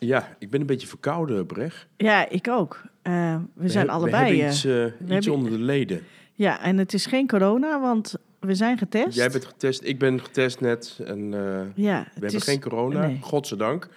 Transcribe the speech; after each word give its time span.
Ja, 0.00 0.36
ik 0.38 0.50
ben 0.50 0.60
een 0.60 0.66
beetje 0.66 0.86
verkouden, 0.86 1.46
Brecht. 1.46 1.86
Ja, 1.96 2.28
ik 2.28 2.48
ook. 2.48 2.82
Eh, 3.02 3.36
we, 3.54 3.68
zijn 3.68 3.90
allebei. 3.90 4.36
We 4.36 4.42
hebben 4.42 4.46
eh, 4.46 4.52
iets, 4.52 4.64
eh, 4.64 4.84
iets 4.84 4.94
hebben- 5.26 5.32
onder 5.32 5.50
de 5.50 5.58
leden. 5.64 6.02
Ja, 6.34 6.60
en 6.62 6.78
het 6.78 6.94
is 6.94 7.06
geen 7.06 7.26
corona, 7.26 7.80
want 7.80 8.14
we 8.38 8.54
zijn 8.54 8.78
getest. 8.78 9.16
Jij 9.16 9.30
bent 9.30 9.44
getest, 9.44 9.84
ik 9.84 9.98
ben 9.98 10.20
getest 10.20 10.60
net. 10.60 11.00
En 11.04 11.30
Ja, 11.74 12.02
we 12.04 12.10
hebben 12.12 12.32
is, 12.34 12.44
geen 12.44 12.60
corona, 12.60 13.06
nee. 13.06 13.18
godzijdank. 13.20 13.88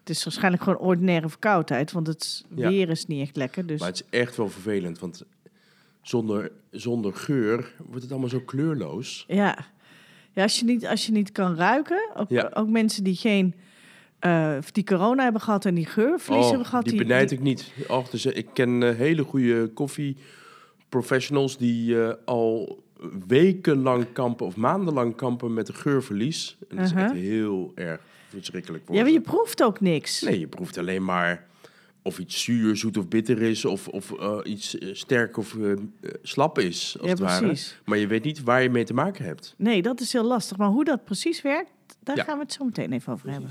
het 0.00 0.10
is 0.16 0.24
waarschijnlijk 0.24 0.62
gewoon 0.62 0.78
ordinaire 0.78 1.28
verkoudheid, 1.28 1.92
want 1.92 2.06
het 2.06 2.44
Ja. 2.54 2.68
weer 2.68 2.88
is 2.90 3.06
niet 3.06 3.20
echt 3.20 3.36
lekker. 3.36 3.66
Dus 3.66 3.80
Maar 3.80 3.88
het 3.88 4.04
is 4.10 4.18
echt 4.18 4.36
wel 4.36 4.48
vervelend, 4.48 4.98
want 4.98 5.24
zonder, 6.02 6.50
zonder 6.70 7.14
geur 7.14 7.72
wordt 7.86 8.02
het 8.02 8.10
allemaal 8.10 8.28
zo 8.28 8.40
kleurloos. 8.40 9.24
ja, 9.28 9.58
ja 10.32 10.42
als, 10.42 10.58
je 10.58 10.64
niet, 10.64 10.86
als 10.86 11.06
je 11.06 11.12
niet 11.12 11.32
kan 11.32 11.56
ruiken, 11.56 12.10
ook, 12.16 12.28
Ja. 12.30 12.50
ook 12.54 12.68
mensen 12.68 13.04
die 13.04 13.16
geen 13.16 13.54
eh, 14.24 14.56
die 14.72 14.84
corona 14.84 15.22
hebben 15.22 15.40
gehad 15.40 15.64
en 15.64 15.74
die 15.74 15.86
geurverlies 15.86 16.48
hebben 16.48 16.66
gehad, 16.66 16.84
Oh, 16.84 16.88
die 16.90 16.98
benijd 16.98 17.30
ik 17.30 17.40
niet. 17.40 17.72
Och, 17.88 18.08
dus, 18.10 18.24
eh, 18.24 18.36
ik 18.36 18.46
ken 18.52 18.82
eh, 18.82 18.96
hele 18.96 19.22
goede 19.24 19.66
koffie 19.68 20.16
professionals 20.88 21.56
die 21.58 22.02
eh, 22.02 22.12
al 22.24 22.82
wekenlang 23.26 24.06
kampen 24.12 24.46
of 24.46 24.56
maandenlang 24.56 25.14
kampen 25.16 25.54
met 25.54 25.68
een 25.68 25.74
geurverlies. 25.74 26.56
En 26.68 26.76
dat 26.76 26.84
is 26.84 26.90
Uh-huh. 26.92 27.06
echt 27.06 27.14
heel 27.20 27.72
erg 27.74 28.00
verschrikkelijk 28.28 28.84
voor 28.86 28.94
Ja, 28.94 29.02
maar 29.02 29.10
je 29.10 29.20
proeft 29.20 29.62
ook 29.62 29.80
niks. 29.80 30.20
Nee, 30.22 30.38
je 30.38 30.46
proeft 30.46 30.78
alleen 30.78 31.04
maar 31.04 31.46
of 32.02 32.18
iets 32.18 32.42
zuur, 32.44 32.76
zoet 32.76 32.96
of 32.96 33.08
bitter 33.08 33.42
is, 33.42 33.64
of, 33.64 33.88
of 33.88 34.12
eh, 34.12 34.38
iets 34.44 34.76
sterk 34.92 35.36
of 35.36 35.56
slap 36.22 36.58
is, 36.58 36.96
als 36.98 37.04
Ja, 37.04 37.10
het 37.10 37.18
ware. 37.18 37.46
precies. 37.46 37.80
Maar 37.84 37.98
je 37.98 38.06
weet 38.06 38.24
niet 38.24 38.42
waar 38.42 38.62
je 38.62 38.70
mee 38.70 38.84
te 38.84 38.94
maken 38.94 39.24
hebt. 39.24 39.54
Nee, 39.58 39.82
dat 39.82 40.00
is 40.00 40.12
heel 40.12 40.24
lastig. 40.24 40.56
Maar 40.56 40.68
hoe 40.68 40.84
dat 40.84 41.04
precies 41.04 41.42
werkt, 41.42 41.70
daar 42.02 42.16
Ja. 42.16 42.24
gaan 42.24 42.36
we 42.36 42.42
het 42.42 42.52
zo 42.52 42.64
meteen 42.64 42.92
even 42.92 43.12
over 43.12 43.30
hebben. 43.30 43.50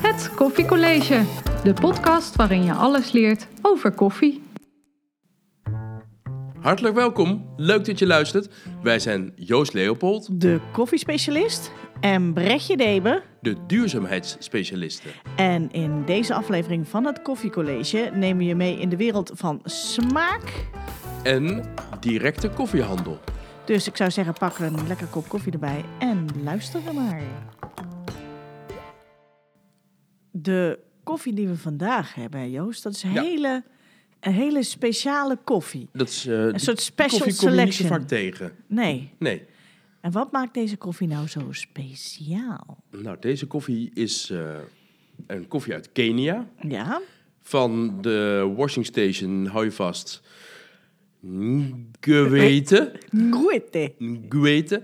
Het 0.00 0.30
Koffiecollege, 0.34 1.24
de 1.64 1.74
podcast 1.74 2.36
waarin 2.36 2.64
je 2.64 2.72
alles 2.72 3.12
leert 3.12 3.46
over 3.62 3.92
koffie. 3.92 4.51
Hartelijk 6.62 6.94
welkom. 6.94 7.52
Leuk 7.56 7.84
dat 7.84 7.98
je 7.98 8.06
luistert. 8.06 8.48
Wij 8.82 8.98
zijn 8.98 9.32
Joost 9.36 9.72
Leopold, 9.72 10.40
De 10.40 10.60
koffiespecialist 10.72 11.72
en 12.00 12.32
Brechtje 12.32 12.76
Debe. 12.76 13.22
de 13.40 13.56
duurzaamheidsspecialisten. 13.66 15.10
En 15.36 15.70
in 15.70 16.04
deze 16.04 16.34
aflevering 16.34 16.88
van 16.88 17.04
het 17.04 17.22
Koffiecollege 17.22 18.10
nemen 18.14 18.36
we 18.38 18.44
je 18.44 18.54
mee 18.54 18.78
in 18.78 18.88
de 18.88 18.96
wereld 18.96 19.30
van 19.34 19.60
smaak. 19.64 20.66
En 21.22 21.64
directe 22.00 22.48
koffiehandel. 22.48 23.18
Dus 23.64 23.86
ik 23.88 23.96
zou 23.96 24.10
zeggen, 24.10 24.34
pak 24.34 24.58
een 24.58 24.86
lekker 24.86 25.06
kop 25.06 25.28
koffie 25.28 25.52
erbij 25.52 25.84
en 25.98 26.26
luister 26.44 26.80
er 26.86 26.94
maar. 26.94 27.22
De 30.30 30.78
koffie 31.04 31.32
die 31.34 31.48
we 31.48 31.56
vandaag 31.56 32.14
hebben, 32.14 32.50
Joost, 32.50 32.82
dat 32.82 32.92
is 32.92 33.02
Ja. 33.02 33.22
hele, 33.22 33.62
een 34.22 34.32
hele 34.32 34.62
speciale 34.62 35.38
koffie. 35.44 35.88
Dat 35.92 36.08
is 36.08 36.26
eh, 36.26 36.34
Een 36.44 36.60
soort 36.60 36.80
special 36.80 37.20
koffie 37.20 37.36
kom 37.46 37.54
je 37.54 37.64
niet 37.64 37.74
zo 37.74 37.82
selection. 37.82 37.88
vaak 37.88 38.08
tegen. 38.08 38.52
Nee. 38.66 39.10
Nee. 39.18 39.42
En 40.00 40.12
wat 40.12 40.32
maakt 40.32 40.54
deze 40.54 40.76
koffie 40.76 41.08
nou 41.08 41.26
zo 41.28 41.40
speciaal? 41.50 42.76
Nou, 42.90 43.16
deze 43.20 43.46
koffie 43.46 43.90
is 43.94 44.30
eh, 44.30 44.54
een 45.26 45.48
koffie 45.48 45.72
uit 45.74 45.92
Kenia. 45.92 46.46
Ja, 46.68 47.00
Van 47.42 47.98
de 48.02 48.52
washing 48.56 48.86
station, 48.86 49.46
hou 49.46 49.64
je 49.64 49.72
vast, 49.72 50.22
Ngwete. 51.20 52.92
Nguete. 53.10 53.92
Ngwete. 53.98 54.82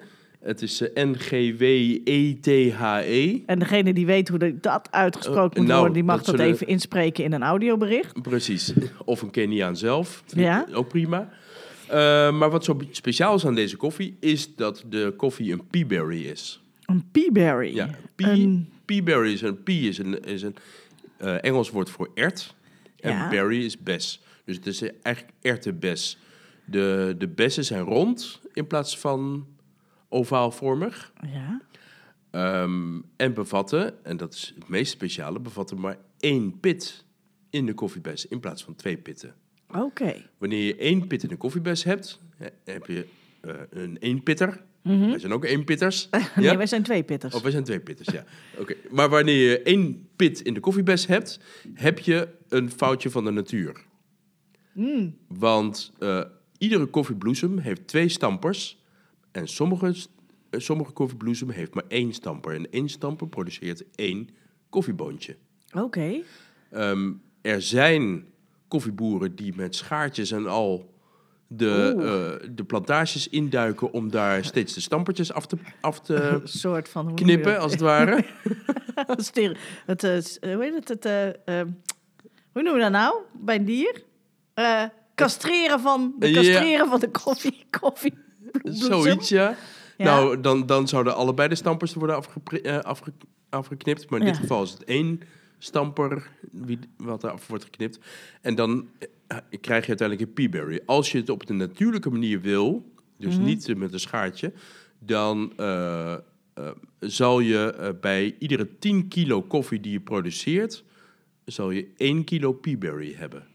Het 0.48 0.62
is 0.62 0.80
eh, 0.80 1.04
N-G-W-E-T-H-E. 1.04 3.42
En 3.46 3.58
degene 3.58 3.92
die 3.92 4.06
weet 4.06 4.28
hoe 4.28 4.58
dat 4.60 4.88
uitgesproken 4.90 5.50
Eh, 5.52 5.56
moet 5.58 5.66
nou, 5.66 5.78
worden, 5.78 5.94
die 5.94 6.04
mag 6.04 6.22
dat 6.22 6.38
even 6.38 6.66
inspreken 6.66 7.24
in 7.24 7.32
een 7.32 7.42
audiobericht. 7.42 8.22
Precies. 8.22 8.72
Of 9.04 9.22
een 9.22 9.30
Keniaan 9.30 9.76
zelf. 9.76 10.22
Ja. 10.26 10.66
Ook 10.72 10.88
prima. 10.88 11.30
Eh, 11.88 11.96
maar 12.38 12.50
wat 12.50 12.64
zo 12.64 12.80
speciaal 12.90 13.34
is 13.34 13.46
aan 13.46 13.54
deze 13.54 13.76
koffie, 13.76 14.16
is 14.20 14.54
dat 14.54 14.84
de 14.88 15.14
koffie 15.16 15.52
een 15.52 15.66
peaberry 15.70 16.26
is. 16.26 16.62
Een 16.86 17.04
peaberry. 17.12 17.74
Ja, 17.74 17.90
pea, 18.14 18.30
Een- 18.32 18.68
peaberry 18.84 19.32
is 19.32 19.42
een 19.42 19.62
pea 19.62 19.88
is 19.88 19.98
een, 19.98 20.24
is 20.24 20.42
een 20.42 20.54
Engels 21.40 21.70
woord 21.70 21.90
voor 21.90 22.10
ert. 22.14 22.54
En 23.00 23.12
Ja. 23.12 23.28
berry 23.28 23.64
is 23.64 23.78
bes. 23.78 24.20
Dus 24.44 24.56
het 24.56 24.66
is 24.66 24.82
eigenlijk 25.02 25.36
erwtenbes. 25.42 26.18
De, 26.64 27.14
de 27.18 27.28
bessen 27.28 27.64
zijn 27.64 27.82
rond 27.82 28.40
in 28.52 28.66
plaats 28.66 28.98
van 28.98 29.46
ovaalvormig. 30.08 31.12
ja. 31.32 31.60
Ehm, 32.30 33.00
en 33.16 33.34
bevatten, 33.34 34.04
en 34.04 34.16
dat 34.16 34.34
is 34.34 34.52
het 34.54 34.68
meest 34.68 34.92
speciale, 34.92 35.40
bevatten 35.40 35.80
maar 35.80 35.98
één 36.18 36.60
pit 36.60 37.04
in 37.50 37.66
de 37.66 37.74
koffiebes 37.74 38.26
in 38.26 38.40
plaats 38.40 38.64
van 38.64 38.74
twee 38.74 38.96
pitten. 38.96 39.34
Oké. 39.74 40.14
Wanneer 40.38 40.64
je 40.64 40.76
één 40.76 41.06
pit 41.06 41.22
in 41.22 41.28
de 41.28 41.36
koffiebes 41.36 41.84
hebt, 41.84 42.20
he- 42.36 42.48
heb 42.64 42.86
je 42.86 43.06
eh, 43.40 43.54
een 43.70 43.96
eenpitter. 43.96 44.62
Mhm. 44.82 45.08
Wij 45.10 45.18
zijn 45.18 45.32
ook 45.32 45.44
eenpitters. 45.44 46.08
Nee, 46.36 46.44
ja? 46.44 46.56
wij 46.56 46.66
zijn 46.66 46.82
twee 46.82 47.02
pitters. 47.02 47.34
Of 47.34 47.42
wij 47.42 47.50
zijn 47.50 47.64
twee 47.64 47.80
pitters, 47.80 48.08
ja. 48.08 48.24
Oké. 48.58 48.74
Maar 48.90 49.08
wanneer 49.08 49.50
je 49.50 49.62
één 49.62 50.08
pit 50.16 50.40
in 50.40 50.54
de 50.54 50.60
koffiebes 50.60 51.06
hebt, 51.06 51.40
heb 51.74 51.98
je 51.98 52.28
een 52.48 52.70
foutje 52.70 53.10
van 53.10 53.24
de 53.24 53.30
natuur. 53.30 53.84
Mm. 54.72 55.16
Want 55.28 55.92
eh, 55.98 56.20
iedere 56.58 56.86
koffiebloesem 56.86 57.58
heeft 57.58 57.86
twee 57.86 58.08
stampers. 58.08 58.82
En 59.32 59.48
sommige, 59.48 59.94
eh, 60.50 60.60
sommige 60.60 60.92
koffiebloesem 60.92 61.50
heeft 61.50 61.74
maar 61.74 61.84
één 61.88 62.12
stamper. 62.12 62.54
En 62.54 62.70
één 62.70 62.88
stamper 62.88 63.28
produceert 63.28 63.84
één 63.94 64.28
koffieboontje. 64.70 65.36
Oké. 65.74 66.20
Ehm, 66.70 67.12
er 67.40 67.62
zijn 67.62 68.24
koffieboeren 68.68 69.34
die 69.36 69.54
met 69.56 69.74
schaartjes 69.74 70.30
en 70.30 70.46
al 70.46 70.94
de, 71.46 71.94
eh, 72.42 72.48
de 72.54 72.64
plantages 72.64 73.28
induiken 73.28 73.92
om 73.92 74.10
daar 74.10 74.44
steeds 74.44 74.74
de 74.74 74.80
stampertjes 74.80 75.32
af 75.32 75.46
te, 75.46 75.56
af 75.80 76.00
te 76.00 76.40
soort 76.44 76.88
van... 76.88 77.14
knippen, 77.14 77.58
als 77.60 77.72
het 77.72 77.80
ware. 77.80 78.24
Stere- 79.16 79.56
het, 79.86 80.02
eh, 80.04 80.54
hoe 80.54 80.62
heet 80.64 80.74
het? 80.74 80.88
het 80.88 81.04
eh, 81.04 81.28
eh, 81.28 81.66
hoe 82.52 82.62
noemen 82.62 82.74
we 82.74 82.80
dat 82.80 82.90
nou? 82.90 83.20
Bij 83.32 83.56
een 83.56 83.64
dier? 83.64 84.02
Castreren 85.14 85.80
van 85.80 86.14
de 86.18 86.28
Ja. 86.28 86.34
castreren 86.34 86.88
van 86.88 87.00
de 87.00 87.10
koffie. 87.10 87.66
koffie 87.80 88.14
Zoiets, 88.62 89.28
ja. 89.28 89.56
Ja. 89.96 90.04
Nou, 90.04 90.40
dan, 90.40 90.66
dan 90.66 90.88
zouden 90.88 91.14
allebei 91.14 91.48
de 91.48 91.54
stampers 91.54 91.94
worden 91.94 92.16
afgepri- 92.16 92.58
eh, 92.60 92.78
afge- 92.78 93.12
afgeknipt. 93.48 94.10
Maar 94.10 94.20
in 94.20 94.26
Ja. 94.26 94.32
dit 94.32 94.40
geval 94.40 94.62
is 94.62 94.70
het 94.70 94.84
één 94.84 95.20
stamper 95.58 96.30
wie, 96.52 96.78
wat 96.96 97.22
er 97.22 97.30
af 97.30 97.46
wordt 97.46 97.64
geknipt. 97.64 97.98
En 98.40 98.54
dan 98.54 98.88
eh, 98.98 99.38
krijg 99.60 99.82
je 99.82 99.88
uiteindelijk 99.88 100.28
een 100.28 100.34
peaberry. 100.34 100.80
Als 100.86 101.12
je 101.12 101.18
het 101.18 101.28
op 101.30 101.46
de 101.46 101.52
natuurlijke 101.52 102.10
manier 102.10 102.40
wil, 102.40 102.92
dus 103.16 103.34
Mhm. 103.36 103.44
niet 103.44 103.68
eh, 103.68 103.76
met 103.76 103.92
een 103.92 104.00
schaartje... 104.00 104.52
dan 104.98 105.52
eh, 105.56 106.12
eh, 106.12 106.18
zal 107.00 107.40
je 107.40 107.72
eh, 107.72 107.88
bij 108.00 108.36
iedere 108.38 108.68
10 108.78 109.08
kilo 109.08 109.42
koffie 109.42 109.80
die 109.80 109.92
je 109.92 110.00
produceert... 110.00 110.84
zal 111.44 111.70
je 111.70 111.88
1 111.96 112.24
kilo 112.24 112.52
peaberry 112.52 113.14
hebben. 113.16 113.46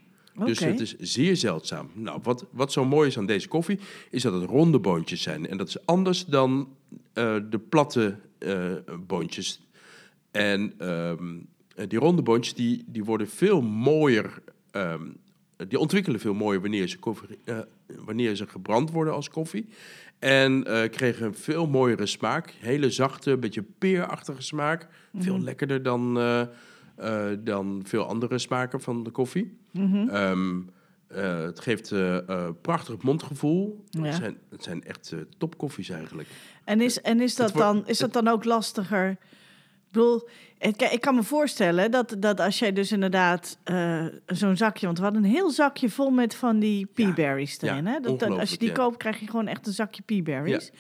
Dus 0.46 0.60
het 0.60 0.80
is 0.80 0.96
zeer 0.98 1.36
zeldzaam. 1.36 1.90
Nou, 1.94 2.20
wat, 2.24 2.46
wat 2.52 2.72
zo 2.72 2.86
mooi 2.86 3.08
is 3.08 3.18
aan 3.18 3.26
deze 3.26 3.48
koffie, 3.48 3.80
is 4.10 4.22
dat 4.22 4.34
het 4.34 4.50
ronde 4.50 4.80
boontjes 4.80 5.22
zijn. 5.22 5.48
En 5.48 5.58
dat 5.58 5.68
is 5.68 5.86
anders 5.86 6.26
dan 6.26 6.76
eh, 7.14 7.36
de 7.50 7.60
platte 7.60 8.18
eh, 8.38 8.72
boontjes. 9.08 9.62
En 10.32 10.74
ehm, 10.78 11.38
eh, 11.76 11.88
die 11.88 12.00
ronde 12.00 12.22
boontjes, 12.22 12.54
die, 12.54 12.84
die 12.88 13.04
worden 13.04 13.30
veel 13.30 13.62
mooier... 13.62 14.42
ehm, 14.72 15.08
die 15.68 15.80
ontwikkelen 15.80 16.20
veel 16.20 16.34
mooier 16.34 16.62
wanneer 16.62 16.88
ze, 16.88 17.00
koffie, 17.00 17.40
eh, 17.44 17.60
wanneer 17.88 18.36
ze 18.36 18.48
gebrand 18.48 18.92
worden 18.92 19.14
als 19.14 19.30
koffie. 19.30 19.68
En 20.20 20.64
eh, 20.66 20.90
kregen 20.90 21.26
een 21.26 21.36
veel 21.36 21.68
mooiere 21.68 22.06
smaak. 22.06 22.54
Hele 22.60 22.90
zachte, 22.90 23.38
beetje 23.38 23.64
peerachtige 23.78 24.42
smaak. 24.42 24.88
Veel 25.18 25.40
lekkerder 25.40 25.84
dan, 25.84 26.14
dan 27.40 27.82
veel 27.86 28.06
andere 28.06 28.38
smaken 28.38 28.82
van 28.82 29.04
de 29.04 29.10
koffie. 29.10 29.58
Mhm. 29.74 30.10
Ehm, 30.10 30.60
eh, 31.08 31.40
het 31.42 31.60
geeft 31.60 31.92
eh, 31.92 32.50
prachtig 32.62 33.02
mondgevoel. 33.02 33.84
Ja. 33.90 34.04
Het, 34.04 34.16
zijn, 34.16 34.38
het 34.50 34.64
zijn 34.64 34.84
echt 34.84 35.14
topkoffies 35.38 35.90
eigenlijk. 35.90 36.30
En 36.64 36.82
is, 36.82 37.02
en 37.02 37.22
is, 37.22 37.36
dat 37.36 37.52
wordt- 37.52 37.68
dan, 37.68 37.88
is 37.88 37.98
dat 37.98 38.14
dan 38.14 38.28
ook 38.28 38.44
lastiger 38.46 39.18
bedoel, 39.92 40.30
ik, 40.58 40.82
ik 40.82 41.02
kan 41.02 41.16
me 41.16 41.24
voorstellen 41.24 41.92
dat, 41.92 42.16
dat 42.20 42.40
als 42.40 42.60
jij 42.60 42.74
dus 42.74 42.92
inderdaad 42.92 43.58
zo'n 44.26 44.58
zakje... 44.58 44.86
Want 44.86 44.98
we 44.98 45.04
hadden 45.04 45.24
een 45.24 45.30
heel 45.30 45.50
zakje 45.50 45.90
vol 45.90 46.10
met 46.10 46.36
van 46.36 46.60
die 46.60 46.86
peaberries 46.86 47.58
Ja, 47.62 47.68
erin. 47.72 47.86
ja, 47.86 47.92
hè? 47.92 48.00
Dat, 48.00 48.20
dat- 48.20 48.40
als 48.40 48.50
je 48.52 48.58
die 48.58 48.72
koopt, 48.72 48.98
krijg 48.98 49.20
je 49.20 49.26
gewoon 49.26 49.48
echt 49.48 49.68
een 49.68 49.74
zakje 49.74 50.02
peaberries. 50.06 50.72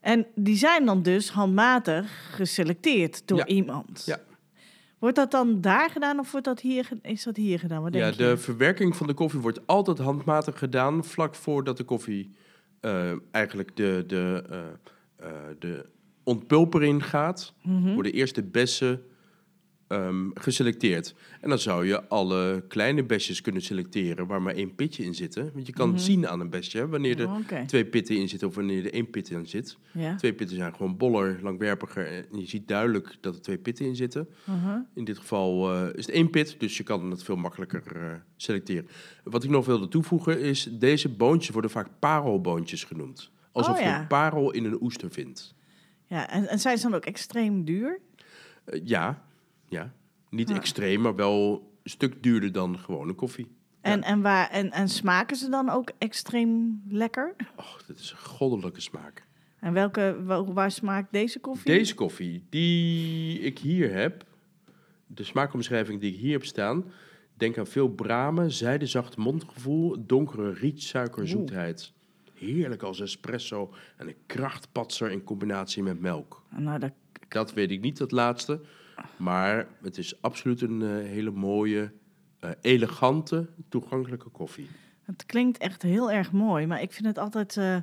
En 0.00 0.26
die 0.34 0.56
zijn 0.56 0.84
dan 0.84 1.02
dus 1.02 1.30
handmatig 1.30 2.28
geselecteerd 2.34 3.22
door 3.28 3.46
iemand. 3.46 4.02
Ja. 4.06 4.18
Wordt 5.00 5.16
dat 5.16 5.30
dan 5.30 5.60
daar 5.60 5.90
gedaan 5.90 6.18
of 6.18 6.30
wordt 6.30 6.46
dat 6.46 6.60
hier, 6.60 6.88
is 7.02 7.22
dat 7.22 7.36
hier 7.36 7.58
gedaan? 7.58 7.82
Wat 7.82 7.92
denk 7.92 8.04
Ja, 8.04 8.10
je? 8.10 8.16
de 8.16 8.36
verwerking 8.36 8.96
van 8.96 9.06
de 9.06 9.14
koffie 9.14 9.40
wordt 9.40 9.66
altijd 9.66 9.98
handmatig 9.98 10.58
gedaan, 10.58 11.04
vlak 11.04 11.34
voordat 11.34 11.76
de 11.76 11.84
koffie 11.84 12.30
eh, 12.80 13.12
eigenlijk 13.30 13.76
de, 13.76 14.04
de, 14.06 14.44
eh, 14.50 14.58
eh, 15.28 15.34
de 15.58 15.86
ontpulper 16.24 16.82
in 16.82 17.02
gaat. 17.02 17.54
Mhm. 17.62 17.94
Worden 17.94 18.12
eerst 18.12 18.34
de 18.34 18.42
bessen 18.42 19.02
ehm, 19.90 20.28
geselecteerd. 20.34 21.14
En 21.40 21.48
dan 21.48 21.58
zou 21.58 21.86
je 21.86 22.08
alle 22.08 22.64
kleine 22.68 23.04
besjes 23.04 23.40
kunnen 23.40 23.62
selecteren 23.62 24.26
waar 24.26 24.42
maar 24.42 24.54
één 24.54 24.74
pitje 24.74 25.04
in 25.04 25.14
zit. 25.14 25.34
Want 25.34 25.66
je 25.66 25.72
kan 25.72 25.98
zien 26.00 26.28
aan 26.28 26.40
een 26.40 26.50
besje 26.50 26.88
wanneer 26.88 27.20
er 27.20 27.26
Oh, 27.28 27.36
twee 27.66 27.84
pitten 27.86 28.16
in 28.16 28.28
zitten 28.28 28.48
of 28.48 28.54
wanneer 28.54 28.84
er 28.84 28.92
één 28.92 29.10
pit 29.10 29.30
in 29.30 29.46
zit. 29.46 29.76
ja. 29.92 30.14
Twee 30.16 30.32
pitten 30.32 30.56
zijn 30.56 30.74
gewoon 30.74 30.96
boller, 30.96 31.38
langwerpiger 31.42 32.06
en 32.06 32.38
je 32.40 32.46
ziet 32.46 32.68
duidelijk 32.68 33.16
dat 33.20 33.34
er 33.34 33.40
twee 33.42 33.58
pitten 33.58 33.84
in 33.86 33.96
zitten. 33.96 34.28
Uh-huh. 34.48 34.76
In 34.94 35.04
dit 35.04 35.18
geval 35.18 35.72
eh, 35.74 35.88
is 35.94 36.06
het 36.06 36.14
één 36.14 36.30
pit, 36.30 36.54
dus 36.58 36.76
je 36.76 36.82
kan 36.82 37.10
het 37.10 37.22
veel 37.22 37.36
makkelijker 37.36 37.82
eh, 37.96 38.12
selecteren. 38.36 38.88
Wat 39.24 39.44
ik 39.44 39.50
nog 39.50 39.66
wilde 39.66 39.88
toevoegen 39.88 40.40
is, 40.40 40.68
deze 40.72 41.08
boontjes 41.08 41.50
worden 41.52 41.70
vaak 41.70 41.88
parelboontjes 41.98 42.84
genoemd. 42.84 43.30
Alsof 43.52 43.76
Oh, 43.78 43.82
je 43.84 43.88
een 43.88 44.06
parel 44.06 44.50
in 44.50 44.64
een 44.64 44.82
oester 44.82 45.10
vindt. 45.10 45.54
ja 46.06 46.30
en, 46.30 46.48
en 46.48 46.58
zijn 46.58 46.78
ze 46.78 46.82
dan 46.88 46.94
ook 46.94 47.04
extreem 47.04 47.64
duur? 47.64 48.00
Eh, 48.64 48.80
ja, 48.84 49.22
ja. 49.70 49.92
Niet 50.30 50.50
extreem, 50.50 51.00
maar 51.00 51.14
wel 51.14 51.52
een 51.82 51.90
stuk 51.90 52.22
duurder 52.22 52.52
dan 52.52 52.78
gewone 52.78 53.12
koffie. 53.12 53.46
En, 53.80 54.02
en, 54.02 54.20
waar, 54.22 54.50
en, 54.50 54.70
en 54.70 54.88
smaken 54.88 55.36
ze 55.36 55.48
dan 55.50 55.68
ook 55.68 55.90
extreem 55.98 56.82
lekker? 56.88 57.34
Och, 57.56 57.82
dit 57.86 57.98
is 57.98 58.10
een 58.10 58.18
goddelijke 58.18 58.80
smaak. 58.80 59.26
En 59.60 59.72
welke, 59.72 60.22
wa- 60.24 60.44
waar 60.44 60.70
smaakt 60.70 61.12
deze 61.12 61.40
koffie? 61.40 61.72
Deze 61.72 61.94
koffie 61.94 62.46
die 62.50 63.38
ik 63.40 63.58
hier 63.58 63.92
heb, 63.92 64.24
de 65.06 65.24
smaakomschrijving 65.24 66.00
die 66.00 66.12
ik 66.12 66.18
hier 66.18 66.32
heb 66.32 66.44
staan, 66.44 66.84
denk 67.34 67.58
aan 67.58 67.66
veel 67.66 67.88
bramen, 67.88 68.50
zijdezacht 68.52 69.16
mondgevoel, 69.16 70.06
donkere 70.06 70.52
rietsuikerzoetheid. 70.52 71.92
Heerlijk 72.34 72.82
als 72.82 73.00
espresso 73.00 73.72
en 73.96 74.08
een 74.08 74.16
krachtpatser 74.26 75.10
in 75.10 75.24
combinatie 75.24 75.82
met 75.82 76.00
melk. 76.00 76.42
Nou, 76.56 76.78
dat, 76.78 76.92
Dat 77.28 77.52
weet 77.52 77.70
ik 77.70 77.80
niet, 77.80 77.96
dat 77.96 78.10
laatste. 78.12 78.60
Maar 79.16 79.66
het 79.82 79.98
is 79.98 80.22
absoluut 80.22 80.60
een 80.60 80.82
eh, 80.82 80.88
hele 80.88 81.30
mooie, 81.30 81.92
eh, 82.38 82.50
elegante, 82.60 83.48
toegankelijke 83.68 84.28
koffie. 84.28 84.68
het 85.02 85.26
klinkt 85.26 85.58
echt 85.58 85.82
heel 85.82 86.10
erg 86.10 86.32
mooi, 86.32 86.66
maar 86.66 86.82
ik 86.82 86.92
vind 86.92 87.06
het 87.06 87.18
altijd 87.18 87.56
eh, 87.56 87.76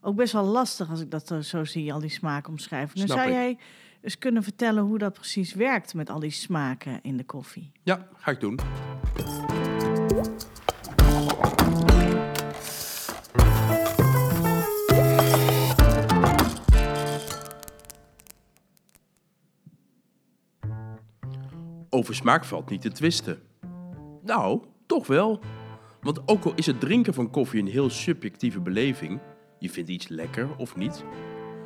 ook 0.00 0.16
best 0.16 0.32
wel 0.32 0.44
lastig 0.44 0.90
als 0.90 1.00
ik 1.00 1.10
dat 1.10 1.34
zo 1.40 1.64
zie, 1.64 1.92
al 1.92 2.00
die 2.00 2.10
smaakomschrijvingen. 2.10 3.06
Snap 3.06 3.18
Zou 3.18 3.30
jij 3.30 3.58
eens 4.00 4.18
kunnen 4.18 4.42
vertellen 4.42 4.82
hoe 4.82 4.98
dat 4.98 5.12
precies 5.12 5.54
werkt 5.54 5.94
met 5.94 6.10
al 6.10 6.20
die 6.20 6.30
smaken 6.30 6.98
in 7.02 7.16
de 7.16 7.24
koffie? 7.24 7.72
Ja, 7.82 8.08
ga 8.16 8.30
ik 8.30 8.40
doen. 8.40 8.58
Over 21.90 22.14
smaak 22.14 22.44
valt 22.44 22.70
niet 22.70 22.80
te 22.80 22.92
twisten. 22.92 23.38
Nou, 24.22 24.62
toch 24.86 25.06
wel. 25.06 25.40
Want 26.00 26.28
ook 26.28 26.44
al 26.44 26.52
is 26.54 26.66
het 26.66 26.80
drinken 26.80 27.14
van 27.14 27.30
koffie 27.30 27.60
een 27.60 27.68
heel 27.68 27.90
subjectieve 27.90 28.60
beleving, 28.60 29.20
je 29.58 29.70
vindt 29.70 29.90
iets 29.90 30.08
lekker 30.08 30.48
of 30.56 30.76
niet, 30.76 31.04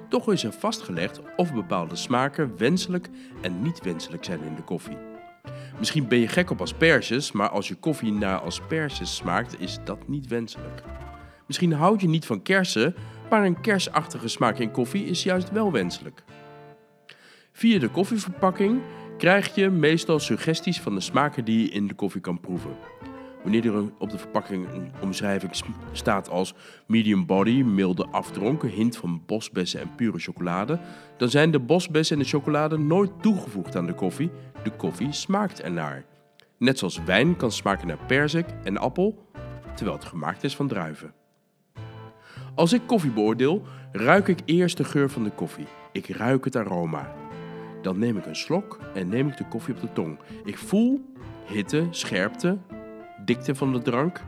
toch 0.08 0.32
is 0.32 0.44
er 0.44 0.52
vastgelegd 0.52 1.20
of 1.36 1.52
bepaalde 1.52 1.96
smaken 1.96 2.56
wenselijk 2.56 3.08
en 3.42 3.62
niet 3.62 3.82
wenselijk 3.82 4.24
zijn 4.24 4.42
in 4.42 4.54
de 4.54 4.62
koffie. 4.62 4.96
Misschien 5.78 6.08
ben 6.08 6.18
je 6.18 6.28
gek 6.28 6.50
op 6.50 6.60
asperges, 6.60 7.32
maar 7.32 7.48
als 7.48 7.68
je 7.68 7.74
koffie 7.74 8.12
naar 8.12 8.38
asperges 8.38 9.16
smaakt, 9.16 9.60
is 9.60 9.78
dat 9.84 10.08
niet 10.08 10.26
wenselijk. 10.26 10.82
Misschien 11.46 11.72
houd 11.72 12.00
je 12.00 12.08
niet 12.08 12.26
van 12.26 12.42
kersen, 12.42 12.94
maar 13.30 13.44
een 13.44 13.60
kersachtige 13.60 14.28
smaak 14.28 14.58
in 14.58 14.70
koffie 14.70 15.04
is 15.04 15.22
juist 15.22 15.50
wel 15.50 15.72
wenselijk. 15.72 16.24
Via 17.52 17.78
de 17.78 17.88
koffieverpakking 17.88 18.80
krijg 19.22 19.54
je 19.54 19.70
meestal 19.70 20.18
suggesties 20.18 20.80
van 20.80 20.94
de 20.94 21.00
smaken 21.00 21.44
die 21.44 21.62
je 21.62 21.70
in 21.70 21.86
de 21.86 21.94
koffie 21.94 22.20
kan 22.20 22.40
proeven. 22.40 22.76
Wanneer 23.42 23.66
er 23.66 23.92
op 23.98 24.10
de 24.10 24.18
verpakking 24.18 24.68
een 24.72 24.92
omschrijving 25.02 25.52
staat 25.92 26.30
als 26.30 26.54
medium 26.86 27.26
body, 27.26 27.62
milde 27.62 28.06
afdronk, 28.06 28.62
een 28.62 28.68
hint 28.68 28.96
van 28.96 29.22
bosbessen 29.26 29.80
en 29.80 29.94
pure 29.96 30.18
chocolade, 30.18 30.78
dan 31.16 31.28
zijn 31.28 31.50
de 31.50 31.58
bosbessen 31.58 32.16
en 32.16 32.22
de 32.22 32.28
chocolade 32.28 32.78
nooit 32.78 33.10
toegevoegd 33.20 33.76
aan 33.76 33.86
de 33.86 33.94
koffie. 33.94 34.30
De 34.62 34.70
koffie 34.70 35.12
smaakt 35.12 35.62
ernaar. 35.62 36.04
Net 36.58 36.78
zoals 36.78 37.04
wijn 37.04 37.36
kan 37.36 37.52
smaken 37.52 37.86
naar 37.86 38.04
perzik 38.06 38.46
en 38.64 38.78
appel, 38.78 39.26
terwijl 39.74 39.96
het 39.96 40.06
gemaakt 40.06 40.44
is 40.44 40.56
van 40.56 40.68
druiven. 40.68 41.14
Als 42.54 42.72
ik 42.72 42.82
koffie 42.86 43.10
beoordeel, 43.10 43.62
ruik 43.92 44.28
ik 44.28 44.38
eerst 44.44 44.76
de 44.76 44.84
geur 44.84 45.10
van 45.10 45.24
de 45.24 45.30
koffie. 45.30 45.66
Ik 45.92 46.06
ruik 46.06 46.44
het 46.44 46.56
aroma. 46.56 47.21
Dan 47.82 47.98
neem 47.98 48.16
ik 48.16 48.26
een 48.26 48.36
slok 48.36 48.78
en 48.94 49.08
neem 49.08 49.28
ik 49.28 49.36
de 49.36 49.48
koffie 49.48 49.74
op 49.74 49.80
de 49.80 49.92
tong. 49.92 50.18
Ik 50.44 50.58
voel 50.58 51.12
hitte, 51.46 51.86
scherpte, 51.90 52.58
dikte 53.24 53.54
van 53.54 53.72
de 53.72 53.82
drank. 53.82 54.20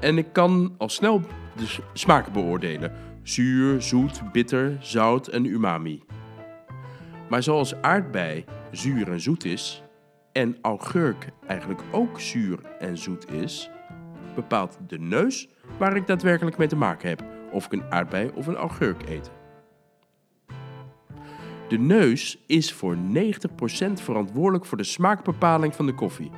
En 0.00 0.18
ik 0.18 0.26
kan 0.32 0.74
al 0.78 0.88
snel 0.88 1.20
de 1.56 1.66
s- 1.66 1.80
smaken 1.92 2.32
beoordelen. 2.32 2.92
Zuur, 3.22 3.82
zoet, 3.82 4.32
bitter, 4.32 4.76
zout 4.80 5.26
en 5.28 5.44
umami. 5.44 6.02
Maar 7.28 7.42
zoals 7.42 7.74
aardbei 7.82 8.44
zuur 8.70 9.10
en 9.12 9.20
zoet 9.20 9.44
is, 9.44 9.82
en 10.32 10.56
augurk 10.62 11.28
eigenlijk 11.46 11.82
ook 11.90 12.20
zuur 12.20 12.58
en 12.78 12.98
zoet 12.98 13.30
is, 13.32 13.70
bepaalt 14.34 14.78
de 14.86 14.98
neus 14.98 15.48
waar 15.78 15.96
ik 15.96 16.06
daadwerkelijk 16.06 16.56
mee 16.58 16.68
te 16.68 16.76
maken 16.76 17.08
heb. 17.08 17.24
Of 17.52 17.64
ik 17.64 17.72
een 17.72 17.84
aardbei 17.90 18.30
of 18.34 18.46
een 18.46 18.56
augurk 18.56 19.08
eet. 19.08 19.30
De 21.70 21.78
neus 21.78 22.38
is 22.46 22.72
voor 22.72 22.96
90% 22.96 22.98
verantwoordelijk 23.92 24.64
voor 24.64 24.76
de 24.76 24.84
smaakbepaling 24.84 25.74
van 25.74 25.86
de 25.86 25.94
koffie. 25.94 26.30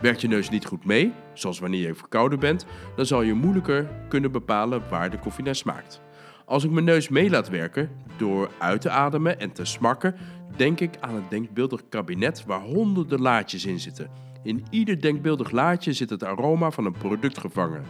Werkt 0.00 0.20
je 0.20 0.28
neus 0.28 0.50
niet 0.50 0.66
goed 0.66 0.84
mee, 0.84 1.12
zoals 1.34 1.58
wanneer 1.58 1.86
je 1.86 1.94
verkouden 1.94 2.38
bent, 2.38 2.66
dan 2.96 3.06
zal 3.06 3.22
je 3.22 3.34
moeilijker 3.34 3.90
kunnen 4.08 4.32
bepalen 4.32 4.82
waar 4.90 5.10
de 5.10 5.18
koffie 5.18 5.44
naar 5.44 5.54
smaakt. 5.54 6.00
Als 6.44 6.64
ik 6.64 6.70
mijn 6.70 6.84
neus 6.84 7.08
mee 7.08 7.30
laat 7.30 7.48
werken 7.48 7.90
door 8.16 8.50
uit 8.58 8.80
te 8.80 8.90
ademen 8.90 9.40
en 9.40 9.52
te 9.52 9.64
smakken, 9.64 10.16
denk 10.56 10.80
ik 10.80 10.96
aan 11.00 11.14
het 11.14 11.30
denkbeeldig 11.30 11.88
kabinet 11.88 12.44
waar 12.44 12.60
honderden 12.60 13.20
laadjes 13.20 13.64
in 13.64 13.80
zitten. 13.80 14.10
In 14.42 14.64
ieder 14.70 15.00
denkbeeldig 15.00 15.50
laadje 15.50 15.92
zit 15.92 16.10
het 16.10 16.24
aroma 16.24 16.70
van 16.70 16.84
een 16.84 16.98
product 16.98 17.38
gevangen. 17.38 17.84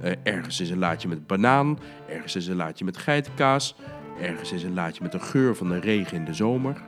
Eh, 0.00 0.12
ergens 0.22 0.60
is 0.60 0.70
een 0.70 0.78
laadje 0.78 1.08
met 1.08 1.26
banaan, 1.26 1.78
ergens 2.08 2.36
is 2.36 2.46
een 2.46 2.56
laadje 2.56 2.84
met 2.84 2.96
geitenkaas, 2.96 3.76
ergens 4.20 4.52
is 4.52 4.62
een 4.62 4.74
laadje 4.74 5.02
met 5.02 5.12
de 5.12 5.20
geur 5.20 5.56
van 5.56 5.68
de 5.68 5.80
regen 5.80 6.16
in 6.16 6.24
de 6.24 6.34
zomer. 6.34 6.82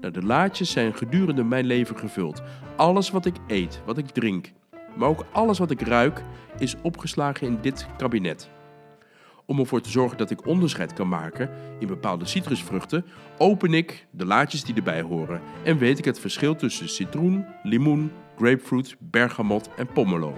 Nou, 0.00 0.12
de 0.12 0.22
laadjes 0.22 0.70
zijn 0.70 0.94
gedurende 0.94 1.44
mijn 1.44 1.66
leven 1.66 1.98
gevuld. 1.98 2.42
Alles 2.76 3.10
wat 3.10 3.26
ik 3.26 3.36
eet, 3.46 3.80
wat 3.84 3.98
ik 3.98 4.06
drink, 4.06 4.52
maar 4.96 5.08
ook 5.08 5.24
alles 5.32 5.58
wat 5.58 5.70
ik 5.70 5.80
ruik, 5.80 6.22
is 6.58 6.76
opgeslagen 6.82 7.46
in 7.46 7.58
dit 7.60 7.86
kabinet. 7.96 8.50
Om 9.46 9.58
ervoor 9.58 9.80
te 9.80 9.90
zorgen 9.90 10.18
dat 10.18 10.30
ik 10.30 10.46
onderscheid 10.46 10.92
kan 10.92 11.08
maken 11.08 11.50
in 11.78 11.86
bepaalde 11.86 12.26
citrusvruchten, 12.26 13.04
open 13.38 13.74
ik 13.74 14.06
de 14.10 14.26
laadjes 14.26 14.64
die 14.64 14.74
erbij 14.74 15.02
horen 15.02 15.40
en 15.62 15.78
weet 15.78 15.98
ik 15.98 16.04
het 16.04 16.20
verschil 16.20 16.56
tussen 16.56 16.88
citroen, 16.88 17.44
limoen, 17.62 18.12
grapefruit, 18.36 18.96
bergamot 18.98 19.70
en 19.76 19.86
pomelo. 19.86 20.34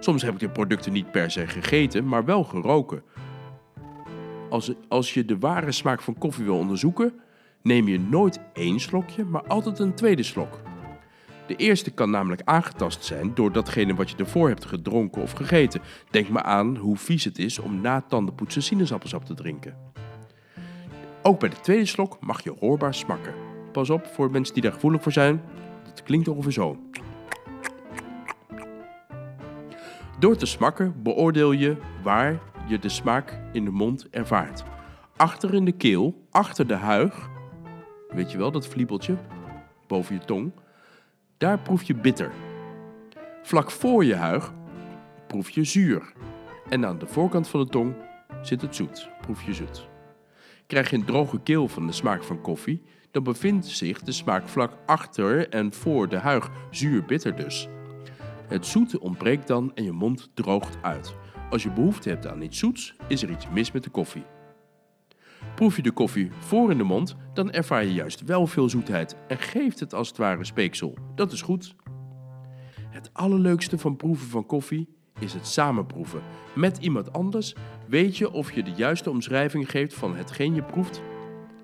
Soms 0.00 0.22
heb 0.22 0.34
ik 0.34 0.40
de 0.40 0.48
producten 0.48 0.92
niet 0.92 1.10
per 1.10 1.30
se 1.30 1.46
gegeten, 1.46 2.08
maar 2.08 2.24
wel 2.24 2.44
geroken. 2.44 3.02
Als, 4.52 4.72
als 4.88 5.14
je 5.14 5.24
de 5.24 5.38
ware 5.38 5.72
smaak 5.72 6.02
van 6.02 6.18
koffie 6.18 6.44
wil 6.44 6.58
onderzoeken, 6.58 7.12
neem 7.62 7.88
je 7.88 8.00
nooit 8.00 8.40
één 8.52 8.80
slokje, 8.80 9.24
maar 9.24 9.46
altijd 9.46 9.78
een 9.78 9.94
tweede 9.94 10.22
slok. 10.22 10.60
De 11.46 11.56
eerste 11.56 11.90
kan 11.90 12.10
namelijk 12.10 12.40
aangetast 12.44 13.04
zijn 13.04 13.34
door 13.34 13.52
datgene 13.52 13.94
wat 13.94 14.10
je 14.10 14.16
ervoor 14.16 14.48
hebt 14.48 14.64
gedronken 14.64 15.22
of 15.22 15.32
gegeten. 15.32 15.80
Denk 16.10 16.28
maar 16.28 16.42
aan 16.42 16.76
hoe 16.76 16.96
vies 16.96 17.24
het 17.24 17.38
is 17.38 17.58
om 17.58 17.80
na 17.80 18.00
tandenpoetsen 18.00 18.62
sinaasappelsap 18.62 19.24
te 19.24 19.34
drinken. 19.34 19.76
Ook 21.22 21.40
bij 21.40 21.48
de 21.48 21.60
tweede 21.60 21.86
slok 21.86 22.16
mag 22.20 22.44
je 22.44 22.54
hoorbaar 22.58 22.94
smakken. 22.94 23.34
Pas 23.72 23.90
op 23.90 24.06
voor 24.06 24.30
mensen 24.30 24.54
die 24.54 24.62
daar 24.62 24.72
gevoelig 24.72 25.02
voor 25.02 25.12
zijn. 25.12 25.42
Dat 25.84 26.02
klinkt 26.02 26.28
ongeveer 26.28 26.52
zo. 26.52 26.78
Door 30.18 30.36
te 30.36 30.46
smakken 30.46 31.02
beoordeel 31.02 31.52
je 31.52 31.76
waar 32.02 32.51
je 32.72 32.78
de 32.78 32.88
smaak 32.88 33.40
in 33.52 33.64
de 33.64 33.70
mond 33.70 34.08
ervaart. 34.10 34.64
Achter 35.16 35.54
in 35.54 35.64
de 35.64 35.72
keel, 35.72 36.26
achter 36.30 36.66
de 36.66 36.74
huig, 36.74 37.28
weet 38.08 38.32
je 38.32 38.38
wel, 38.38 38.50
dat 38.50 38.66
vliebeltje 38.66 39.16
boven 39.86 40.14
je 40.14 40.20
tong, 40.24 40.52
daar 41.36 41.58
proef 41.58 41.82
je 41.82 41.94
bitter. 41.94 42.32
Vlak 43.42 43.70
voor 43.70 44.04
je 44.04 44.14
huig 44.14 44.52
proef 45.26 45.50
je 45.50 45.64
zuur. 45.64 46.12
En 46.68 46.86
aan 46.86 46.98
de 46.98 47.06
voorkant 47.06 47.48
van 47.48 47.60
de 47.60 47.66
tong 47.66 47.94
zit 48.42 48.60
het 48.60 48.74
zoet, 48.74 49.08
proef 49.20 49.42
je 49.42 49.54
zoet. 49.54 49.88
Krijg 50.66 50.90
je 50.90 50.96
een 50.96 51.04
droge 51.04 51.40
keel 51.40 51.68
van 51.68 51.86
de 51.86 51.92
smaak 51.92 52.22
van 52.22 52.40
koffie, 52.40 52.82
dan 53.10 53.22
bevindt 53.22 53.66
zich 53.66 54.02
de 54.02 54.12
smaak 54.12 54.48
vlak 54.48 54.72
achter 54.86 55.48
en 55.48 55.72
voor 55.72 56.08
de 56.08 56.18
huig, 56.18 56.50
zuur-bitter 56.70 57.36
dus. 57.36 57.68
Het 58.48 58.66
zoete 58.66 59.00
ontbreekt 59.00 59.46
dan 59.46 59.74
en 59.74 59.84
je 59.84 59.92
mond 59.92 60.30
droogt 60.34 60.78
uit. 60.82 61.14
Als 61.52 61.62
je 61.62 61.70
behoefte 61.70 62.08
hebt 62.08 62.26
aan 62.26 62.42
iets 62.42 62.58
zoets, 62.58 62.94
is 63.08 63.22
er 63.22 63.30
iets 63.30 63.48
mis 63.48 63.72
met 63.72 63.84
de 63.84 63.90
koffie. 63.90 64.24
Proef 65.54 65.76
je 65.76 65.82
de 65.82 65.90
koffie 65.90 66.30
voor 66.38 66.70
in 66.70 66.78
de 66.78 66.84
mond, 66.84 67.16
dan 67.34 67.50
ervaar 67.50 67.84
je 67.84 67.92
juist 67.92 68.24
wel 68.24 68.46
veel 68.46 68.68
zoetheid 68.68 69.16
en 69.28 69.38
geeft 69.38 69.80
het 69.80 69.94
als 69.94 70.08
het 70.08 70.16
ware 70.16 70.44
speeksel. 70.44 70.94
Dat 71.14 71.32
is 71.32 71.42
goed. 71.42 71.74
Het 72.90 73.10
allerleukste 73.12 73.78
van 73.78 73.96
proeven 73.96 74.28
van 74.28 74.46
koffie 74.46 74.88
is 75.20 75.32
het 75.32 75.46
samenproeven. 75.46 76.20
Met 76.54 76.78
iemand 76.78 77.12
anders 77.12 77.54
weet 77.88 78.16
je 78.16 78.32
of 78.32 78.52
je 78.52 78.62
de 78.62 78.72
juiste 78.76 79.10
omschrijving 79.10 79.70
geeft 79.70 79.94
van 79.94 80.16
hetgeen 80.16 80.54
je 80.54 80.62
proeft 80.62 81.02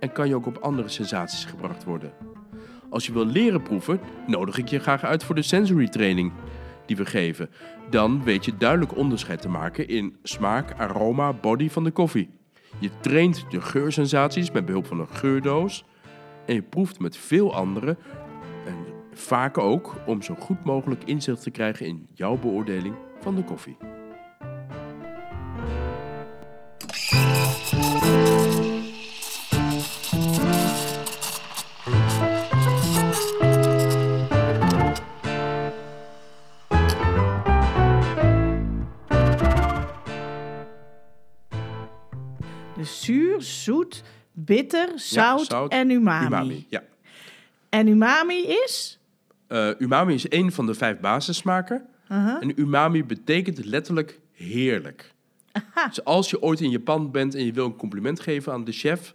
en 0.01 0.13
kan 0.13 0.29
je 0.29 0.35
ook 0.35 0.47
op 0.47 0.59
andere 0.59 0.89
sensaties 0.89 1.45
gebracht 1.45 1.85
worden. 1.85 2.13
Als 2.91 3.07
je 3.07 3.13
wil 3.13 3.27
leren 3.27 3.63
proeven, 3.63 4.01
nodig 4.27 4.59
ik 4.59 4.69
je 4.69 4.79
graag 4.79 5.05
uit 5.05 5.25
voor 5.25 5.35
de 5.35 5.43
sensory 5.43 5.89
training 5.89 6.33
die 6.89 6.97
we 6.97 7.07
geven. 7.07 7.51
Dan 7.91 8.25
weet 8.25 8.45
je 8.45 8.57
duidelijk 8.57 8.97
onderscheid 8.97 9.41
te 9.41 9.49
maken 9.49 9.89
in 9.89 10.17
smaak, 10.23 10.73
aroma, 10.77 11.33
body 11.33 11.69
van 11.69 11.85
de 11.85 11.91
koffie. 11.91 12.31
Je 12.79 12.91
traint 13.01 13.45
de 13.51 13.61
geursensaties 13.61 14.51
met 14.51 14.65
behulp 14.65 14.87
van 14.87 15.01
een 15.01 15.09
geurdoos 15.09 15.85
en 16.47 16.55
je 16.55 16.63
proeft 16.63 16.99
met 16.99 17.17
veel 17.17 17.55
anderen 17.55 17.99
en 18.67 18.77
vaak 19.13 19.59
ook 19.59 19.95
om 20.07 20.23
zo 20.23 20.35
goed 20.39 20.65
mogelijk 20.65 21.05
inzicht 21.05 21.43
te 21.43 21.51
krijgen 21.51 21.87
in 21.87 22.07
jouw 22.15 22.37
beoordeling 22.37 22.95
van 23.21 23.35
de 23.35 23.45
koffie. 23.45 23.98
Bitter, 44.49 44.89
zout, 44.95 45.47
zout, 45.47 45.73
en 45.73 45.91
umami. 45.91 46.27
Umami, 46.27 46.67
ja. 46.69 46.83
En 47.69 47.89
umami 47.89 48.47
is? 48.47 48.99
Eh, 49.47 49.71
umami 49.79 50.15
is 50.15 50.31
een 50.31 50.53
van 50.53 50.67
de 50.67 50.75
vijf 50.75 50.99
basissmaken. 51.01 51.87
Uh-huh. 52.13 52.43
En 52.43 52.61
umami 52.61 53.05
betekent 53.05 53.65
letterlijk 53.65 54.21
heerlijk. 54.33 55.15
Dus 55.89 56.05
als 56.05 56.31
je 56.31 56.43
ooit 56.43 56.61
in 56.61 56.71
Japan 56.71 57.11
bent 57.11 57.35
en 57.35 57.45
je 57.45 57.53
wil 57.53 57.65
een 57.65 57.77
compliment 57.77 58.21
geven 58.21 58.53
aan 58.53 58.65
de 58.65 58.73
chef, 58.73 59.15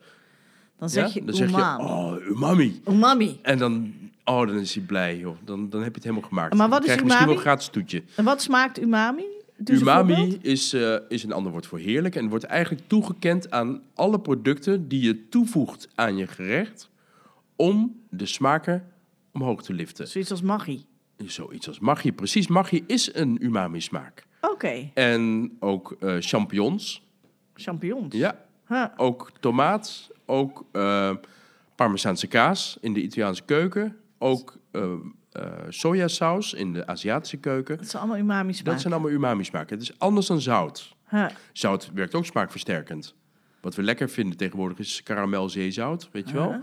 Dan 0.78 0.90
zeg 0.90 1.08
ja, 1.08 1.12
je 1.14 1.26
dan 1.26 1.36
zeg 1.36 1.50
je, 1.50 1.56
umami. 1.56 1.84
oh, 1.84 2.26
umami. 2.28 2.82
Umami. 2.88 3.40
En 3.42 3.58
dan, 3.58 3.94
oh, 4.26 4.48
dan 4.48 4.60
is 4.60 4.76
hij 4.76 4.84
blij, 4.84 5.18
joh. 5.18 5.38
Dan, 5.46 5.70
dan 5.70 5.80
heb 5.82 5.90
je 5.90 5.96
het 5.96 6.04
helemaal 6.04 6.28
gemaakt. 6.30 6.54
Maar 6.54 6.70
wat 6.70 6.82
dan 6.82 6.90
is 6.90 6.96
krijg 6.96 7.00
je 7.00 7.06
misschien 7.06 7.26
wel 7.26 7.36
umami? 7.36 7.48
een 7.48 7.52
gratis 7.52 7.68
toetje. 7.68 8.04
En 8.16 8.24
wat 8.24 8.42
smaakt 8.42 8.82
umami? 8.82 9.26
Een 9.70 9.76
umami 9.76 10.38
is, 10.42 10.74
eh, 10.74 10.96
is 11.10 11.24
een 11.24 11.32
ander 11.32 11.52
woord 11.52 11.66
voor 11.66 11.80
heerlijk 11.80 12.16
en 12.16 12.30
wordt 12.30 12.44
eigenlijk 12.44 12.88
toegekend 12.88 13.52
aan 13.52 13.82
alle 13.94 14.20
producten 14.20 14.88
die 14.88 15.02
je 15.02 15.30
toevoegt 15.30 15.88
aan 15.96 16.18
je 16.18 16.28
gerecht 16.28 16.90
om 17.56 18.02
de 18.10 18.26
smaken 18.26 18.88
omhoog 19.32 19.64
te 19.64 19.74
liften. 19.74 20.08
Zoiets 20.08 20.32
als 20.32 20.42
maggi. 20.42 20.86
Zoiets 21.18 21.68
als 21.68 21.80
maggi. 21.80 22.12
Precies, 22.14 22.48
maggi 22.48 22.84
is 22.88 23.16
een 23.16 23.46
umami-smaak. 23.46 24.26
Oké, 24.42 24.90
En 24.94 25.52
ook 25.60 25.96
eh, 26.00 26.16
champignons. 26.20 27.08
champignons. 27.54 28.16
Ja, 28.16 28.42
Huh. 28.68 28.86
ook 28.98 29.32
tomaat. 29.40 30.10
Ook 30.26 30.66
eh 30.72 31.16
Parmezaanse 31.76 32.28
kaas 32.28 32.78
in 32.82 32.94
de 32.94 33.02
Italiaanse 33.02 33.44
keuken. 33.44 33.96
Ook 34.18 34.58
eh, 35.34 35.44
eh, 35.46 35.52
sojasaus 35.70 36.54
in 36.54 36.74
de 36.74 36.88
Aziatische 36.88 37.38
keuken. 37.38 37.78
Dat 37.78 37.88
zijn 37.90 38.02
allemaal 38.04 38.22
umami 38.22 38.54
smaken. 38.54 38.72
Dat 38.72 38.82
zijn 38.82 38.94
allemaal 38.94 39.12
umami-smaken. 39.12 39.78
Het 39.78 39.90
is 39.90 40.00
anders 40.00 40.28
dan 40.28 40.42
zout. 40.42 40.96
Huh. 41.10 41.26
Zout 41.52 41.90
werkt 41.94 42.16
ook 42.16 42.26
smaakversterkend. 42.26 43.16
Wat 43.62 43.76
we 43.76 43.84
lekker 43.84 44.10
vinden 44.10 44.38
tegenwoordig 44.38 44.80
is 44.80 45.04
karamel 45.04 45.50
zeezout, 45.50 46.10
weet 46.12 46.28
je 46.30 46.34
wel. 46.36 46.56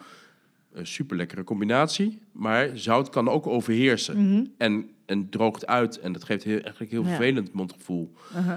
Een 0.72 0.86
super 0.86 1.16
lekkere 1.16 1.44
combinatie. 1.44 2.18
Maar 2.32 2.68
zout 2.74 3.08
kan 3.08 3.28
ook 3.28 3.46
overheersen. 3.46 4.52
en, 4.58 4.90
en 5.06 5.28
droogt 5.28 5.66
uit. 5.66 5.98
En 6.00 6.12
dat 6.12 6.24
geeft 6.24 6.44
heel, 6.44 6.60
eigenlijk 6.60 6.90
heel 6.90 7.00
Mhm. 7.02 7.10
Ja. 7.10 7.16
vervelend 7.16 7.52
mondgevoel. 7.52 8.12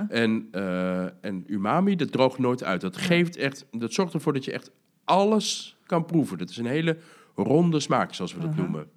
En, 0.10 0.48
eh, 0.52 1.04
en 1.04 1.44
umami, 1.48 1.96
dat 1.96 2.12
droogt 2.12 2.38
nooit 2.40 2.64
uit. 2.64 2.82
Dat, 2.82 2.98
geeft 2.98 3.36
echt, 3.38 3.66
dat 3.72 3.94
zorgt 3.94 4.14
ervoor 4.14 4.34
dat 4.34 4.46
je 4.46 4.52
echt 4.52 4.72
alles 5.04 5.78
kan 5.86 6.06
proeven. 6.06 6.38
Dat 6.38 6.50
is 6.50 6.58
een 6.58 6.66
hele 6.66 6.98
ronde 7.36 7.80
smaak, 7.80 8.14
zoals 8.14 8.34
we 8.34 8.40
dat 8.42 8.56
noemen. 8.56 8.88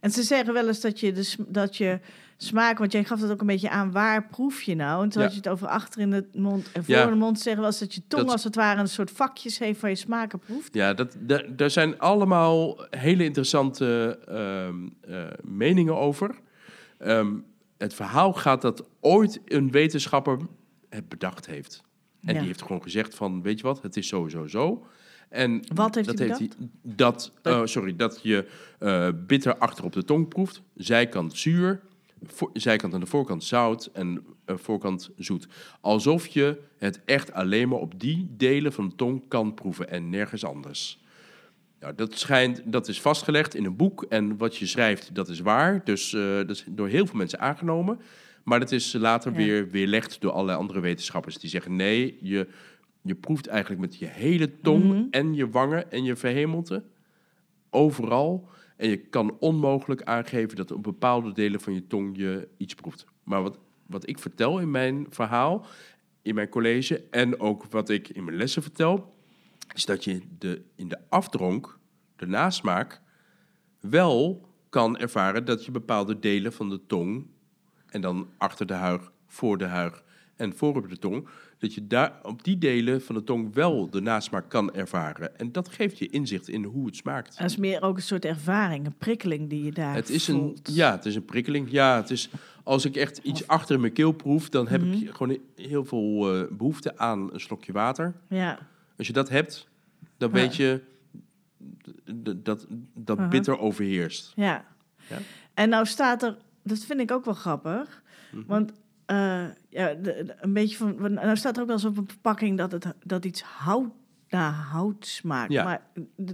En 0.00 0.10
ze 0.10 0.22
zeggen 0.22 0.52
wel 0.54 0.66
eens 0.66 0.80
dat 0.80 1.00
je, 1.00 1.12
de, 1.12 1.34
dat 1.48 1.76
je 1.76 1.98
smaak, 2.36 2.78
want 2.78 2.92
jij 2.92 3.04
gaf 3.04 3.20
het 3.20 3.30
ook 3.30 3.40
een 3.40 3.46
beetje 3.46 3.70
aan, 3.70 3.92
waar 3.92 4.26
proef 4.26 4.62
je 4.62 4.74
nou? 4.74 5.02
En 5.02 5.08
toen 5.08 5.20
Ja. 5.22 5.26
had 5.28 5.36
je 5.36 5.42
het 5.42 5.52
over 5.52 5.66
achter 5.68 6.00
in 6.00 6.10
de 6.10 6.24
mond 6.32 6.72
en 6.72 6.84
voor 6.84 6.94
Ja. 6.94 7.06
de 7.06 7.14
mond 7.14 7.40
zeggen 7.40 7.64
eens 7.64 7.78
dat 7.78 7.94
je 7.94 8.00
tong 8.08 8.22
Dat- 8.22 8.32
als 8.32 8.44
het 8.44 8.54
ware 8.54 8.80
een 8.80 8.88
soort 8.88 9.10
vakjes 9.10 9.58
heeft 9.58 9.80
waar 9.80 9.90
je 9.90 9.96
smaken 9.96 10.38
proeft. 10.38 10.74
Ja, 10.74 10.94
dat, 10.94 11.16
da- 11.18 11.42
daar 11.56 11.70
zijn 11.70 11.98
allemaal 11.98 12.86
hele 12.90 13.24
interessante 13.24 14.18
ehm, 14.26 14.74
eh, 15.14 15.24
meningen 15.42 15.96
over. 15.96 16.34
Ehm, 16.98 17.32
het 17.78 17.94
verhaal 17.94 18.32
gaat 18.32 18.62
dat 18.62 18.88
ooit 19.00 19.40
een 19.44 19.70
wetenschapper 19.70 20.38
het 20.88 21.08
bedacht 21.08 21.46
heeft. 21.46 21.82
En 22.24 22.32
Ja. 22.34 22.38
die 22.38 22.48
heeft 22.48 22.62
gewoon 22.62 22.82
gezegd 22.82 23.14
van, 23.14 23.42
weet 23.42 23.58
je 23.58 23.66
wat, 23.66 23.82
het 23.82 23.96
is 23.96 24.06
sowieso 24.08 24.46
zo. 24.46 24.86
En 25.28 25.62
Wat 25.74 25.94
heeft 25.94 26.06
dat 26.06 26.18
hij 26.18 26.28
hij, 26.28 26.50
dat, 26.82 27.32
eh, 27.42 27.60
sorry, 27.64 27.96
dat 27.96 28.20
je 28.22 28.48
eh, 28.78 29.08
bitter 29.26 29.56
achter 29.56 29.84
op 29.84 29.92
de 29.92 30.04
tong 30.04 30.28
proeft, 30.28 30.62
zijkant 30.74 31.36
zuur, 31.36 31.80
voor, 32.22 32.50
zijkant 32.52 32.94
aan 32.94 33.00
de 33.00 33.06
voorkant 33.06 33.44
zout 33.44 33.90
en 33.92 34.24
eh, 34.44 34.56
voorkant 34.56 35.10
zoet. 35.16 35.46
Alsof 35.80 36.26
je 36.26 36.60
het 36.78 37.00
echt 37.04 37.32
alleen 37.32 37.68
maar 37.68 37.78
op 37.78 38.00
die 38.00 38.28
delen 38.36 38.72
van 38.72 38.88
de 38.88 38.94
tong 38.94 39.22
kan 39.28 39.54
proeven 39.54 39.90
en 39.90 40.10
nergens 40.10 40.44
anders. 40.44 41.00
Nou, 41.80 41.94
dat, 41.94 42.18
schijnt, 42.18 42.62
dat 42.64 42.88
is 42.88 43.00
vastgelegd 43.00 43.54
in 43.54 43.64
een 43.64 43.76
boek 43.76 44.02
en 44.08 44.36
wat 44.36 44.56
je 44.56 44.66
schrijft, 44.66 45.14
dat 45.14 45.28
is 45.28 45.40
waar. 45.40 45.84
Dus 45.84 46.12
eh, 46.12 46.20
dat 46.36 46.50
is 46.50 46.64
door 46.68 46.88
heel 46.88 47.06
veel 47.06 47.18
mensen 47.18 47.40
aangenomen. 47.40 48.00
Maar 48.44 48.60
dat 48.60 48.72
is 48.72 48.92
later 48.92 49.30
Ja. 49.32 49.36
weer 49.36 49.70
weerlegd 49.70 50.20
door 50.20 50.30
allerlei 50.32 50.58
andere 50.58 50.80
wetenschappers 50.80 51.38
die 51.38 51.50
zeggen: 51.50 51.76
nee, 51.76 52.18
je, 52.20 52.48
je 53.02 53.14
proeft 53.14 53.46
eigenlijk 53.46 53.80
met 53.80 53.96
je 53.96 54.06
hele 54.06 54.60
tong 54.60 54.84
Mhm. 54.84 55.02
en 55.10 55.34
je 55.34 55.50
wangen 55.50 55.90
en 55.90 56.04
je 56.04 56.16
verhemelte 56.16 56.84
overal. 57.70 58.48
En 58.76 58.88
je 58.88 58.96
kan 58.96 59.36
onmogelijk 59.38 60.02
aangeven 60.02 60.56
dat 60.56 60.70
op 60.70 60.82
bepaalde 60.82 61.32
delen 61.32 61.60
van 61.60 61.74
je 61.74 61.86
tong 61.86 62.16
je 62.16 62.48
iets 62.56 62.74
proeft. 62.74 63.04
Maar 63.22 63.42
wat, 63.42 63.58
wat 63.86 64.08
ik 64.08 64.18
vertel 64.18 64.58
in 64.58 64.70
mijn 64.70 65.06
verhaal, 65.10 65.66
in 66.22 66.34
mijn 66.34 66.48
college 66.48 67.04
en 67.10 67.40
ook 67.40 67.64
wat 67.64 67.88
ik 67.88 68.08
in 68.08 68.24
mijn 68.24 68.36
lessen 68.36 68.62
vertel, 68.62 69.14
is 69.74 69.84
dat 69.84 70.04
je 70.04 70.20
de, 70.38 70.62
in 70.74 70.88
de 70.88 70.98
afdronk, 71.08 71.78
de 72.16 72.26
nasmaak, 72.26 73.00
wel 73.80 74.46
kan 74.68 74.98
ervaren 74.98 75.44
dat 75.44 75.64
je 75.64 75.70
bepaalde 75.70 76.18
delen 76.18 76.52
van 76.52 76.68
de 76.68 76.80
tong, 76.86 77.26
en 77.86 78.00
dan 78.00 78.28
achter 78.36 78.66
de 78.66 78.74
huig, 78.74 79.12
voor 79.26 79.58
de 79.58 79.64
huig 79.64 80.04
en 80.36 80.56
voor 80.56 80.76
op 80.76 80.88
de 80.88 80.98
tong, 80.98 81.28
dat 81.58 81.74
je 81.74 81.86
daar 81.86 82.12
op 82.22 82.44
die 82.44 82.58
delen 82.58 83.02
van 83.02 83.14
de 83.14 83.24
tong 83.24 83.54
wel 83.54 83.90
de 83.90 84.00
nasmaak 84.00 84.48
kan 84.48 84.74
ervaren. 84.74 85.38
En 85.38 85.52
dat 85.52 85.68
geeft 85.68 85.98
je 85.98 86.08
inzicht 86.08 86.48
in 86.48 86.64
hoe 86.64 86.86
het 86.86 86.96
smaakt. 86.96 87.38
Dat 87.38 87.50
is 87.50 87.56
meer 87.56 87.82
ook 87.82 87.96
een 87.96 88.02
soort 88.02 88.24
ervaring, 88.24 88.86
een 88.86 88.96
prikkeling 88.98 89.48
die 89.50 89.64
je 89.64 89.72
daar 89.72 89.94
Het 89.94 90.08
is 90.10 90.28
een, 90.28 90.56
ja, 90.62 90.90
het 90.92 91.04
is 91.06 91.14
een 91.14 91.24
prikkeling. 91.24 91.70
Ja, 91.70 91.96
het 91.96 92.10
is, 92.10 92.28
als 92.62 92.84
ik 92.84 92.96
echt 92.96 93.18
iets 93.18 93.46
achter 93.46 93.80
mijn 93.80 93.92
keel 93.92 94.12
proef, 94.12 94.48
dan 94.48 94.68
heb 94.68 94.80
Mhm. 94.80 94.92
ik 94.92 95.10
gewoon 95.14 95.38
heel 95.56 95.84
veel 95.84 96.34
eh, 96.34 96.56
behoefte 96.56 96.98
aan 96.98 97.32
een 97.32 97.40
slokje 97.40 97.72
water. 97.72 98.14
Ja. 98.28 98.58
Als 98.98 99.06
je 99.06 99.12
dat 99.12 99.28
hebt, 99.28 99.68
dan 100.16 100.28
Ja. 100.28 100.34
weet 100.34 100.56
je 100.56 100.82
dat, 102.42 102.66
dat 102.94 103.28
bitter 103.30 103.58
overheerst. 103.58 104.32
Ja. 104.36 104.64
Ja? 105.08 105.18
En 105.54 105.68
nou 105.68 105.86
staat 105.86 106.22
er, 106.22 106.36
dat 106.62 106.78
vind 106.78 107.00
ik 107.00 107.10
ook 107.10 107.24
wel 107.24 107.34
grappig, 107.34 108.02
Mhm. 108.32 108.42
want 108.46 108.72
eh, 109.08 109.44
ja, 109.68 109.94
de- 109.94 110.00
de- 110.02 110.34
een 110.40 110.52
beetje 110.52 110.76
van, 110.76 111.12
nou 111.12 111.36
staat 111.36 111.54
er 111.56 111.60
ook 111.62 111.66
wel 111.68 111.76
eens 111.76 111.84
op 111.84 111.96
een 111.96 112.08
verpakking 112.08 112.58
dat, 112.58 112.72
het, 112.72 112.86
dat 113.04 113.24
iets 113.24 113.42
hout 113.42 113.90
naar 114.28 114.52
hout 114.52 115.06
smaakt. 115.06 115.52
Ja. 115.52 115.64
Maar 115.64 115.82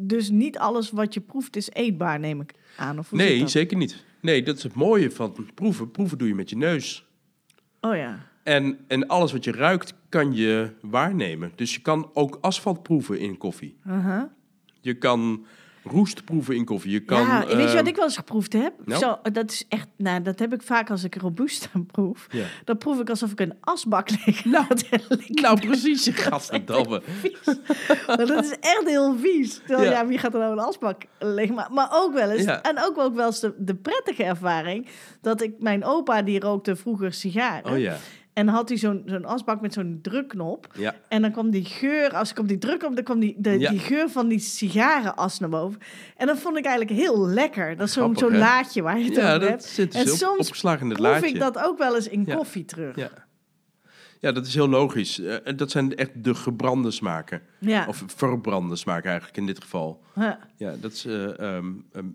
dus 0.00 0.30
niet 0.30 0.58
alles 0.58 0.90
wat 0.90 1.14
je 1.14 1.20
proeft 1.20 1.56
is 1.56 1.70
eetbaar, 1.70 2.18
neem 2.20 2.40
ik 2.40 2.54
aan. 2.76 2.98
Of 2.98 3.12
Nee, 3.12 3.48
zeker 3.48 3.76
niet. 3.76 4.04
Nee, 4.20 4.42
dat 4.42 4.56
is 4.56 4.62
het 4.62 4.74
mooie 4.74 5.10
van 5.10 5.46
proeven. 5.54 5.90
Proeven 5.90 6.18
doe 6.18 6.28
je 6.28 6.34
met 6.34 6.50
je 6.50 6.56
neus. 6.56 7.06
Oh 7.80 7.96
ja. 7.96 8.18
En, 8.42 8.78
en 8.88 9.06
alles 9.06 9.32
wat 9.32 9.44
je 9.44 9.52
ruikt, 9.52 9.94
kan 10.08 10.32
je 10.34 10.72
waarnemen. 10.80 11.52
Dus 11.54 11.74
je 11.74 11.80
kan 11.80 12.10
ook 12.14 12.38
asfalt 12.40 12.82
proeven 12.82 13.18
in 13.18 13.36
koffie. 13.38 13.76
Je 14.80 14.94
kan 14.94 15.46
roestproeven 15.84 16.56
in 16.56 16.64
koffie. 16.64 16.90
Je 16.90 17.00
kan, 17.00 17.20
ja, 17.20 17.46
weet 17.46 17.70
je 17.70 17.76
wat 17.76 17.86
ik 17.86 17.96
wel 17.96 18.04
eens 18.04 18.16
geproefd 18.16 18.52
heb? 18.52 18.72
nou? 18.84 19.00
Zo, 19.00 19.18
dat 19.32 19.50
is 19.50 19.64
echt, 19.68 19.88
nou, 19.96 20.22
dat 20.22 20.38
heb 20.38 20.52
ik 20.52 20.62
vaak 20.62 20.90
als 20.90 21.04
ik 21.04 21.14
robuusta 21.14 21.68
proef. 21.92 22.26
Ja. 22.30 22.44
Dan 22.64 22.78
proef 22.78 23.00
ik 23.00 23.10
alsof 23.10 23.30
ik 23.30 23.40
een 23.40 23.54
asbak 23.60 24.10
lig. 24.10 24.44
Nou, 24.44 24.66
Nou, 25.42 25.60
precies, 25.60 26.04
je 26.04 26.12
gadverdamme. 26.26 27.02
Maar 28.06 28.26
dat 28.26 28.44
is 28.44 28.56
echt 28.60 28.82
heel 28.84 29.16
vies. 29.18 29.60
Ja. 29.66 30.06
wie 30.06 30.18
gaat 30.18 30.34
er 30.34 30.40
nou 30.40 30.52
een 30.52 30.64
asbak 30.64 31.02
liggen? 31.18 31.54
Maar, 31.54 31.72
maar 31.72 31.88
ook 31.92 32.12
wel 32.14 32.30
eens, 32.30 32.42
Ja. 32.44 32.62
en 32.62 32.82
ook, 32.84 32.98
ook 32.98 33.14
wel 33.14 33.26
eens 33.26 33.40
de, 33.40 33.54
de 33.58 33.74
prettige 33.74 34.24
ervaring, 34.24 34.86
dat 35.20 35.42
ik, 35.42 35.54
mijn 35.58 35.84
opa 35.84 36.22
die 36.22 36.40
rookte 36.40 36.76
vroeger 36.76 37.12
sigaren. 37.12 37.72
Oh 37.72 37.78
ja, 37.78 37.96
En 38.34 38.48
had 38.48 38.68
hij 38.68 38.78
zo'n 38.78 39.02
zo'n 39.06 39.24
asbak 39.24 39.60
met 39.60 39.72
zo'n 39.72 39.98
drukknop. 40.02 40.66
ja. 40.76 40.94
En 41.08 41.22
dan 41.22 41.32
kwam 41.32 41.50
die 41.50 41.64
geur, 41.64 42.10
als 42.14 42.30
ik 42.30 42.38
op 42.38 42.48
die 42.48 42.58
druk 42.58 42.82
op, 42.84 42.94
dan 42.94 43.04
kwam 43.04 43.20
die, 43.20 43.34
de, 43.38 43.58
Ja. 43.58 43.70
die 43.70 43.78
geur 43.78 44.08
van 44.10 44.28
die 44.28 44.38
sigarenas 44.38 45.38
naar 45.38 45.48
boven. 45.48 45.80
En 46.16 46.26
dat 46.26 46.38
vond 46.38 46.56
ik 46.56 46.64
eigenlijk 46.64 46.98
heel 47.00 47.26
lekker. 47.28 47.76
Dat 47.76 47.86
is 47.86 47.92
zo'n 47.92 48.16
hè? 48.16 48.38
laadje 48.38 48.82
waar 48.82 48.98
je 48.98 49.04
het 49.04 49.14
Ja, 49.14 49.38
dat 49.38 49.48
hebt. 49.48 49.64
zit 49.64 49.94
En 49.94 50.02
dus 50.04 50.12
op, 50.12 50.18
soms 50.18 50.38
opgeslagen 50.46 50.80
in 50.82 50.88
het 50.88 50.98
Proef 50.98 51.10
laadje. 51.12 51.28
ik 51.28 51.38
dat 51.38 51.58
ook 51.58 51.78
wel 51.78 51.94
eens 51.94 52.08
in 52.08 52.24
koffie 52.26 52.64
terug. 52.64 52.96
Ja. 52.96 53.10
ja, 54.20 54.32
dat 54.32 54.46
is 54.46 54.54
heel 54.54 54.68
logisch. 54.68 55.20
Eh, 55.20 55.46
en 55.46 55.56
dat 55.56 55.70
zijn 55.70 55.96
echt 55.96 56.24
de 56.24 56.34
gebrande 56.34 56.90
smaken. 56.90 57.42
Ja. 57.60 57.86
Of 57.88 58.02
verbrande 58.06 58.76
smaken 58.76 59.08
eigenlijk 59.08 59.38
in 59.38 59.46
dit 59.46 59.60
geval. 59.62 60.02
Ja. 60.14 60.38
Ja, 60.56 60.74
dat 60.80 60.92
is 60.92 61.04
eh, 61.04 61.38
ehm, 61.56 61.66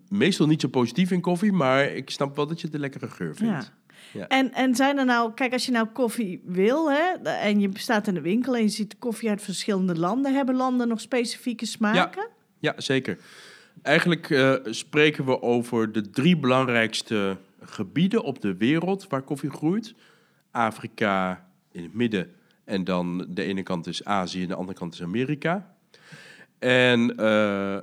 meestal 0.10 0.48
niet 0.48 0.62
zo 0.62 0.68
positief 0.68 1.12
in 1.12 1.22
koffie, 1.22 1.52
maar 1.52 1.84
ik 1.86 2.10
snap 2.10 2.36
wel 2.36 2.48
dat 2.48 2.60
je 2.60 2.66
het 2.66 2.76
een 2.76 2.82
lekkere 2.82 3.10
geur 3.10 3.36
vindt. 3.36 3.64
Ja. 3.64 3.89
En, 4.28 4.54
en 4.54 4.76
zijn 4.76 4.98
er 4.98 5.06
nou, 5.06 5.34
kijk, 5.34 5.54
als 5.54 5.66
je 5.66 5.72
nou 5.72 5.88
koffie 5.88 6.42
wil, 6.46 6.92
hè, 6.92 7.30
en 7.30 7.60
je 7.60 7.70
staat 7.74 8.08
in 8.08 8.14
de 8.14 8.22
winkel 8.22 8.56
en 8.56 8.62
je 8.62 8.70
ziet 8.70 8.98
koffie 8.98 9.30
uit 9.30 9.42
verschillende 9.42 9.96
landen, 9.96 10.34
hebben 10.34 10.56
landen 10.56 10.88
nog 10.88 11.02
specifieke 11.02 11.66
smaken? 11.66 12.28
Ja, 12.60 12.74
zeker. 12.78 13.18
Eigenlijk 13.82 14.30
eh, 14.30 14.54
spreken 14.64 15.26
we 15.26 15.42
over 15.42 15.92
de 15.92 16.10
drie 16.10 16.38
belangrijkste 16.38 17.38
gebieden 17.62 18.24
op 18.24 18.42
de 18.42 18.58
wereld 18.58 19.08
waar 19.08 19.22
koffie 19.22 19.50
groeit. 19.50 19.94
Afrika 20.52 21.46
in 21.72 21.84
het 21.84 21.94
midden 21.94 22.32
en 22.64 22.84
dan 22.84 23.26
de 23.30 23.44
ene 23.44 23.64
kant 23.64 23.88
is 23.88 24.06
Azië 24.06 24.42
en 24.42 24.48
de 24.48 24.56
andere 24.56 24.78
kant 24.78 24.94
is 24.94 25.02
Amerika. 25.02 25.76
En 26.60 27.16
eh, 27.18 27.76
eh, 27.76 27.82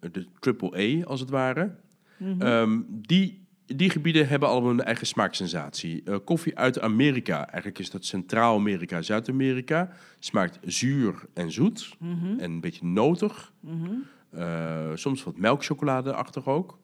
de 0.00 0.26
triple 0.40 1.02
A 1.02 1.06
als 1.06 1.20
het 1.20 1.30
ware. 1.30 1.74
Mhm. 2.16 2.42
Ehm, 2.42 2.80
die, 2.86 3.39
die 3.76 3.90
gebieden 3.90 4.28
hebben 4.28 4.48
allemaal 4.48 4.70
een 4.70 4.82
eigen 4.82 5.06
smaaksensatie. 5.06 6.02
Eh, 6.04 6.16
koffie 6.24 6.58
uit 6.58 6.80
Amerika, 6.80 7.36
eigenlijk 7.46 7.78
is 7.78 7.90
dat 7.90 8.04
Centraal-Amerika, 8.04 9.02
Zuid-Amerika, 9.02 9.90
smaakt 10.18 10.58
zuur 10.62 11.14
en 11.34 11.52
zoet 11.52 11.94
Mhm. 11.98 12.38
en 12.38 12.50
een 12.50 12.60
beetje 12.60 12.84
notig. 12.86 13.52
Mhm. 13.60 13.90
Eh, 14.30 14.90
soms 14.94 15.22
wat 15.22 15.36
melkchocoladeachtig 15.36 16.46
ook. 16.46 16.78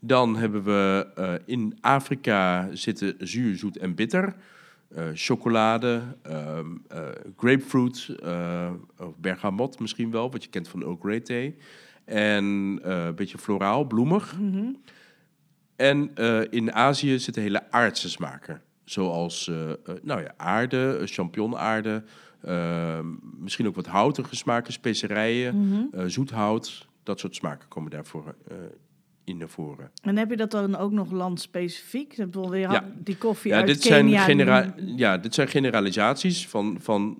Dan 0.00 0.36
hebben 0.36 0.62
we 0.64 1.06
eh, 1.14 1.34
in 1.44 1.76
Afrika 1.80 2.68
zitten 2.72 3.14
zuur, 3.18 3.56
zoet 3.56 3.76
en 3.78 3.94
bitter. 3.94 4.34
Chocolade, 5.14 6.02
ehm, 6.22 6.66
eh, 6.88 7.08
grapefruit, 7.36 8.14
of 8.98 9.18
bergamot 9.18 9.80
misschien 9.80 10.10
wel, 10.10 10.30
wat 10.30 10.44
je 10.44 10.50
kent 10.50 10.68
van 10.68 10.82
Earl 10.82 10.98
Grey 11.02 11.20
thee. 11.20 11.56
En 12.04 12.44
een 12.82 13.14
beetje 13.14 13.38
floraal, 13.38 13.84
bloemig. 13.84 14.38
Mhm. 14.40 14.66
En 15.76 16.10
eh, 16.14 16.40
in 16.50 16.72
Azië 16.72 17.18
zitten 17.18 17.42
hele 17.42 17.70
aardse 17.70 18.08
smaken. 18.10 18.60
Zoals 18.84 19.48
eh, 19.48 19.70
nou 20.02 20.20
ja, 20.22 20.34
aarde, 20.36 21.00
champignonaarde, 21.04 22.02
eh, 22.40 22.98
misschien 23.38 23.66
ook 23.66 23.74
wat 23.74 23.86
houtige 23.86 24.36
smaken, 24.36 24.72
specerijen, 24.72 25.68
Mhm. 25.68 26.08
zoethout. 26.08 26.88
Dat 27.02 27.20
soort 27.20 27.34
smaken 27.34 27.68
komen 27.68 27.90
daarvoor 27.90 28.34
in 29.24 29.36
naar 29.36 29.48
voren. 29.48 29.90
En 30.02 30.16
heb 30.16 30.30
je 30.30 30.36
dat 30.36 30.50
dan 30.50 30.76
ook 30.76 30.92
nog 30.92 31.10
landspecifiek? 31.10 32.14
Bedoel, 32.16 32.54
je 32.54 32.60
Ja. 32.60 32.84
Die 32.98 33.16
koffie 33.16 33.50
Ja 33.50 33.56
uit 33.56 33.66
dit, 33.66 33.78
Kenia. 33.78 34.16
zijn 34.24 34.24
genera- 34.38 34.74
die- 34.76 34.96
ja, 34.96 35.18
dit 35.18 35.34
zijn 35.34 35.48
generalisaties 35.48 36.48
van, 36.48 36.76
van 36.80 37.18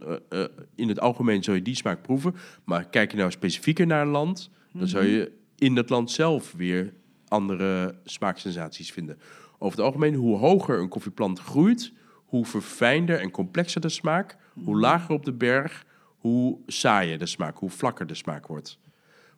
in 0.75 0.88
het 0.88 1.00
algemeen 1.00 1.42
zou 1.42 1.56
je 1.56 1.62
die 1.62 1.75
smaak 1.75 2.02
proeven. 2.02 2.34
Maar 2.64 2.84
kijk 2.88 3.10
je 3.10 3.16
nou 3.16 3.30
specifieker 3.30 3.86
naar 3.86 4.02
een 4.02 4.08
land, 4.08 4.50
dan 4.73 4.88
zou 4.88 5.04
je 5.04 5.32
in 5.58 5.75
dat 5.75 5.90
land 5.90 6.10
zelf 6.10 6.52
weer 6.56 6.92
andere 7.28 7.99
smaaksensaties 8.04 8.93
vinden. 8.93 9.19
Over 9.58 9.76
het 9.78 9.86
algemeen, 9.86 10.15
hoe 10.15 10.36
hoger 10.39 10.78
een 10.78 10.89
koffieplant 10.89 11.39
groeit, 11.41 11.93
hoe 12.25 12.45
verfijnder 12.47 13.21
en 13.21 13.30
complexer 13.30 13.80
de 13.80 13.89
smaak, 13.89 14.36
hoe 14.65 14.78
lager 14.80 15.15
op 15.15 15.25
de 15.25 15.32
berg, 15.32 15.84
hoe 16.19 16.58
saaier 16.67 17.19
de 17.19 17.26
smaak, 17.26 17.56
hoe 17.58 17.71
vlakker 17.71 18.06
de 18.06 18.15
smaak 18.15 18.47
wordt. 18.47 18.78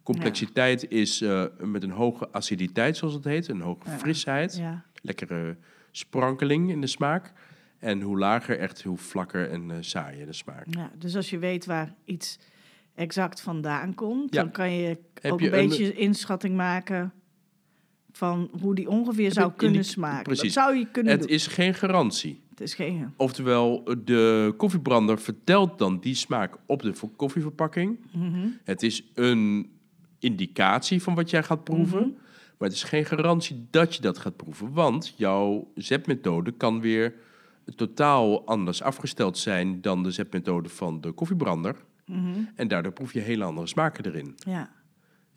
Complexiteit 0.02 0.90
is 0.90 1.20
eh, 1.20 1.44
met 1.58 1.82
een 1.82 1.90
hoge 1.90 2.28
aciditeit, 2.30 2.96
zoals 2.96 3.14
het 3.14 3.24
heet, 3.24 3.48
een 3.48 3.60
hoge 3.60 3.90
Ja. 3.90 3.98
frisheid 3.98 4.56
Ja. 4.56 4.84
lekkere 5.02 5.56
sprankeling 5.90 6.70
in 6.70 6.80
de 6.80 6.86
smaak. 6.86 7.32
En 7.78 8.00
hoe 8.00 8.18
lager, 8.18 8.58
echt 8.58 8.82
hoe 8.82 8.96
vlakker 8.98 9.50
en 9.50 9.70
eh, 9.70 9.76
saaier 9.80 10.26
de 10.26 10.32
smaak. 10.32 10.64
Ja, 10.70 10.90
dus 10.98 11.16
als 11.16 11.30
je 11.30 11.38
weet 11.38 11.66
waar 11.66 11.94
iets 12.04 12.38
exact 12.94 13.40
vandaan 13.40 13.94
komt, 13.94 14.32
dan 14.32 14.50
kan 14.50 14.70
je 14.72 14.98
Heb 15.20 15.32
ook 15.32 15.40
je 15.40 15.46
een 15.52 15.58
een- 15.58 15.68
beetje 15.68 15.92
inschatting 15.94 16.56
maken 16.56 17.12
van 18.18 18.50
hoe 18.60 18.74
die 18.74 18.88
ongeveer 18.88 19.32
zou 19.32 19.52
kunnen 19.56 19.84
smaken. 19.84 20.22
precies. 20.22 20.54
Dat 20.54 20.64
zou 20.64 20.76
je 20.76 20.86
kunnen 20.90 21.12
Het 21.12 21.20
doen. 21.20 21.30
is 21.30 21.46
geen 21.46 21.74
garantie. 21.74 22.40
Het 22.50 22.60
is 22.60 22.74
geen... 22.74 23.12
Oftewel, 23.16 23.84
de 24.04 24.54
koffiebrander 24.56 25.18
vertelt 25.18 25.78
dan 25.78 26.00
die 26.00 26.14
smaak 26.14 26.56
op 26.66 26.82
de 26.82 26.92
koffieverpakking. 27.16 27.98
Mhm. 28.12 28.48
Het 28.64 28.82
is 28.82 29.04
een 29.14 29.70
indicatie 30.18 31.02
van 31.02 31.14
wat 31.14 31.30
jij 31.30 31.42
gaat 31.42 31.64
proeven. 31.64 32.00
Mhm. 32.00 32.10
Maar 32.58 32.68
het 32.68 32.72
is 32.72 32.82
geen 32.82 33.04
garantie 33.04 33.66
dat 33.70 33.94
je 33.94 34.00
dat 34.02 34.18
gaat 34.18 34.36
proeven. 34.36 34.72
Want 34.72 35.14
jouw 35.16 35.70
zetmethode 35.74 36.52
kan 36.52 36.80
weer 36.80 37.14
totaal 37.76 38.46
anders 38.46 38.82
afgesteld 38.82 39.38
zijn 39.38 39.80
dan 39.80 40.02
de 40.02 40.10
zetmethode 40.10 40.68
van 40.68 41.00
de 41.00 41.12
koffiebrander. 41.12 41.76
Mhm. 42.06 42.28
En 42.54 42.68
daardoor 42.68 42.92
proef 42.92 43.12
je 43.12 43.20
hele 43.20 43.44
andere 43.44 43.66
smaken 43.66 44.04
erin. 44.06 44.34
Ja. 44.46 44.76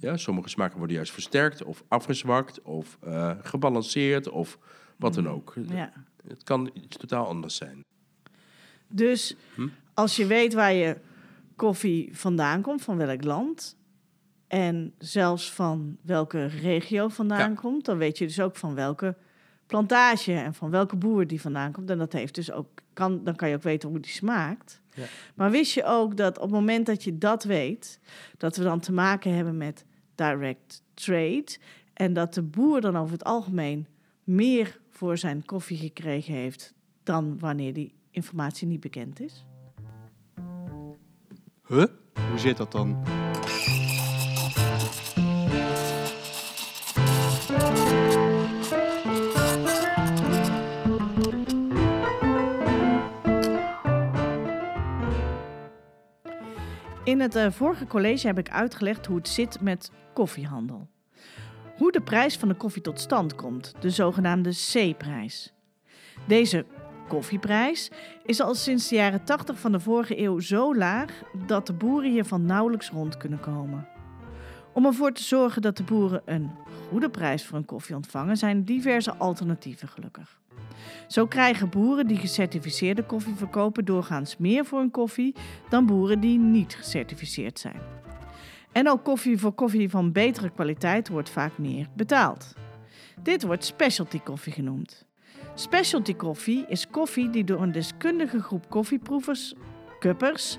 Ja, 0.02 0.18
sommige 0.18 0.50
smaken 0.50 0.78
worden 0.78 0.96
juist 0.96 1.12
versterkt 1.12 1.64
of 1.64 1.84
afgezwakt 1.88 2.62
of 2.62 2.98
eh, 3.02 3.32
gebalanceerd 3.42 4.30
of 4.30 4.58
wat 4.98 5.14
dan 5.14 5.28
ook. 5.30 5.54
ja. 5.68 5.94
Het 6.28 6.44
kan 6.44 6.70
iets 6.74 6.98
totaal 6.98 7.26
anders 7.28 7.56
zijn. 7.56 7.84
Dus 8.88 9.36
Hm? 9.56 9.68
als 9.94 10.16
je 10.16 10.26
weet 10.26 10.54
waar 10.54 10.74
je 10.74 10.98
koffie 11.56 12.18
vandaan 12.18 12.62
komt, 12.62 12.82
van 12.82 12.98
welk 12.98 13.24
land, 13.24 13.78
en 14.48 14.94
zelfs 14.98 15.52
van 15.54 15.98
welke 16.02 16.46
regio 16.46 17.08
vandaan 17.08 17.50
Ja. 17.50 17.56
komt, 17.56 17.86
dan 17.86 17.98
weet 17.98 18.18
je 18.18 18.26
dus 18.26 18.40
ook 18.40 18.56
van 18.56 18.76
welke 18.76 19.16
plantage 19.68 20.34
en 20.34 20.54
van 20.54 20.70
welke 20.70 20.96
boer 20.96 21.28
die 21.28 21.42
vandaan 21.42 21.72
komt. 21.72 21.90
En 21.90 21.98
dat 21.98 22.14
heeft 22.14 22.36
dus 22.36 22.52
ook, 22.52 22.68
kan, 22.94 23.24
dan 23.24 23.36
kan 23.36 23.50
je 23.50 23.56
ook 23.56 23.64
weten 23.64 23.90
hoe 23.90 24.00
die 24.00 24.12
smaakt. 24.12 24.82
Ja. 24.94 25.04
Maar 25.36 25.52
wist 25.52 25.74
je 25.74 25.84
ook 25.84 26.18
dat 26.18 26.36
op 26.38 26.42
het 26.44 26.52
moment 26.52 26.86
dat 26.86 27.04
je 27.04 27.18
dat 27.18 27.44
weet, 27.44 28.00
dat 28.38 28.56
we 28.58 28.64
dan 28.64 28.80
te 28.80 28.92
maken 28.92 29.34
hebben 29.36 29.58
met 29.58 29.86
direct 30.22 30.84
trade 30.94 31.58
en 31.94 32.14
dat 32.14 32.34
de 32.34 32.42
boer 32.42 32.82
dan 32.82 32.98
over 32.98 33.12
het 33.12 33.24
algemeen 33.24 33.88
meer 34.24 34.80
voor 34.90 35.18
zijn 35.18 35.46
koffie 35.46 35.78
gekregen 35.78 36.34
heeft 36.34 36.74
dan 37.04 37.40
wanneer 37.40 37.74
die 37.74 37.94
informatie 38.12 38.68
niet 38.68 38.80
bekend 38.80 39.20
is? 39.20 39.46
Huh? 41.68 41.86
Hoe 42.30 42.40
zit 42.40 42.58
dat 42.58 42.72
dan? 42.72 43.04
In 57.04 57.20
het 57.20 57.36
eh, 57.36 57.52
vorige 57.52 57.88
college 57.88 58.28
heb 58.28 58.38
ik 58.38 58.50
uitgelegd 58.50 59.06
hoe 59.06 59.18
het 59.18 59.28
zit 59.28 59.62
met 59.62 59.92
koffiehandel. 60.14 60.90
Hoe 61.78 61.92
de 61.92 62.02
prijs 62.02 62.38
van 62.38 62.48
de 62.48 62.54
koffie 62.54 62.82
tot 62.82 63.00
stand 63.00 63.36
komt, 63.36 63.74
de 63.80 63.90
zogenaamde 63.90 64.50
C-prijs. 64.50 65.54
Deze 66.28 66.66
koffieprijs 67.08 67.92
is 68.26 68.42
al 68.42 68.56
sinds 68.56 68.88
de 68.88 68.96
jaren 68.96 69.24
80 69.24 69.60
van 69.60 69.72
de 69.72 69.80
vorige 69.80 70.20
eeuw 70.20 70.40
zo 70.40 70.76
laag 70.76 71.24
dat 71.48 71.68
de 71.68 71.74
boeren 71.74 72.12
hiervan 72.12 72.46
nauwelijks 72.46 72.90
rond 72.90 73.18
kunnen 73.18 73.40
komen. 73.40 73.88
Om 74.74 74.86
ervoor 74.86 75.12
te 75.12 75.24
zorgen 75.24 75.62
dat 75.62 75.78
de 75.78 75.84
boeren 75.84 76.22
een 76.26 76.52
goede 76.90 77.10
prijs 77.10 77.46
voor 77.46 77.58
hun 77.58 77.66
koffie 77.66 77.96
ontvangen, 77.96 78.38
zijn 78.38 78.64
diverse 78.64 79.16
alternatieven 79.16 79.88
gelukkig. 79.88 80.41
Zo 81.08 81.28
krijgen 81.28 81.70
boeren 81.70 82.08
die 82.08 82.18
gecertificeerde 82.18 83.04
koffie 83.04 83.36
verkopen 83.36 83.86
doorgaans 83.86 84.38
meer 84.38 84.66
voor 84.66 84.80
hun 84.80 84.92
koffie 84.92 85.36
dan 85.70 85.86
boeren 85.86 86.20
die 86.20 86.40
niet 86.40 86.76
gecertificeerd 86.76 87.60
zijn. 87.60 87.82
En 88.72 88.90
ook 88.90 89.04
koffie 89.04 89.38
voor 89.38 89.54
koffie 89.54 89.90
van 89.90 90.12
betere 90.12 90.50
kwaliteit 90.50 91.10
wordt 91.10 91.30
vaak 91.30 91.58
meer 91.58 91.88
betaald. 91.96 92.54
Dit 93.24 93.44
wordt 93.44 93.66
specialty 93.66 94.20
koffie 94.20 94.54
genoemd. 94.54 95.06
Specialty 95.54 96.14
koffie 96.14 96.66
is 96.68 96.88
koffie 96.90 97.30
die 97.30 97.44
door 97.44 97.62
een 97.62 97.72
deskundige 97.72 98.40
groep 98.40 98.70
koffieproevers, 98.70 99.54
cuppers, 100.00 100.58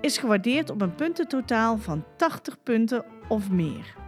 is 0.00 0.18
gewaardeerd 0.18 0.70
op 0.70 0.80
een 0.80 0.94
puntentotaal 0.94 1.78
van 1.78 2.04
80 2.16 2.62
punten 2.62 3.04
of 3.28 3.50
meer. 3.50 4.01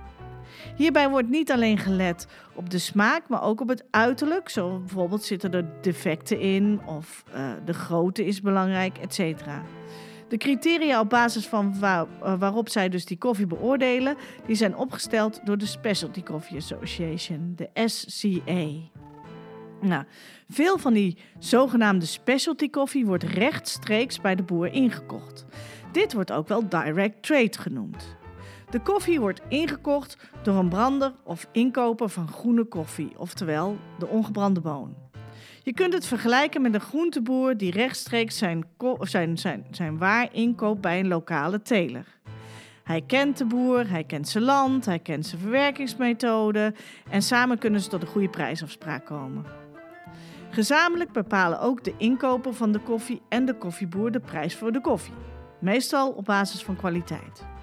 Hierbij 0.76 1.08
wordt 1.08 1.28
niet 1.28 1.50
alleen 1.50 1.78
gelet 1.78 2.26
op 2.54 2.70
de 2.70 2.78
smaak, 2.78 3.28
maar 3.28 3.42
ook 3.42 3.60
op 3.60 3.68
het 3.68 3.84
uiterlijk. 3.90 4.48
Zo 4.48 4.78
bijvoorbeeld 4.78 5.24
zitten 5.24 5.52
er 5.52 5.66
defecten 5.80 6.40
in 6.40 6.80
of 6.86 7.24
uh, 7.34 7.50
de 7.64 7.72
grootte 7.74 8.24
is 8.24 8.40
belangrijk, 8.40 8.98
etc. 8.98 9.44
De 10.28 10.36
criteria 10.36 11.00
op 11.00 11.08
basis 11.08 11.46
van 11.46 11.74
uh, 11.82 12.02
waarop 12.38 12.68
zij 12.68 12.88
dus 12.88 13.04
die 13.04 13.18
koffie 13.18 13.46
beoordelen, 13.46 14.16
die 14.46 14.56
zijn 14.56 14.76
opgesteld 14.76 15.40
door 15.44 15.58
de 15.58 15.66
Specialty 15.66 16.22
Coffee 16.22 16.56
Association, 16.56 17.52
de 17.56 17.68
SCA. 17.84 18.92
Nou, 19.80 20.04
veel 20.48 20.78
van 20.78 20.92
die 20.92 21.16
zogenaamde 21.38 22.06
specialty 22.06 22.70
koffie 22.70 23.06
wordt 23.06 23.22
rechtstreeks 23.22 24.20
bij 24.20 24.34
de 24.34 24.42
boer 24.42 24.66
ingekocht. 24.66 25.44
Dit 25.92 26.12
wordt 26.12 26.32
ook 26.32 26.48
wel 26.48 26.68
direct 26.68 27.22
trade 27.22 27.58
genoemd. 27.58 28.16
De 28.74 28.80
koffie 28.80 29.20
wordt 29.20 29.40
ingekocht 29.48 30.16
door 30.42 30.56
een 30.56 30.68
brander 30.68 31.12
of 31.24 31.46
inkoper 31.52 32.08
van 32.08 32.28
groene 32.28 32.64
koffie, 32.64 33.12
oftewel 33.16 33.76
de 33.98 34.06
ongebrande 34.06 34.60
boon. 34.60 34.94
Je 35.62 35.72
kunt 35.72 35.92
het 35.92 36.06
vergelijken 36.06 36.62
met 36.62 36.74
een 36.74 36.80
groenteboer 36.80 37.56
die 37.56 37.70
rechtstreeks 37.70 38.38
zijn, 38.38 38.64
zijn, 39.00 39.38
zijn, 39.38 39.66
zijn 39.70 39.98
waar 39.98 40.28
inkoopt 40.32 40.80
bij 40.80 41.00
een 41.00 41.08
lokale 41.08 41.62
teler. 41.62 42.06
Hij 42.84 43.02
kent 43.06 43.38
de 43.38 43.44
boer, 43.44 43.90
hij 43.90 44.04
kent 44.04 44.28
zijn 44.28 44.44
land, 44.44 44.84
hij 44.84 44.98
kent 44.98 45.26
zijn 45.26 45.40
verwerkingsmethode 45.40 46.74
en 47.10 47.22
samen 47.22 47.58
kunnen 47.58 47.80
ze 47.80 47.88
tot 47.88 48.02
een 48.02 48.08
goede 48.08 48.28
prijsafspraak 48.28 49.06
komen. 49.06 49.44
Gezamenlijk 50.50 51.12
bepalen 51.12 51.60
ook 51.60 51.84
de 51.84 51.94
inkoper 51.96 52.54
van 52.54 52.72
de 52.72 52.80
koffie 52.80 53.22
en 53.28 53.44
de 53.44 53.54
koffieboer 53.54 54.10
de 54.10 54.20
prijs 54.20 54.56
voor 54.56 54.72
de 54.72 54.80
koffie, 54.80 55.14
meestal 55.60 56.10
op 56.10 56.24
basis 56.24 56.62
van 56.62 56.76
kwaliteit. 56.76 57.53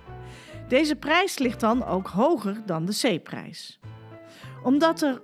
Deze 0.71 0.95
prijs 0.95 1.37
ligt 1.37 1.59
dan 1.59 1.85
ook 1.85 2.07
hoger 2.07 2.61
dan 2.65 2.85
de 2.85 3.17
C-prijs. 3.19 3.79
Omdat 4.63 5.01
er 5.01 5.21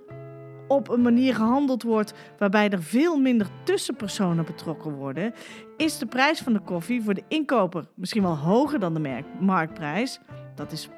op 0.66 0.88
een 0.88 1.02
manier 1.02 1.34
gehandeld 1.34 1.82
wordt 1.82 2.12
waarbij 2.38 2.70
er 2.70 2.82
veel 2.82 3.16
minder 3.16 3.46
tussenpersonen 3.64 4.44
betrokken 4.44 4.92
worden, 4.92 5.34
is 5.76 5.98
de 5.98 6.06
prijs 6.06 6.40
van 6.40 6.52
de 6.52 6.60
koffie 6.60 7.02
voor 7.02 7.14
de 7.14 7.22
inkoper 7.28 7.84
misschien 7.94 8.22
wel 8.22 8.36
hoger 8.36 8.78
dan 8.78 8.94
de 8.94 9.24
marktprijs. 9.40 10.18
Dat 10.54 10.72
is 10.72 10.88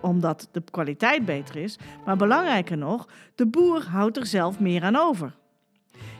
omdat 0.00 0.48
de 0.52 0.62
kwaliteit 0.70 1.24
beter 1.24 1.56
is, 1.56 1.78
maar 2.04 2.16
belangrijker 2.16 2.78
nog, 2.78 3.08
de 3.34 3.46
boer 3.46 3.86
houdt 3.88 4.16
er 4.16 4.26
zelf 4.26 4.60
meer 4.60 4.82
aan 4.82 4.96
over. 4.96 5.34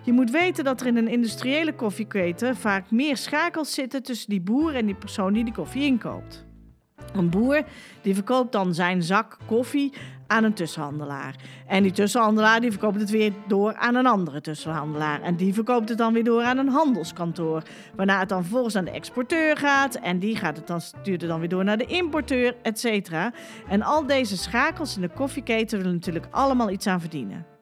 Je 0.02 0.12
moet 0.12 0.30
weten 0.30 0.64
dat 0.64 0.80
er 0.80 0.86
in 0.86 0.96
een 0.96 1.08
industriële 1.08 1.74
koffieketen 1.74 2.56
vaak 2.56 2.90
meer 2.90 3.16
schakels 3.16 3.74
zitten 3.74 4.02
tussen 4.02 4.30
die 4.30 4.40
boer 4.40 4.74
en 4.74 4.86
die 4.86 4.94
persoon 4.94 5.32
die 5.32 5.44
die 5.44 5.54
koffie 5.54 5.84
inkoopt. 5.84 6.46
Een 7.12 7.30
boer 7.30 7.62
die 8.02 8.14
verkoopt 8.14 8.52
dan 8.52 8.74
zijn 8.74 9.02
zak 9.02 9.36
koffie 9.46 9.92
aan 10.26 10.44
een 10.44 10.54
tussenhandelaar. 10.54 11.34
En 11.66 11.82
die 11.82 11.92
tussenhandelaar 11.92 12.60
die 12.60 12.70
verkoopt 12.70 13.00
het 13.00 13.10
weer 13.10 13.32
door 13.46 13.74
aan 13.74 13.94
een 13.94 14.06
andere 14.06 14.40
tussenhandelaar. 14.40 15.22
En 15.22 15.36
die 15.36 15.54
verkoopt 15.54 15.88
het 15.88 15.98
dan 15.98 16.12
weer 16.12 16.24
door 16.24 16.42
aan 16.42 16.58
een 16.58 16.68
handelskantoor. 16.68 17.62
Waarna 17.96 18.18
het 18.18 18.28
dan 18.28 18.42
vervolgens 18.42 18.76
aan 18.76 18.84
de 18.84 18.90
exporteur 18.90 19.56
gaat. 19.56 19.94
En 19.94 20.18
die 20.18 20.36
gaat 20.36 20.56
het 20.56 20.66
dan, 20.66 20.80
stuurt 20.80 21.20
het 21.20 21.30
dan 21.30 21.40
weer 21.40 21.48
door 21.48 21.64
naar 21.64 21.78
de 21.78 21.86
importeur, 21.86 22.54
et 22.62 22.78
cetera. 22.78 23.32
En 23.68 23.82
al 23.82 24.06
deze 24.06 24.36
schakels 24.36 24.96
in 24.96 25.02
de 25.02 25.08
koffieketen 25.08 25.78
willen 25.78 25.94
natuurlijk 25.94 26.26
allemaal 26.30 26.70
iets 26.70 26.86
aan 26.86 27.00
verdienen. 27.00 27.57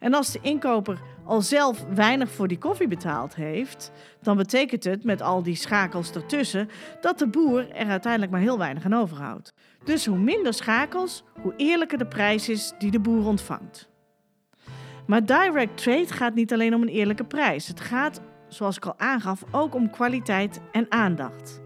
En 0.00 0.14
als 0.14 0.32
de 0.32 0.38
inkoper 0.42 0.98
al 1.24 1.40
zelf 1.40 1.84
weinig 1.94 2.30
voor 2.30 2.48
die 2.48 2.58
koffie 2.58 2.88
betaald 2.88 3.34
heeft, 3.34 3.92
dan 4.22 4.36
betekent 4.36 4.84
het 4.84 5.04
met 5.04 5.22
al 5.22 5.42
die 5.42 5.54
schakels 5.54 6.10
ertussen 6.10 6.68
dat 7.00 7.18
de 7.18 7.28
boer 7.28 7.70
er 7.70 7.88
uiteindelijk 7.88 8.32
maar 8.32 8.40
heel 8.40 8.58
weinig 8.58 8.84
aan 8.84 8.94
overhoudt. 8.94 9.54
Dus 9.84 10.06
hoe 10.06 10.18
minder 10.18 10.54
schakels, 10.54 11.24
hoe 11.40 11.54
eerlijker 11.56 11.98
de 11.98 12.06
prijs 12.06 12.48
is 12.48 12.72
die 12.78 12.90
de 12.90 13.00
boer 13.00 13.26
ontvangt. 13.26 13.88
Maar 15.06 15.24
direct 15.24 15.82
trade 15.82 16.06
gaat 16.12 16.34
niet 16.34 16.52
alleen 16.52 16.74
om 16.74 16.82
een 16.82 16.88
eerlijke 16.88 17.24
prijs. 17.24 17.68
Het 17.68 17.80
gaat, 17.80 18.20
zoals 18.48 18.76
ik 18.76 18.86
al 18.86 18.98
aangaf, 18.98 19.44
ook 19.50 19.74
om 19.74 19.90
kwaliteit 19.90 20.60
en 20.72 20.86
aandacht. 20.88 21.60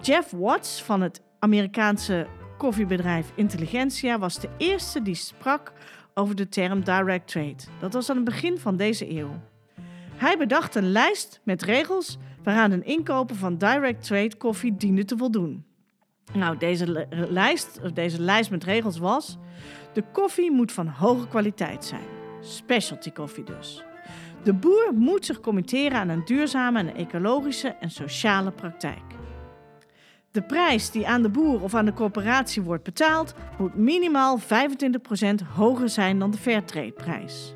Jeff 0.00 0.30
Watts 0.30 0.82
van 0.82 1.00
het 1.00 1.22
Amerikaanse 1.38 2.26
koffiebedrijf 2.58 3.32
Intelligentsia 3.34 4.18
was 4.18 4.40
de 4.40 4.48
eerste 4.56 5.02
die 5.02 5.14
sprak 5.14 5.72
over 6.14 6.36
de 6.36 6.48
term 6.48 6.84
direct 6.84 7.28
trade. 7.28 7.56
Dat 7.80 7.92
was 7.92 8.10
aan 8.10 8.16
het 8.16 8.24
begin 8.24 8.58
van 8.58 8.76
deze 8.76 9.10
eeuw. 9.10 9.40
Hij 10.16 10.38
bedacht 10.38 10.74
een 10.74 10.92
lijst 10.92 11.40
met 11.44 11.62
regels 11.62 12.18
waaraan 12.42 12.70
een 12.70 12.84
inkoper 12.84 13.36
van 13.36 13.58
direct 13.58 14.06
trade 14.06 14.36
koffie 14.36 14.76
diende 14.76 15.04
te 15.04 15.16
voldoen. 15.16 15.64
Nou, 16.32 16.56
deze 16.56 17.06
lijst, 17.10 17.80
of 17.82 17.92
deze 17.92 18.20
lijst 18.20 18.50
met 18.50 18.64
regels 18.64 18.98
was: 18.98 19.38
de 19.92 20.04
koffie 20.12 20.52
moet 20.52 20.72
van 20.72 20.86
hoge 20.86 21.28
kwaliteit 21.28 21.84
zijn. 21.84 22.06
Specialty 22.40 23.10
koffie 23.12 23.44
dus. 23.44 23.84
De 24.42 24.54
boer 24.54 24.92
moet 24.94 25.26
zich 25.26 25.40
committeren 25.40 25.98
aan 25.98 26.08
een 26.08 26.24
duurzame 26.24 26.78
en 26.78 26.94
ecologische 26.94 27.68
en 27.68 27.90
sociale 27.90 28.50
praktijk. 28.50 29.09
De 30.32 30.42
prijs 30.42 30.90
die 30.90 31.08
aan 31.08 31.22
de 31.22 31.28
boer 31.28 31.62
of 31.62 31.74
aan 31.74 31.84
de 31.84 31.92
corporatie 31.92 32.62
wordt 32.62 32.84
betaald, 32.84 33.34
moet 33.58 33.74
minimaal 33.74 34.38
25% 34.40 34.42
hoger 35.54 35.88
zijn 35.88 36.18
dan 36.18 36.30
de 36.30 36.36
Fairtrade-prijs. 36.36 37.54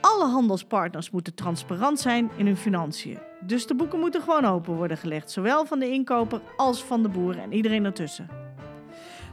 Alle 0.00 0.26
handelspartners 0.26 1.10
moeten 1.10 1.34
transparant 1.34 2.00
zijn 2.00 2.30
in 2.36 2.46
hun 2.46 2.56
financiën. 2.56 3.18
Dus 3.40 3.66
de 3.66 3.74
boeken 3.74 3.98
moeten 3.98 4.22
gewoon 4.22 4.44
open 4.44 4.74
worden 4.74 4.96
gelegd, 4.96 5.30
zowel 5.30 5.64
van 5.64 5.78
de 5.78 5.90
inkoper 5.90 6.40
als 6.56 6.84
van 6.84 7.02
de 7.02 7.08
boer 7.08 7.38
en 7.38 7.52
iedereen 7.52 7.84
ertussen. 7.84 8.28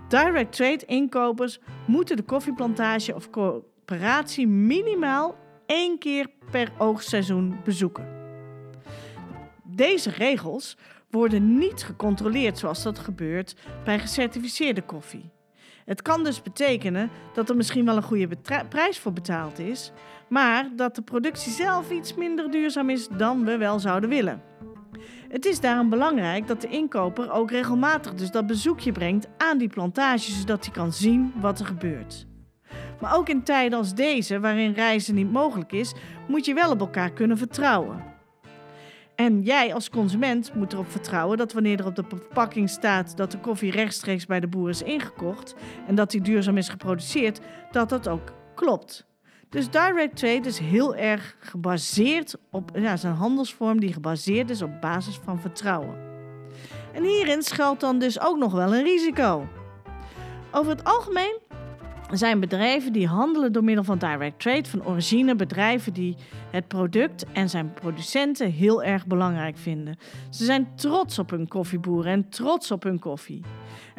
Direct 0.07 0.55
trade 0.55 0.85
inkopers 0.85 1.59
moeten 1.87 2.15
de 2.15 2.23
koffieplantage 2.23 3.15
of 3.15 3.29
corporatie 3.29 4.47
minimaal 4.47 5.35
één 5.65 5.97
keer 5.97 6.29
per 6.51 6.71
oogstseizoen 6.77 7.59
bezoeken. 7.63 8.07
Deze 9.63 10.09
regels 10.09 10.77
worden 11.09 11.57
niet 11.57 11.83
gecontroleerd 11.83 12.57
zoals 12.57 12.83
dat 12.83 12.99
gebeurt 12.99 13.55
bij 13.83 13.99
gecertificeerde 13.99 14.81
koffie. 14.81 15.29
Het 15.85 16.01
kan 16.01 16.23
dus 16.23 16.41
betekenen 16.41 17.09
dat 17.33 17.49
er 17.49 17.55
misschien 17.55 17.85
wel 17.85 17.95
een 17.95 18.03
goede 18.03 18.37
prijs 18.69 18.99
voor 18.99 19.13
betaald 19.13 19.59
is, 19.59 19.91
maar 20.27 20.69
dat 20.75 20.95
de 20.95 21.01
productie 21.01 21.51
zelf 21.51 21.91
iets 21.91 22.15
minder 22.15 22.51
duurzaam 22.51 22.89
is 22.89 23.07
dan 23.07 23.45
we 23.45 23.57
wel 23.57 23.79
zouden 23.79 24.09
willen. 24.09 24.41
Het 25.29 25.45
is 25.45 25.59
daarom 25.59 25.89
belangrijk 25.89 26.47
dat 26.47 26.61
de 26.61 26.67
inkoper 26.67 27.31
ook 27.31 27.51
regelmatig 27.51 28.13
dus 28.13 28.31
dat 28.31 28.47
bezoekje 28.47 28.91
brengt 28.91 29.27
aan 29.37 29.57
die 29.57 29.69
plantage, 29.69 30.31
zodat 30.31 30.65
hij 30.65 30.73
kan 30.73 30.93
zien 30.93 31.33
wat 31.39 31.59
er 31.59 31.65
gebeurt. 31.65 32.27
Maar 32.99 33.15
ook 33.15 33.29
in 33.29 33.43
tijden 33.43 33.77
als 33.77 33.93
deze, 33.93 34.39
waarin 34.39 34.73
reizen 34.73 35.15
niet 35.15 35.31
mogelijk 35.31 35.71
is, 35.71 35.93
moet 36.27 36.45
je 36.45 36.53
wel 36.53 36.71
op 36.71 36.79
elkaar 36.79 37.11
kunnen 37.11 37.37
vertrouwen. 37.37 38.03
En 39.19 39.41
jij 39.41 39.73
als 39.73 39.89
consument 39.89 40.53
moet 40.53 40.73
erop 40.73 40.91
vertrouwen 40.91 41.38
dat 41.38 41.53
wanneer 41.53 41.79
er 41.79 41.86
op 41.86 41.95
de 41.95 42.03
verpakking 42.08 42.69
staat 42.69 43.17
dat 43.17 43.32
de 43.32 43.39
koffie 43.39 43.71
rechtstreeks 43.71 44.25
bij 44.25 44.39
de 44.39 44.47
boer 44.47 44.69
is 44.69 44.82
ingekocht 44.82 45.55
en 45.88 45.95
dat 45.95 46.12
die 46.12 46.21
duurzaam 46.21 46.58
is 46.58 46.69
geproduceerd, 46.69 47.39
dat 47.71 47.89
dat 47.89 48.08
ook 48.08 48.34
klopt. 48.55 49.05
Dus 49.49 49.69
direct 49.69 50.15
trade 50.15 50.47
is 50.47 50.60
heel 50.60 50.95
erg 50.95 51.36
gebaseerd 51.39 52.36
op 52.51 52.71
ja, 52.73 52.97
zijn 52.97 53.13
handelsvorm 53.13 53.79
die 53.79 53.93
gebaseerd 53.93 54.49
is 54.49 54.62
op 54.62 54.82
basis 54.82 55.19
van 55.23 55.39
vertrouwen. 55.39 55.95
En 56.93 57.03
hierin 57.03 57.41
schuilt 57.43 57.79
dan 57.79 57.99
dus 57.99 58.19
ook 58.21 58.38
nog 58.38 58.53
wel 58.53 58.75
een 58.75 58.84
risico. 58.84 59.47
Over 60.51 60.71
het 60.71 60.84
algemeen 60.84 61.39
zijn 62.17 62.39
bedrijven 62.39 62.93
die 62.93 63.07
handelen 63.07 63.51
door 63.51 63.63
middel 63.63 63.83
van 63.83 63.97
direct 63.97 64.39
trade 64.39 64.69
van 64.69 64.85
origine, 64.85 65.35
bedrijven 65.35 65.93
die 65.93 66.15
het 66.51 66.67
product 66.67 67.25
en 67.33 67.49
zijn 67.49 67.73
producenten 67.73 68.51
heel 68.51 68.83
erg 68.83 69.07
belangrijk 69.07 69.57
vinden. 69.57 69.97
Ze 70.29 70.45
zijn 70.45 70.67
trots 70.75 71.19
op 71.19 71.29
hun 71.29 71.47
koffieboeren 71.47 72.11
en 72.11 72.29
trots 72.29 72.71
op 72.71 72.83
hun 72.83 72.99
koffie. 72.99 73.41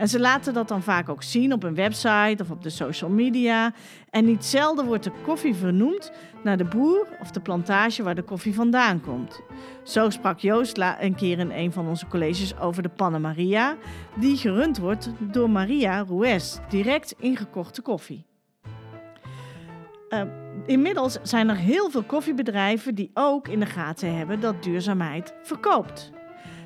En 0.01 0.09
ze 0.09 0.21
laten 0.21 0.55
dat 0.55 0.69
dan 0.69 0.83
vaak 0.83 1.09
ook 1.09 1.23
zien 1.23 1.53
op 1.53 1.63
een 1.63 1.75
website 1.75 2.43
of 2.43 2.51
op 2.51 2.63
de 2.63 2.71
social 2.71 3.11
media. 3.11 3.73
En 4.11 4.25
niet 4.25 4.45
zelden 4.45 4.87
wordt 4.87 5.05
de 5.05 5.13
koffie 5.25 5.55
vernoemd 5.55 6.13
naar 6.43 6.57
de 6.57 6.65
boer 6.65 7.09
of 7.21 7.31
de 7.31 7.41
plantage 7.41 8.03
waar 8.03 8.15
de 8.15 8.23
koffie 8.23 8.55
vandaan 8.55 9.01
komt. 9.01 9.41
Zo 9.83 10.11
sprak 10.11 10.39
Joost 10.39 10.79
een 11.01 11.15
keer 11.15 11.39
in 11.39 11.51
een 11.51 11.73
van 11.73 11.89
onze 11.89 12.07
colleges 12.07 12.59
over 12.59 12.83
de 12.83 12.89
Panna 12.89 13.19
Maria, 13.19 13.77
die 14.17 14.37
gerund 14.37 14.79
wordt 14.79 15.11
door 15.19 15.51
Maria 15.51 16.05
Ruiz, 16.09 16.59
direct 16.69 17.15
ingekochte 17.19 17.83
koffie. 17.83 18.27
Uh, 20.09 20.23
inmiddels 20.67 21.19
zijn 21.23 21.49
er 21.49 21.57
heel 21.57 21.91
veel 21.91 22.03
koffiebedrijven 22.03 22.95
die 22.95 23.11
ook 23.15 23.49
in 23.49 23.61
de 23.61 23.67
gaten 23.67 24.17
hebben 24.17 24.41
dat 24.41 24.63
duurzaamheid 24.63 25.35
verkoopt. 25.43 26.11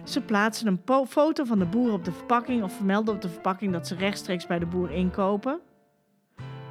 Ze 0.05 0.21
plaatsen 0.21 0.67
een 0.67 1.07
foto 1.09 1.45
van 1.45 1.59
de 1.59 1.67
boer 1.67 1.93
op 1.93 2.05
de 2.05 2.13
verpakking 2.13 2.63
of 2.63 2.73
vermelden 2.73 3.15
op 3.15 3.21
de 3.21 3.29
verpakking 3.29 3.73
dat 3.73 3.87
ze 3.87 3.95
rechtstreeks 3.95 4.47
bij 4.47 4.59
de 4.59 4.67
boer 4.67 4.91
inkopen. 4.91 5.61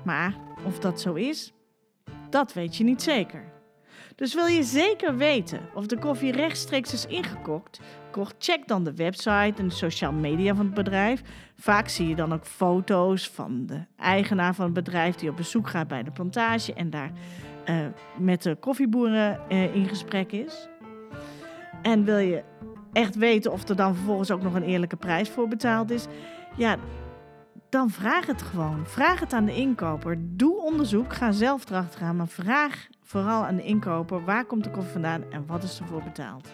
Maar 0.03 0.35
of 0.65 0.79
dat 0.79 1.01
zo 1.01 1.13
is, 1.13 1.53
dat 2.29 2.53
weet 2.53 2.75
je 2.75 2.83
niet 2.83 3.01
zeker. 3.01 3.51
Dus 4.15 4.33
wil 4.33 4.45
je 4.45 4.63
zeker 4.63 5.17
weten 5.17 5.59
of 5.73 5.85
de 5.85 5.99
koffie 5.99 6.31
rechtstreeks 6.31 6.93
is 6.93 7.05
ingekocht, 7.05 7.79
gekocht, 8.05 8.35
check 8.37 8.67
dan 8.67 8.83
de 8.83 8.93
website 8.93 9.53
en 9.57 9.67
de 9.67 9.73
social 9.73 10.11
media 10.11 10.55
van 10.55 10.65
het 10.65 10.73
bedrijf. 10.73 11.21
Vaak 11.55 11.87
zie 11.87 12.07
je 12.07 12.15
dan 12.15 12.33
ook 12.33 12.45
foto's 12.45 13.29
van 13.29 13.65
de 13.65 13.85
eigenaar 13.97 14.55
van 14.55 14.65
het 14.65 14.73
bedrijf 14.73 15.15
die 15.15 15.29
op 15.29 15.35
bezoek 15.35 15.69
gaat 15.69 15.87
bij 15.87 16.03
de 16.03 16.11
plantage 16.11 16.73
en 16.73 16.89
daar 16.89 17.11
eh, 17.65 17.75
met 18.17 18.43
de 18.43 18.55
koffieboeren 18.55 19.39
eh, 19.49 19.75
in 19.75 19.87
gesprek 19.87 20.31
is. 20.31 20.67
En 21.81 22.03
wil 22.03 22.17
je 22.17 22.43
echt 22.93 23.15
weten 23.15 23.51
of 23.51 23.69
er 23.69 23.75
dan 23.75 23.95
vervolgens 23.95 24.31
ook 24.31 24.41
nog 24.41 24.53
een 24.53 24.63
eerlijke 24.63 24.95
prijs 24.95 25.29
voor 25.29 25.47
betaald 25.47 25.91
is, 25.91 26.05
ja, 26.55 26.77
dan 27.69 27.89
vraag 27.89 28.25
het 28.25 28.41
gewoon. 28.41 28.85
Vraag 28.85 29.19
het 29.19 29.33
aan 29.33 29.45
de 29.45 29.55
inkoper. 29.55 30.17
Doe 30.19 30.61
onderzoek, 30.61 31.13
ga 31.13 31.31
zelf 31.31 31.69
erachteraan, 31.69 32.15
maar 32.15 32.27
vraag 32.27 32.87
vooral 33.01 33.45
aan 33.45 33.55
de 33.55 33.63
inkoper 33.63 34.23
waar 34.25 34.45
komt 34.45 34.63
de 34.63 34.71
koffie 34.71 34.91
vandaan 34.91 35.23
en 35.31 35.45
wat 35.45 35.63
is 35.63 35.79
ervoor 35.79 36.03
betaald. 36.03 36.49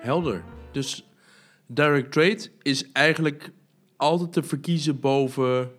Helder. 0.00 0.44
Dus 0.72 1.08
direct 1.66 2.12
trade 2.12 2.50
is 2.62 2.92
eigenlijk 2.92 3.52
altijd 3.96 4.32
te 4.32 4.42
verkiezen 4.42 5.00
boven 5.00 5.70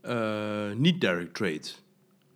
eh, 0.00 0.72
niet 0.76 1.00
direct 1.00 1.34
trade. 1.34 1.68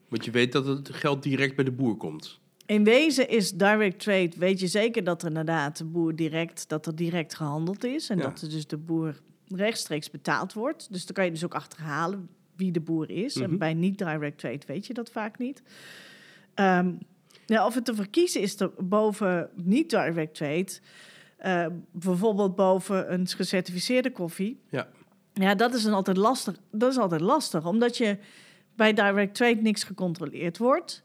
Want 0.09 0.24
je 0.24 0.31
weet 0.31 0.53
dat 0.53 0.66
het 0.66 0.88
geld 0.92 1.22
direct 1.22 1.57
bij 1.57 1.64
de 1.64 1.72
boer 1.72 1.96
komt. 1.96 2.40
In 2.66 2.85
wezen 2.85 3.29
is 3.29 3.53
direct 3.53 3.98
trade, 4.00 4.31
weet 4.37 4.61
je 4.61 4.66
zeker 4.66 5.05
dat 5.05 5.22
er 5.22 5.29
inderdaad 5.29 5.77
de 5.79 5.85
boer 5.85 6.16
direct, 6.16 6.68
dat 6.68 6.87
er 6.87 6.96
direct 6.96 7.35
gehandeld 7.35 7.85
is. 7.85 8.09
En 8.11 8.16
Ja. 8.18 8.22
dat 8.22 8.40
er 8.40 8.48
dus 8.50 8.66
de 8.66 8.77
boer 8.77 9.20
rechtstreeks 9.48 10.11
betaald 10.11 10.53
wordt. 10.53 10.92
Dus 10.92 11.07
dan 11.07 11.14
kan 11.14 11.24
je 11.24 11.31
dus 11.31 11.44
ook 11.44 11.55
achterhalen 11.55 12.29
wie 12.57 12.72
de 12.72 12.81
boer 12.81 13.11
is. 13.11 13.35
Mhm. 13.35 13.44
En 13.50 13.59
bij 13.59 13.74
niet 13.74 13.98
direct 13.98 14.38
trade 14.38 14.66
weet 14.66 14.87
je 14.87 14.94
dat 14.94 15.11
vaak 15.11 15.38
niet. 15.38 15.62
Ehm, 16.55 16.92
ja, 17.46 17.66
of 17.66 17.74
het 17.74 17.85
te 17.85 17.94
verkiezen 17.94 18.40
is 18.40 18.61
er 18.61 18.70
boven 18.79 19.50
niet 19.55 19.90
direct 19.90 20.35
trade, 20.35 20.68
eh, 21.37 21.66
bijvoorbeeld 21.92 22.57
boven 22.57 23.12
een 23.12 23.27
gecertificeerde 23.29 24.11
koffie. 24.12 24.61
Ja. 24.70 24.88
Ja, 25.35 25.55
dat 25.55 25.75
is 25.75 25.83
dan 25.83 25.92
altijd 25.92 26.16
lastig. 26.16 26.57
Dat 26.70 26.90
is 26.90 26.99
altijd 26.99 27.20
lastig, 27.20 27.66
omdat 27.66 27.97
je 27.97 28.18
bij 28.77 28.92
direct 28.92 29.35
trade 29.35 29.61
niks 29.61 29.85
gecontroleerd 29.85 30.59
wordt. 30.59 31.03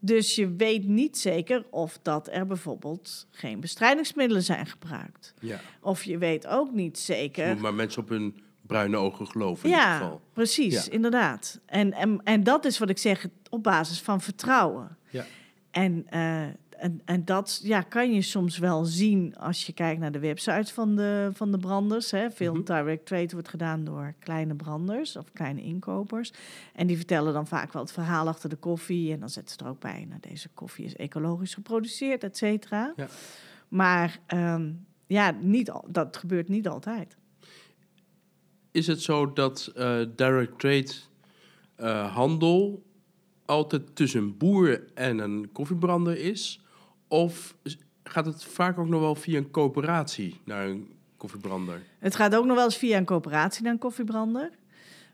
Dus 0.00 0.34
je 0.34 0.54
weet 0.56 0.86
niet 0.86 1.18
zeker 1.18 1.64
of 1.70 1.98
dat 2.02 2.28
er 2.32 2.46
bijvoorbeeld 2.46 3.26
geen 3.30 3.60
bestrijdingsmiddelen 3.60 4.42
zijn 4.42 4.66
gebruikt. 4.66 5.34
Ja. 5.40 5.60
Of 5.80 6.04
je 6.04 6.18
weet 6.18 6.46
ook 6.46 6.72
niet 6.72 6.98
zeker. 6.98 7.56
maar 7.56 7.74
mensen 7.74 8.02
op 8.02 8.08
hun 8.08 8.36
bruine 8.66 8.96
ogen 8.96 9.26
geloven 9.26 9.64
in 9.68 9.76
Ja, 9.76 9.96
geval. 9.98 10.20
precies, 10.32 10.84
Ja. 10.84 10.92
inderdaad. 10.92 11.60
En, 11.66 11.92
en, 11.92 12.20
en 12.24 12.42
dat 12.44 12.64
is 12.64 12.78
wat 12.78 12.88
ik 12.90 12.98
zeg 12.98 13.26
op 13.50 13.62
basis 13.62 14.00
van 14.00 14.20
vertrouwen. 14.20 14.96
Ja. 15.10 15.24
En, 15.70 16.06
eh, 16.08 16.42
en, 16.80 17.00
en 17.04 17.24
dat 17.24 17.60
ja, 17.62 17.80
kan 17.82 18.12
je 18.12 18.22
soms 18.22 18.58
wel 18.58 18.84
zien 18.84 19.36
als 19.36 19.66
je 19.66 19.72
kijkt 19.72 20.00
naar 20.00 20.12
de 20.12 20.18
websites 20.18 20.70
van 20.72 20.96
de, 20.96 21.30
van 21.32 21.50
de 21.50 21.58
branders. 21.58 22.10
Hè. 22.10 22.30
Veel 22.30 22.54
Mhm. 22.54 22.64
direct 22.64 23.06
trade 23.06 23.28
wordt 23.32 23.48
gedaan 23.48 23.84
door 23.84 24.14
kleine 24.18 24.54
branders 24.54 25.16
of 25.16 25.32
kleine 25.32 25.62
inkopers. 25.62 26.32
En 26.74 26.86
die 26.86 26.96
vertellen 26.96 27.32
dan 27.32 27.46
vaak 27.46 27.72
wel 27.72 27.82
het 27.82 27.92
verhaal 27.92 28.28
achter 28.28 28.48
de 28.48 28.56
koffie. 28.56 29.12
En 29.12 29.20
dan 29.20 29.28
zetten 29.30 29.56
ze 29.58 29.64
er 29.64 29.70
ook 29.70 29.80
bij, 29.80 30.04
nou, 30.08 30.20
deze 30.20 30.48
koffie 30.54 30.84
is 30.84 30.96
ecologisch 30.96 31.54
geproduceerd, 31.54 32.24
et 32.24 32.36
cetera. 32.36 32.92
Ja. 32.96 33.08
Maar 33.68 34.18
ehm, 34.26 34.72
ja, 35.06 35.30
niet, 35.40 35.70
al- 35.70 35.86
dat 35.88 36.16
gebeurt 36.16 36.48
niet 36.48 36.68
altijd. 36.68 37.16
Is 38.70 38.86
het 38.86 39.02
zo 39.02 39.32
dat 39.32 39.72
eh, 39.76 40.00
direct 40.16 40.58
trade 40.58 40.92
eh, 41.76 42.14
handel 42.14 42.82
altijd 43.44 43.96
tussen 43.96 44.20
een 44.22 44.36
boer 44.36 44.84
en 44.94 45.18
een 45.18 45.52
koffiebrander 45.52 46.16
is? 46.18 46.60
Of 47.10 47.54
gaat 48.04 48.26
het 48.26 48.44
vaak 48.44 48.78
ook 48.78 48.88
nog 48.88 49.00
wel 49.00 49.14
via 49.14 49.38
een 49.38 49.50
coöperatie 49.50 50.40
naar 50.44 50.66
een 50.66 50.88
koffiebrander? 51.16 51.82
Het 51.98 52.14
gaat 52.16 52.34
ook 52.34 52.44
nog 52.44 52.56
wel 52.56 52.64
eens 52.64 52.76
via 52.76 52.96
een 52.96 53.04
coöperatie 53.04 53.62
naar 53.62 53.72
een 53.72 53.78
koffiebrander. 53.78 54.50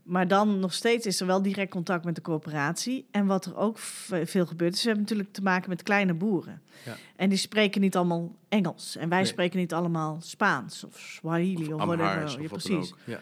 Maar 0.03 0.29
dan 0.29 0.59
nog 0.61 0.73
steeds 0.73 1.07
is 1.07 1.21
er 1.21 1.27
wel 1.27 1.43
direct 1.43 1.71
contact 1.71 2.05
met 2.05 2.15
de 2.15 2.21
coöperatie. 2.21 3.07
En 3.11 3.27
wat 3.27 3.45
er 3.45 3.57
ook 3.57 3.79
veel 3.79 4.47
gebeurt, 4.47 4.75
is 4.75 4.81
we 4.83 4.87
hebben 4.87 5.03
natuurlijk 5.05 5.33
te 5.33 5.43
maken 5.43 5.69
met 5.71 5.83
kleine 5.83 6.15
boeren. 6.15 6.63
Ja. 6.85 6.97
En 7.17 7.29
die 7.29 7.39
spreken 7.39 7.81
niet 7.81 7.97
allemaal 7.97 8.37
Engels. 8.49 8.97
En 8.97 9.09
wij 9.09 9.19
Nee. 9.19 9.27
spreken 9.27 9.59
niet 9.59 9.73
allemaal 9.73 10.19
Spaans 10.21 10.85
of 10.85 10.99
Swahili 10.99 11.73
of, 11.73 11.85
whatever. 11.85 12.25
of 12.25 12.33
Ja, 12.33 12.39
wat 12.41 12.49
dan 12.49 12.59
precies. 12.59 12.93
ook. 12.93 12.99
Ja. 13.05 13.21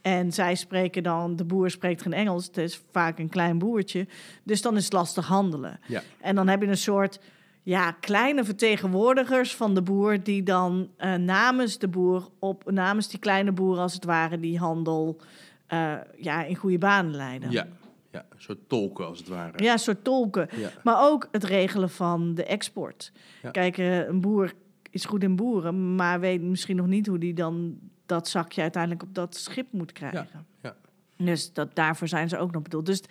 En 0.00 0.32
zij 0.32 0.54
spreken 0.54 1.02
dan, 1.02 1.36
de 1.36 1.44
boer 1.44 1.70
spreekt 1.70 2.02
geen 2.02 2.12
Engels. 2.12 2.46
Het 2.46 2.56
is 2.56 2.80
vaak 2.92 3.18
een 3.18 3.28
klein 3.28 3.58
boertje. 3.58 4.06
Dus 4.42 4.62
dan 4.62 4.76
is 4.76 4.84
het 4.84 4.92
lastig 4.92 5.26
handelen. 5.26 5.80
Ja. 5.86 6.02
En 6.20 6.34
dan 6.34 6.48
heb 6.48 6.62
je 6.62 6.68
een 6.68 6.76
soort 6.76 7.18
ja, 7.64 7.90
kleine 7.90 8.44
vertegenwoordigers 8.44 9.54
van 9.54 9.74
de 9.74 9.82
boer... 9.82 10.22
die 10.22 10.42
dan 10.42 10.90
eh, 10.96 11.14
namens 11.14 11.78
de 11.78 11.88
boer, 11.88 12.28
op, 12.38 12.70
namens 12.70 13.08
die 13.08 13.18
kleine 13.18 13.52
boer 13.52 13.78
als 13.78 13.94
het 13.94 14.04
ware... 14.04 14.40
die 14.40 14.58
handel 14.58 15.20
eh, 15.66 15.94
ja, 16.16 16.44
in 16.44 16.56
goede 16.56 16.78
banen 16.78 17.14
leiden. 17.14 17.50
Ja. 17.50 17.66
ja, 18.10 18.26
een 18.30 18.40
soort 18.40 18.68
tolken 18.68 19.06
als 19.06 19.18
het 19.18 19.28
ware. 19.28 19.62
Ja, 19.62 19.72
een 19.72 19.78
soort 19.78 20.04
tolken. 20.04 20.48
Ja. 20.56 20.70
Maar 20.82 21.10
ook 21.10 21.28
het 21.30 21.44
regelen 21.44 21.90
van 21.90 22.34
de 22.34 22.44
export. 22.44 23.12
Ja. 23.42 23.50
Kijk, 23.50 23.78
eh, 23.78 24.06
een 24.06 24.20
boer 24.20 24.52
is 24.90 25.04
goed 25.04 25.22
in 25.22 25.36
boeren... 25.36 25.94
maar 25.94 26.20
weet 26.20 26.42
misschien 26.42 26.76
nog 26.76 26.86
niet 26.86 27.06
hoe 27.06 27.18
die 27.18 27.34
dan 27.34 27.78
dat 28.06 28.28
zakje 28.28 28.62
uiteindelijk 28.62 29.02
op 29.02 29.14
dat 29.14 29.36
schip 29.36 29.66
moet 29.72 29.92
krijgen. 29.92 30.46
ja. 30.62 30.76
Dus 31.16 31.52
dat, 31.52 31.74
daarvoor 31.74 32.08
zijn 32.08 32.28
ze 32.28 32.38
ook 32.38 32.52
nog 32.52 32.62
bedoeld. 32.62 32.86
Dus 32.86 33.02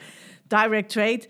direct 0.48 0.90
trade 0.90 1.28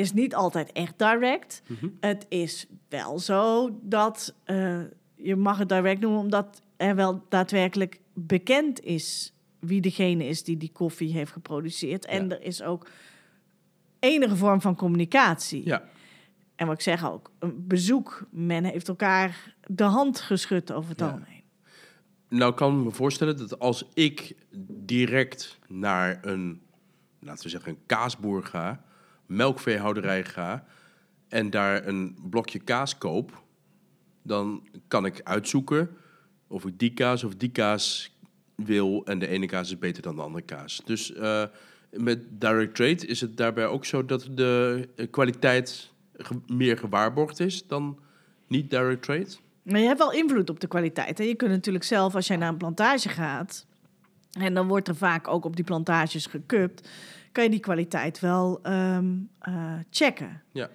is 0.00 0.12
niet 0.12 0.34
altijd 0.34 0.72
echt 0.72 0.98
direct. 0.98 1.62
Mhm. 1.66 1.88
Het 2.00 2.26
is 2.28 2.66
wel 2.88 3.18
zo 3.18 3.70
dat 3.82 4.34
eh, 4.44 4.80
je 5.14 5.36
mag 5.36 5.58
het 5.58 5.68
direct 5.68 6.00
noemen, 6.00 6.20
omdat 6.20 6.62
er 6.76 6.94
wel 6.94 7.24
daadwerkelijk 7.28 8.00
bekend 8.14 8.80
is 8.80 9.32
wie 9.58 9.80
degene 9.80 10.24
is 10.26 10.42
die 10.44 10.56
die 10.56 10.72
koffie 10.72 11.12
heeft 11.12 11.32
geproduceerd. 11.32 12.06
En 12.06 12.28
Ja. 12.28 12.34
er 12.34 12.42
is 12.42 12.62
ook 12.62 12.86
enige 13.98 14.36
vorm 14.36 14.60
van 14.60 14.76
communicatie. 14.76 15.66
Ja. 15.66 15.82
En 16.56 16.66
wat 16.66 16.74
ik 16.76 16.82
zeg 16.82 17.10
ook, 17.10 17.30
een 17.38 17.66
bezoek. 17.66 18.26
Men 18.30 18.64
heeft 18.64 18.88
elkaar 18.88 19.54
de 19.66 19.84
hand 19.84 20.20
geschud 20.20 20.72
over 20.72 20.90
het 20.90 20.98
Ja. 21.00 21.06
algemeen. 21.06 21.42
Nou 22.28 22.54
kan 22.54 22.78
ik 22.78 22.84
me 22.84 22.90
voorstellen 22.90 23.36
dat 23.36 23.58
als 23.58 23.88
ik 23.94 24.34
direct 24.68 25.58
naar 25.68 26.18
een, 26.24 26.60
laten 27.20 27.42
we 27.44 27.48
zeggen, 27.50 27.70
een 27.72 27.78
kaasboer 27.86 28.44
ga, 28.44 28.84
melkveehouderij 29.30 30.24
ga 30.24 30.64
en 31.28 31.50
daar 31.50 31.86
een 31.86 32.18
blokje 32.30 32.58
kaas 32.58 32.98
koop, 32.98 33.42
dan 34.22 34.68
kan 34.88 35.06
ik 35.06 35.20
uitzoeken 35.24 35.90
of 36.46 36.64
ik 36.64 36.78
die 36.78 36.94
kaas 36.94 37.24
of 37.24 37.34
die 37.34 37.50
kaas 37.50 38.16
wil 38.54 39.02
en 39.04 39.18
de 39.18 39.26
ene 39.26 39.46
kaas 39.46 39.70
is 39.70 39.78
beter 39.78 40.02
dan 40.02 40.16
de 40.16 40.22
andere 40.22 40.44
kaas. 40.44 40.80
Dus 40.84 41.12
eh, 41.12 41.42
met 41.90 42.24
direct 42.30 42.74
trade 42.74 43.06
is 43.06 43.20
het 43.20 43.36
daarbij 43.36 43.66
ook 43.66 43.84
zo 43.84 44.04
dat 44.04 44.28
de 44.30 44.88
kwaliteit 45.10 45.92
meer 46.46 46.78
gewaarborgd 46.78 47.40
is 47.40 47.66
dan 47.66 47.98
niet 48.46 48.70
direct 48.70 49.02
trade? 49.02 49.28
Maar 49.62 49.80
je 49.80 49.86
hebt 49.86 49.98
wel 49.98 50.12
invloed 50.12 50.50
op 50.50 50.60
de 50.60 50.66
kwaliteit. 50.66 51.18
Hè? 51.18 51.24
Je 51.24 51.34
kunt 51.34 51.50
natuurlijk 51.50 51.84
zelf, 51.84 52.14
als 52.14 52.26
jij 52.26 52.36
naar 52.36 52.48
een 52.48 52.56
plantage 52.56 53.08
gaat... 53.08 53.66
en 54.38 54.54
dan 54.54 54.68
wordt 54.68 54.88
er 54.88 54.96
vaak 54.96 55.28
ook 55.28 55.44
op 55.44 55.56
die 55.56 55.64
plantages 55.64 56.26
gekupt... 56.26 56.88
kan 57.32 57.44
je 57.44 57.50
die 57.50 57.60
kwaliteit 57.60 58.20
wel 58.20 58.58
ehm, 58.62 59.06
eh, 59.38 59.72
checken. 59.90 60.42
Ja. 60.52 60.68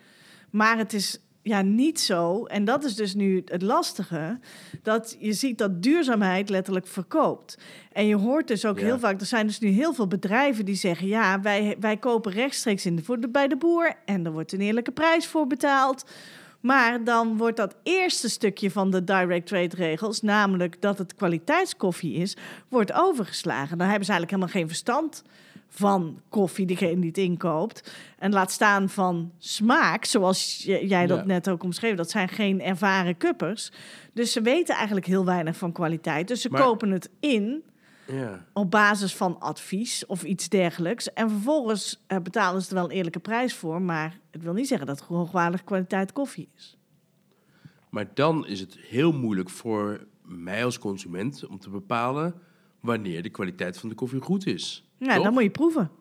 Maar 0.49 0.77
het 0.77 0.93
is 0.93 1.19
ja, 1.41 1.61
niet 1.61 1.99
zo, 1.99 2.45
en 2.45 2.65
dat 2.65 2.83
is 2.83 2.95
dus 2.95 3.13
nu 3.13 3.41
het 3.45 3.61
lastige... 3.61 4.39
dat 4.83 5.15
je 5.19 5.33
ziet 5.33 5.57
dat 5.57 5.83
duurzaamheid 5.83 6.49
letterlijk 6.49 6.87
verkoopt. 6.87 7.57
En 7.91 8.07
je 8.07 8.15
hoort 8.15 8.47
dus 8.47 8.65
ook 8.65 8.79
Ja. 8.79 8.85
heel 8.85 8.99
vaak... 8.99 9.19
er 9.19 9.25
zijn 9.25 9.47
dus 9.47 9.59
nu 9.59 9.69
heel 9.69 9.93
veel 9.93 10.07
bedrijven 10.07 10.65
die 10.65 10.75
zeggen... 10.75 11.07
ja, 11.07 11.41
wij, 11.41 11.75
wij 11.79 11.97
kopen 11.97 12.31
rechtstreeks 12.31 12.85
in 12.85 12.95
de, 12.95 13.03
voor 13.03 13.19
de, 13.19 13.29
bij 13.29 13.47
de 13.47 13.57
boer... 13.57 13.93
en 14.05 14.25
er 14.25 14.31
wordt 14.31 14.51
een 14.51 14.61
eerlijke 14.61 14.91
prijs 14.91 15.27
voor 15.27 15.47
betaald... 15.47 16.05
Maar 16.59 17.03
dan 17.03 17.37
wordt 17.37 17.57
dat 17.57 17.75
eerste 17.83 18.29
stukje 18.29 18.71
van 18.71 18.91
de 18.91 19.03
direct 19.03 19.47
trade 19.47 19.75
regels, 19.75 20.21
namelijk 20.21 20.81
dat 20.81 20.97
het 20.97 21.15
kwaliteitskoffie 21.15 22.13
is, 22.13 22.37
wordt 22.69 22.93
overgeslagen. 22.93 23.77
Dan 23.77 23.87
hebben 23.87 24.05
ze 24.05 24.11
eigenlijk 24.11 24.31
helemaal 24.31 24.61
geen 24.61 24.67
verstand 24.67 25.23
van 25.75 26.21
koffie, 26.29 26.65
diegene 26.65 26.95
die 26.99 27.07
het 27.07 27.17
inkoopt. 27.17 27.91
En 28.17 28.31
laat 28.31 28.51
staan 28.51 28.89
van 28.89 29.31
smaak, 29.37 30.05
zoals 30.05 30.63
jij 30.63 31.07
dat 31.07 31.19
Ja. 31.19 31.25
net 31.25 31.49
ook 31.49 31.63
omschreef. 31.63 31.95
Dat 31.95 32.09
zijn 32.09 32.29
geen 32.29 32.61
ervaren 32.61 33.17
kuppers. 33.17 33.71
Dus 34.13 34.31
ze 34.31 34.41
weten 34.41 34.75
eigenlijk 34.75 35.05
heel 35.05 35.25
weinig 35.25 35.57
van 35.57 35.71
kwaliteit. 35.71 36.27
Dus 36.27 36.41
ze 36.41 36.49
Maar- 36.49 36.61
kopen 36.61 36.91
het 36.91 37.09
in 37.19 37.63
Ja. 38.07 38.45
op 38.53 38.71
basis 38.71 39.15
van 39.15 39.39
advies 39.39 40.05
of 40.05 40.23
iets 40.23 40.49
dergelijks. 40.49 41.13
En 41.13 41.29
vervolgens 41.29 42.03
eh, 42.07 42.17
betalen 42.19 42.61
ze 42.61 42.67
er 42.69 42.75
wel 42.75 42.83
een 42.83 42.91
eerlijke 42.95 43.19
prijs 43.19 43.53
voor. 43.55 43.81
Maar 43.81 44.19
het 44.31 44.43
wil 44.43 44.53
niet 44.53 44.67
zeggen 44.67 44.87
dat 44.87 44.99
het 44.99 45.07
hoogwaardige 45.07 45.63
kwaliteit 45.63 46.11
koffie 46.13 46.49
is. 46.55 46.77
Maar 47.89 48.07
dan 48.13 48.47
is 48.47 48.59
het 48.59 48.77
heel 48.79 49.11
moeilijk 49.11 49.49
voor 49.49 50.07
mij 50.21 50.65
als 50.65 50.79
consument 50.79 51.45
om 51.47 51.59
te 51.59 51.69
bepalen 51.69 52.33
wanneer 52.79 53.21
de 53.23 53.29
kwaliteit 53.29 53.77
van 53.77 53.89
de 53.89 53.95
koffie 53.95 54.21
goed 54.21 54.45
is. 54.47 54.84
Ja, 54.97 55.13
Toch? 55.15 55.23
dan 55.23 55.33
moet 55.33 55.43
je 55.43 55.49
proeven. 55.49 55.91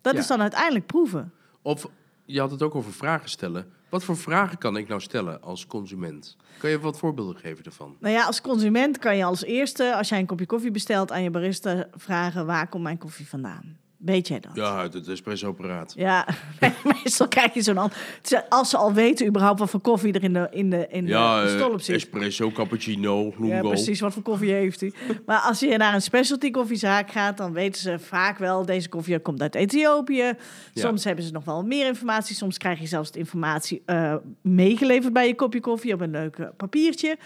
Dat 0.00 0.12
Ja. 0.14 0.18
is 0.20 0.26
dan 0.26 0.40
uiteindelijk 0.40 0.86
proeven. 0.86 1.32
Of 1.62 1.86
je 2.24 2.40
had 2.40 2.50
het 2.50 2.62
ook 2.62 2.74
over 2.74 2.92
vragen 2.92 3.28
stellen. 3.28 3.70
Wat 3.88 4.04
voor 4.04 4.16
vragen 4.16 4.58
kan 4.58 4.76
ik 4.76 4.88
nou 4.88 5.00
stellen 5.00 5.42
als 5.42 5.66
consument? 5.66 6.36
Kan 6.58 6.70
je 6.70 6.78
wat 6.80 6.98
voorbeelden 6.98 7.36
geven 7.36 7.64
daarvan? 7.64 7.96
Nou 8.00 8.14
ja, 8.14 8.24
als 8.24 8.40
consument 8.40 8.98
kan 8.98 9.16
je 9.16 9.24
als 9.24 9.44
eerste, 9.44 9.94
als 9.96 10.08
jij 10.08 10.18
een 10.18 10.26
kopje 10.26 10.46
koffie 10.46 10.70
bestelt, 10.70 11.12
aan 11.12 11.22
je 11.22 11.30
barista 11.30 11.86
vragen: 11.92 12.46
waar 12.46 12.68
komt 12.68 12.82
mijn 12.82 12.98
koffie 12.98 13.28
vandaan? 13.28 13.76
Weet 14.06 14.28
jij 14.28 14.40
dat? 14.40 14.50
Ja, 14.54 14.76
uit 14.76 14.92
het 14.92 15.08
espresso-apparaat. 15.08 15.92
Ja, 15.96 16.26
meestal 17.02 17.28
krijg 17.28 17.54
je 17.54 17.62
zo'n 17.62 17.78
antwoord. 17.78 18.44
Als 18.48 18.70
ze 18.70 18.76
al 18.76 18.92
weten 18.92 19.26
überhaupt 19.26 19.58
wat 19.58 19.70
voor 19.70 19.80
koffie 19.80 20.12
er 20.12 20.22
in 20.22 20.32
de, 20.32 20.48
in 20.50 20.70
de, 20.70 20.86
in 20.90 21.06
Ja, 21.06 21.42
de 21.42 21.48
eh, 21.48 21.56
stolp 21.56 21.80
zit. 21.80 21.96
espresso, 21.96 22.50
cappuccino, 22.50 23.22
lungo. 23.22 23.46
Ja, 23.46 23.60
precies. 23.60 24.00
Wat 24.00 24.12
voor 24.12 24.22
koffie 24.22 24.52
heeft 24.52 24.82
u? 24.82 24.92
Maar 25.26 25.40
als 25.40 25.60
je 25.60 25.76
naar 25.76 25.94
een 25.94 26.02
specialty 26.02 26.50
koffiezaak 26.50 27.10
gaat, 27.10 27.36
dan 27.36 27.52
weten 27.52 27.80
ze 27.80 27.98
vaak 27.98 28.38
wel... 28.38 28.64
deze 28.64 28.88
koffie 28.88 29.18
komt 29.18 29.42
uit 29.42 29.54
Ethiopië. 29.54 30.32
Soms 30.74 31.04
hebben 31.04 31.24
ze 31.24 31.32
nog 31.32 31.44
wel 31.44 31.62
meer 31.64 31.86
informatie. 31.86 32.36
Soms 32.36 32.58
krijg 32.58 32.80
je 32.80 32.86
zelfs 32.86 33.10
de 33.10 33.18
informatie 33.18 33.82
eh, 33.86 34.14
meegeleverd 34.40 35.12
bij 35.12 35.26
je 35.26 35.34
kopje 35.34 35.60
koffie... 35.60 35.94
op 35.94 36.00
een 36.00 36.10
leuk 36.10 36.36
eh, 36.36 36.46
papiertje. 36.56 37.16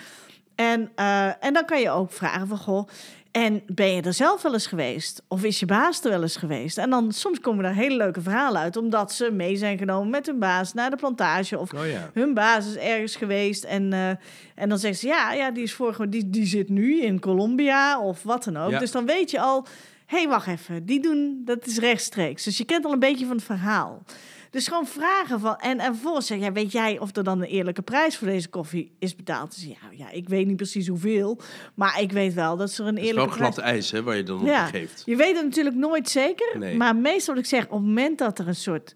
En, 0.54 0.90
eh, 0.94 1.44
en 1.44 1.52
dan 1.52 1.64
kan 1.64 1.80
je 1.80 1.90
ook 1.90 2.12
vragen 2.12 2.46
van... 2.46 2.58
Goh, 2.58 2.88
en 3.30 3.62
ben 3.66 3.94
je 3.94 4.02
er 4.02 4.14
zelf 4.14 4.42
wel 4.42 4.52
eens 4.52 4.66
geweest? 4.66 5.22
Of 5.28 5.44
is 5.44 5.60
je 5.60 5.66
baas 5.66 6.04
er 6.04 6.10
wel 6.10 6.22
eens 6.22 6.36
geweest? 6.36 6.78
En 6.78 6.90
dan 6.90 7.12
soms 7.12 7.40
komen 7.40 7.64
er 7.64 7.74
hele 7.74 7.96
leuke 7.96 8.20
verhalen 8.20 8.60
uit... 8.60 8.76
omdat 8.76 9.12
ze 9.12 9.30
mee 9.30 9.56
zijn 9.56 9.78
genomen 9.78 10.10
met 10.10 10.26
hun 10.26 10.38
baas 10.38 10.74
naar 10.74 10.90
de 10.90 10.96
plantage... 10.96 11.58
of 11.58 11.72
Oh 11.72 11.86
ja. 11.86 12.10
hun 12.14 12.34
baas 12.34 12.66
is 12.66 12.76
ergens 12.76 13.16
geweest. 13.16 13.64
En, 13.64 13.92
eh, 13.92 14.08
en 14.54 14.68
dan 14.68 14.78
zeggen 14.78 15.00
ze, 15.00 15.06
ja, 15.06 15.32
ja 15.32 15.50
die, 15.50 15.62
is 15.62 15.72
vorige, 15.72 16.08
die, 16.08 16.30
die 16.30 16.46
zit 16.46 16.68
nu 16.68 17.02
in 17.02 17.20
Colombia 17.20 18.00
of 18.00 18.22
wat 18.22 18.44
dan 18.44 18.56
ook. 18.56 18.70
Ja. 18.70 18.78
Dus 18.78 18.90
dan 18.90 19.06
weet 19.06 19.30
je 19.30 19.40
al, 19.40 19.66
hé, 20.06 20.18
hey, 20.18 20.28
wacht 20.28 20.46
even, 20.46 20.86
die 20.86 21.00
doen, 21.00 21.42
dat 21.44 21.66
is 21.66 21.78
rechtstreeks. 21.78 22.44
Dus 22.44 22.58
je 22.58 22.64
kent 22.64 22.84
al 22.84 22.92
een 22.92 22.98
beetje 22.98 23.26
van 23.26 23.36
het 23.36 23.44
verhaal. 23.44 24.02
Dus 24.50 24.68
gewoon 24.68 24.86
vragen 24.86 25.40
van, 25.40 25.56
en, 25.56 25.78
en 25.78 25.92
vervolgens 25.94 26.26
zeg 26.26 26.38
ja, 26.38 26.52
weet 26.52 26.72
jij 26.72 26.98
of 26.98 27.16
er 27.16 27.24
dan 27.24 27.40
een 27.40 27.46
eerlijke 27.48 27.82
prijs 27.82 28.16
voor 28.16 28.26
deze 28.26 28.48
koffie 28.48 28.92
is 28.98 29.16
betaald? 29.16 29.54
Dus 29.54 29.64
ja, 29.64 29.76
ja, 29.90 30.10
ik 30.10 30.28
weet 30.28 30.46
niet 30.46 30.56
precies 30.56 30.88
hoeveel, 30.88 31.40
maar 31.74 32.00
ik 32.00 32.12
weet 32.12 32.34
wel 32.34 32.56
dat 32.56 32.70
ze 32.70 32.82
er 32.82 32.88
een 32.88 32.94
Het 32.94 33.02
is 33.04 33.08
eerlijke 33.10 33.28
wel 33.28 33.38
prijs... 33.38 33.54
glad 33.54 33.66
ijs 33.66 33.90
hè, 33.90 34.02
waar 34.02 34.16
je 34.16 34.22
dan 34.22 34.44
Ja. 34.44 34.64
op 34.64 34.70
geeft. 34.70 35.02
Je 35.06 35.16
weet 35.16 35.34
het 35.36 35.44
natuurlijk 35.44 35.76
nooit 35.76 36.08
zeker, 36.08 36.58
Nee. 36.58 36.76
maar 36.76 36.96
meestal 36.96 37.34
wat 37.34 37.42
ik 37.42 37.48
zeg, 37.48 37.64
op 37.64 37.70
het 37.70 37.80
moment 37.80 38.18
dat 38.18 38.38
er 38.38 38.48
een 38.48 38.54
soort 38.54 38.92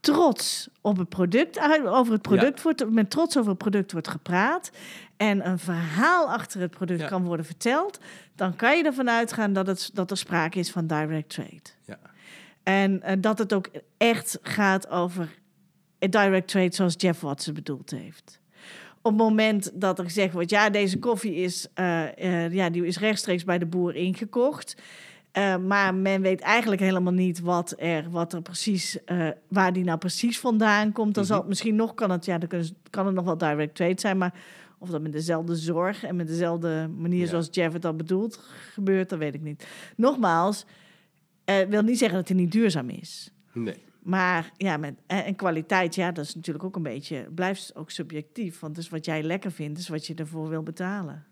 trots 0.00 0.68
op 0.80 0.96
het 0.96 1.08
product 1.08 1.60
over 1.84 2.12
het 2.12 2.22
product 2.22 2.62
wordt, 2.62 2.90
met 2.90 3.10
trots 3.10 3.36
over 3.36 3.48
het 3.50 3.58
product 3.58 3.92
wordt 3.92 4.08
gepraat 4.08 4.70
en 5.16 5.48
een 5.48 5.58
verhaal 5.58 6.26
achter 6.30 6.60
het 6.60 6.70
product 6.70 7.00
Ja. 7.00 7.08
kan 7.08 7.24
worden 7.24 7.46
verteld, 7.46 7.98
dan 8.36 8.56
kan 8.56 8.76
je 8.76 8.82
ervan 8.84 9.10
uitgaan 9.10 9.52
dat, 9.52 9.66
het, 9.66 9.90
dat 9.92 10.10
er 10.10 10.16
sprake 10.16 10.58
is 10.58 10.70
van 10.70 10.86
direct 10.86 11.28
trade. 11.30 11.60
Ja. 11.86 11.98
En 12.64 13.02
eh, 13.02 13.16
dat 13.20 13.38
het 13.38 13.52
ook 13.52 13.68
echt 13.96 14.38
gaat 14.42 14.88
over 14.88 15.28
direct 15.98 16.48
trade 16.48 16.74
zoals 16.74 16.94
Jeff 16.96 17.20
Watts 17.20 17.46
het 17.46 17.54
bedoeld 17.54 17.90
heeft. 17.90 18.40
Op 19.02 19.10
het 19.12 19.20
moment 19.20 19.70
dat 19.80 19.98
er 19.98 20.04
gezegd 20.04 20.32
wordt, 20.32 20.50
ja, 20.50 20.70
deze 20.70 20.98
koffie 20.98 21.34
is, 21.34 21.66
eh, 21.74 22.44
eh, 22.44 22.52
ja, 22.52 22.70
die 22.70 22.86
is 22.86 22.98
rechtstreeks 22.98 23.44
bij 23.44 23.58
de 23.58 23.66
boer 23.66 23.94
ingekocht. 23.94 24.76
Maar 25.66 25.94
men 25.94 26.20
weet 26.22 26.40
eigenlijk 26.40 26.80
helemaal 26.80 27.12
niet 27.12 27.40
wat 27.40 27.74
er, 27.78 28.10
wat 28.10 28.32
er 28.32 28.42
precies, 28.42 28.98
waar 29.48 29.72
die 29.72 29.84
nou 29.84 29.98
precies 29.98 30.40
vandaan 30.40 30.92
komt. 30.92 31.14
Dan 31.14 31.24
zal 31.24 31.38
het 31.38 31.48
misschien 31.48 31.74
nog, 31.76 31.94
kan 31.94 32.10
het, 32.10 32.24
ja, 32.24 32.38
dan 32.38 32.64
ze- 32.64 32.74
kan 32.90 33.06
het 33.06 33.14
nog 33.14 33.24
wel 33.24 33.38
direct 33.38 33.74
trade 33.74 34.00
zijn, 34.00 34.18
maar 34.18 34.34
of 34.78 34.88
dat 34.90 35.00
met 35.02 35.12
dezelfde 35.12 35.56
zorg 35.56 36.04
en 36.04 36.16
met 36.16 36.26
dezelfde 36.26 36.88
manier 36.98 37.20
Ja. 37.20 37.26
zoals 37.26 37.48
Jeff 37.50 37.72
het 37.72 37.82
dat 37.82 37.96
bedoelt 37.96 38.36
gebeurt, 38.72 39.08
dat 39.08 39.18
weet 39.18 39.34
ik 39.34 39.42
niet. 39.42 39.66
Nogmaals, 39.96 40.64
eh 41.44 41.68
wil 41.68 41.82
niet 41.82 41.98
zeggen 41.98 42.18
dat 42.18 42.28
het 42.28 42.36
niet 42.36 42.52
duurzaam 42.52 42.88
is. 42.88 43.30
Nee. 43.52 43.84
Maar 44.02 44.52
ja, 44.56 44.76
met, 44.76 44.94
en, 45.06 45.24
en 45.24 45.36
kwaliteit, 45.36 45.94
ja, 45.94 46.12
dat 46.12 46.24
is 46.24 46.34
natuurlijk 46.34 46.64
ook 46.64 46.76
een 46.76 46.82
beetje, 46.82 47.28
blijft 47.34 47.74
ook 47.74 47.90
subjectief. 47.90 48.60
Want 48.60 48.74
dus 48.74 48.88
wat 48.88 49.04
jij 49.04 49.22
lekker 49.22 49.52
vindt, 49.52 49.78
is 49.78 49.88
wat 49.88 50.06
je 50.06 50.14
ervoor 50.14 50.48
wil 50.48 50.62
betalen. 50.62 51.26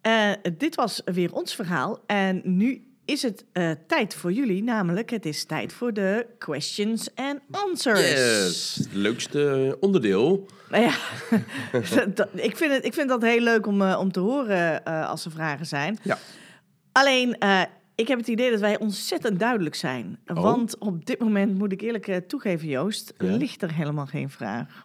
Eh, 0.00 0.32
dit 0.56 0.74
was 0.74 1.02
weer 1.04 1.32
ons 1.32 1.54
verhaal. 1.54 2.02
En 2.06 2.40
nu 2.44 2.93
is 3.04 3.22
het 3.22 3.44
eh, 3.52 3.70
tijd 3.86 4.14
voor 4.14 4.32
jullie, 4.32 4.62
namelijk 4.62 5.10
het 5.10 5.26
is 5.26 5.44
tijd 5.44 5.72
voor 5.72 5.92
de 5.92 6.26
questions 6.38 7.08
and 7.14 7.40
answers. 7.50 8.00
Yes, 8.10 8.74
het 8.76 8.92
leukste 8.94 9.76
onderdeel. 9.80 10.46
Nou 10.70 10.82
ja, 10.84 10.94
dat- 12.14 12.28
ik, 12.32 12.56
vind 12.56 12.72
het, 12.72 12.84
ik 12.84 12.94
vind 12.94 13.08
dat 13.08 13.22
heel 13.22 13.40
leuk 13.40 13.66
om, 13.66 13.82
eh, 13.82 13.98
om 14.00 14.12
te 14.12 14.20
horen 14.20 14.84
eh, 14.84 15.08
als 15.08 15.24
er 15.24 15.30
vragen 15.30 15.66
zijn. 15.66 15.98
Ja. 16.02 16.18
Alleen, 16.92 17.38
eh, 17.38 17.62
ik 17.94 18.08
heb 18.08 18.18
het 18.18 18.28
idee 18.28 18.50
dat 18.50 18.60
wij 18.60 18.78
ontzettend 18.78 19.38
duidelijk 19.40 19.74
zijn. 19.74 20.18
Oh. 20.26 20.42
Want 20.42 20.78
op 20.78 21.06
dit 21.06 21.18
moment, 21.18 21.58
moet 21.58 21.72
ik 21.72 21.80
eerlijk 21.80 22.06
eh, 22.08 22.16
toegeven, 22.16 22.68
Joost, 22.68 23.12
Ja. 23.18 23.36
ligt 23.36 23.62
er 23.62 23.72
helemaal 23.74 24.06
geen 24.06 24.30
vraag. 24.30 24.84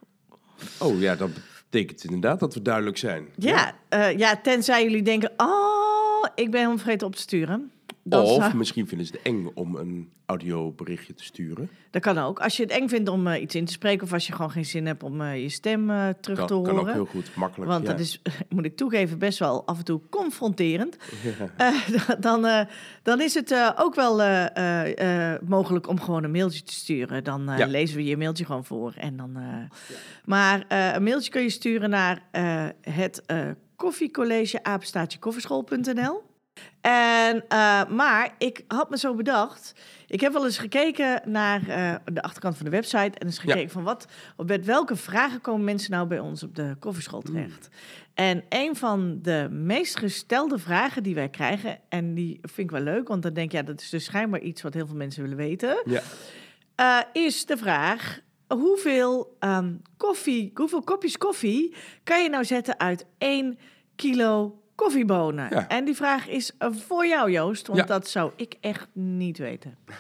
Oh 0.80 1.00
ja, 1.00 1.16
dat 1.16 1.30
betekent 1.70 2.04
inderdaad 2.04 2.40
dat 2.40 2.54
we 2.54 2.62
duidelijk 2.62 2.98
zijn. 2.98 3.28
Ja, 3.36 3.74
ja. 3.90 4.08
ja 4.08 4.36
tenzij 4.42 4.84
jullie 4.84 5.02
denken, 5.04 5.32
oh, 5.38 6.26
ik 6.36 6.52
ben 6.52 6.60
helemaal 6.60 6.78
vergeten 6.78 7.08
op 7.08 7.16
te 7.16 7.22
sturen. 7.22 7.72
Dan 8.04 8.24
Of 8.24 8.44
zou- 8.44 8.56
misschien 8.56 8.88
vinden 8.88 9.08
ze 9.08 9.14
het 9.14 9.22
eng 9.22 9.52
om 9.54 9.76
een 9.76 10.10
audioberichtje 10.26 11.14
te 11.14 11.24
sturen. 11.24 11.70
Dat 11.92 12.02
kan 12.02 12.18
ook. 12.18 12.40
Als 12.40 12.58
je 12.58 12.64
het 12.64 12.72
eng 12.72 12.88
vindt 12.88 13.10
om 13.10 13.28
eh, 13.28 13.42
iets 13.42 13.56
in 13.56 13.66
te 13.66 13.72
spreken... 13.72 14.04
of 14.04 14.14
als 14.14 14.28
je 14.28 14.34
gewoon 14.34 14.52
geen 14.52 14.66
zin 14.66 14.86
hebt 14.86 15.04
om 15.04 15.22
eh, 15.22 15.42
je 15.42 15.50
stem 15.50 15.90
eh, 15.90 16.08
terug 16.22 16.38
Kan, 16.38 16.48
te 16.48 16.54
kan 16.54 16.64
horen... 16.64 16.80
ook 16.80 16.94
heel 16.94 17.06
goed, 17.06 17.36
makkelijk. 17.36 17.72
Want 17.72 17.86
ja. 17.86 17.92
dat 17.92 18.00
is, 18.00 18.22
moet 18.56 18.66
ik 18.66 18.76
toegeven, 18.76 19.18
best 19.20 19.40
wel 19.40 19.66
af 19.68 19.78
en 19.78 19.84
toe 19.84 20.02
confronterend. 20.10 20.98
Dan, 22.20 22.48
dan 23.04 23.22
is 23.22 23.34
het 23.34 23.74
ook 23.78 23.96
wel 23.96 24.18
mogelijk 25.46 25.88
om 25.88 26.00
gewoon 26.00 26.24
een 26.24 26.32
mailtje 26.32 26.64
te 26.64 26.74
sturen. 26.74 27.24
Dan 27.24 27.52
Ja. 27.58 27.66
lezen 27.66 27.98
we 27.98 28.04
je 28.04 28.18
mailtje 28.18 28.46
gewoon 28.46 28.66
voor. 28.66 28.94
En 28.98 29.18
dan, 29.18 29.38
Maar 30.26 30.66
een 30.96 31.04
mailtje 31.04 31.32
kun 31.32 31.42
je 31.42 31.50
sturen 31.50 31.90
naar 31.90 32.22
het 32.82 33.24
koffiecollege 33.76 34.64
apenstaatje 34.64 35.20
koffieschool.nl. 35.20 36.22
En, 36.82 37.48
eh, 37.48 37.86
maar 37.90 38.36
ik 38.38 38.64
had 38.68 38.90
me 38.90 38.98
zo 38.98 39.14
bedacht. 39.16 39.74
Ik 40.08 40.22
heb 40.22 40.34
wel 40.34 40.46
eens 40.46 40.58
gekeken 40.58 41.22
naar 41.26 41.68
eh, 41.68 41.96
de 42.14 42.22
achterkant 42.22 42.56
van 42.56 42.66
de 42.66 42.72
website. 42.72 43.20
En 43.20 43.26
eens 43.26 43.38
gekeken 43.40 43.70
van 43.70 43.84
wat, 43.84 44.06
op 44.36 44.48
met 44.48 44.66
welke 44.66 44.96
vragen 44.96 45.42
komen 45.42 45.64
mensen 45.64 45.92
nou 45.92 46.08
bij 46.08 46.20
ons 46.20 46.44
op 46.44 46.56
de 46.56 46.76
koffieschool 46.80 47.22
terecht. 47.22 47.70
En 48.14 48.44
een 48.50 48.76
van 48.76 49.20
de 49.22 49.48
meest 49.52 49.98
gestelde 49.98 50.58
vragen 50.58 51.04
die 51.04 51.16
wij 51.16 51.30
krijgen. 51.30 51.80
En 51.90 52.14
die 52.14 52.40
vind 52.42 52.58
ik 52.58 52.72
wel 52.72 52.82
leuk, 52.82 53.08
want 53.08 53.24
dan 53.24 53.34
denk 53.34 53.52
je, 53.52 53.58
ja, 53.58 53.64
dat 53.64 53.82
is 53.82 53.90
dus 53.90 54.04
schijnbaar 54.04 54.42
iets 54.42 54.62
wat 54.62 54.74
heel 54.74 54.88
veel 54.88 54.96
mensen 54.96 55.22
willen 55.22 55.38
weten. 55.38 55.82
Ja. 55.86 56.02
eh, 56.76 57.24
is 57.24 57.46
de 57.46 57.58
vraag: 57.58 58.20
hoeveel 58.48 59.36
ehm, 59.40 59.74
koffie, 59.98 60.52
hoeveel 60.54 60.82
kopjes 60.82 61.18
koffie 61.18 61.76
kan 62.04 62.24
je 62.24 62.30
nou 62.30 62.46
zetten 62.46 62.80
uit 62.80 63.06
één 63.18 63.58
kilo 63.96 64.59
koffiebonen? 64.80 65.48
Ja. 65.50 65.68
En 65.68 65.86
die 65.86 65.96
vraag 65.96 66.28
is 66.28 66.52
eh, 66.58 66.70
voor 66.72 67.06
jou, 67.08 67.32
Joost, 67.32 67.68
want 67.68 67.80
Ja. 67.80 67.86
dat 67.86 68.08
zou 68.08 68.32
ik 68.36 68.56
echt 68.62 68.88
niet 68.94 69.38
weten. 69.38 69.78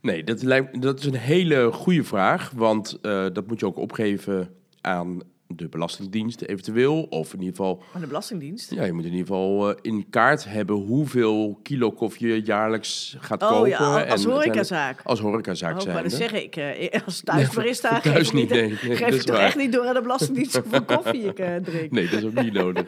Nee, 0.00 0.24
dat, 0.24 0.42
lijkt, 0.42 0.82
dat 0.82 0.98
is 0.98 1.04
een 1.06 1.14
hele 1.14 1.72
goede 1.72 2.04
vraag. 2.04 2.50
Want 2.54 2.98
eh, 3.02 3.26
dat 3.32 3.46
moet 3.46 3.60
je 3.60 3.66
ook 3.66 3.76
opgeven 3.76 4.54
aan 4.80 5.20
de 5.56 5.68
Belastingdienst 5.68 6.42
eventueel. 6.42 7.02
Of 7.02 7.32
in 7.32 7.38
ieder 7.38 7.56
geval, 7.56 7.82
Van 7.90 8.00
de 8.00 8.06
Belastingdienst. 8.06 8.70
ja, 8.70 8.84
je 8.84 8.92
moet 8.92 9.04
in 9.04 9.10
ieder 9.10 9.26
geval 9.26 9.70
eh, 9.70 9.76
in 9.82 10.06
kaart 10.10 10.44
hebben 10.44 10.76
hoeveel 10.76 11.58
kilo 11.62 11.90
koffie 11.92 12.26
je 12.28 12.42
jaarlijks 12.42 13.16
gaat 13.20 13.42
Oh 13.42 13.48
kopen. 13.48 13.68
ja, 13.68 14.02
als 14.04 14.24
En 14.24 14.30
horecazaak. 14.30 15.00
Als 15.04 15.20
horecazaak 15.20 15.74
Oh, 15.74 15.80
zijn. 15.80 15.94
maar 15.94 16.02
dat 16.02 16.12
zeg 16.12 16.32
ik. 16.32 16.56
als 17.04 17.20
thuisbarista 17.20 18.00
geef 18.00 18.12
thuis 18.12 18.28
ik 18.28 18.34
niet, 18.34 18.48
nee, 18.50 18.62
nee, 18.68 18.96
geef 18.96 19.08
is 19.08 19.24
toch 19.24 19.36
waar. 19.36 19.44
echt 19.44 19.56
niet 19.56 19.72
door 19.72 19.86
aan 19.86 19.94
de 19.94 20.02
Belastingdienst 20.02 20.56
hoeveel 20.56 20.84
koffie 20.96 21.22
ik 21.22 21.38
eh, 21.38 21.56
drink. 21.56 21.90
Nee, 21.90 22.08
dat 22.08 22.18
is 22.18 22.24
ook 22.24 22.42
niet 22.42 22.52
nodig. 22.52 22.84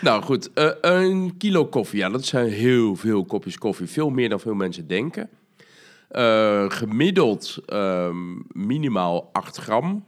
Nou 0.00 0.22
goed, 0.22 0.52
eh, 0.52 0.70
een 0.80 1.34
kilo 1.38 1.66
koffie. 1.66 1.98
Ja, 1.98 2.08
dat 2.08 2.24
zijn 2.24 2.48
heel 2.48 2.96
veel 2.96 3.24
kopjes 3.24 3.58
koffie. 3.58 3.86
Veel 3.86 4.10
meer 4.10 4.28
dan 4.28 4.40
veel 4.40 4.54
mensen 4.54 4.86
denken. 4.86 5.28
Gemiddeld 6.68 7.58
ehm, 7.66 8.16
minimaal 8.52 9.28
8 9.32 9.56
gram 9.56 10.04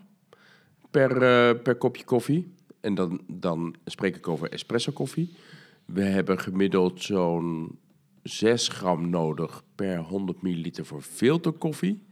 per, 0.96 1.22
eh, 1.22 1.62
per 1.62 1.74
kopje 1.74 2.04
koffie. 2.04 2.52
En 2.80 2.94
dan, 2.94 3.20
dan 3.26 3.74
spreek 3.84 4.16
ik 4.16 4.28
over 4.28 4.50
espresso 4.50 4.92
koffie. 4.92 5.34
We 5.84 6.02
hebben 6.02 6.38
gemiddeld 6.38 7.02
zo'n 7.02 7.78
6 8.22 8.68
gram 8.68 9.10
nodig 9.10 9.62
per 9.74 9.98
100 9.98 10.42
milliliter 10.42 10.86
voor 10.86 11.02
filterkoffie. 11.02 12.02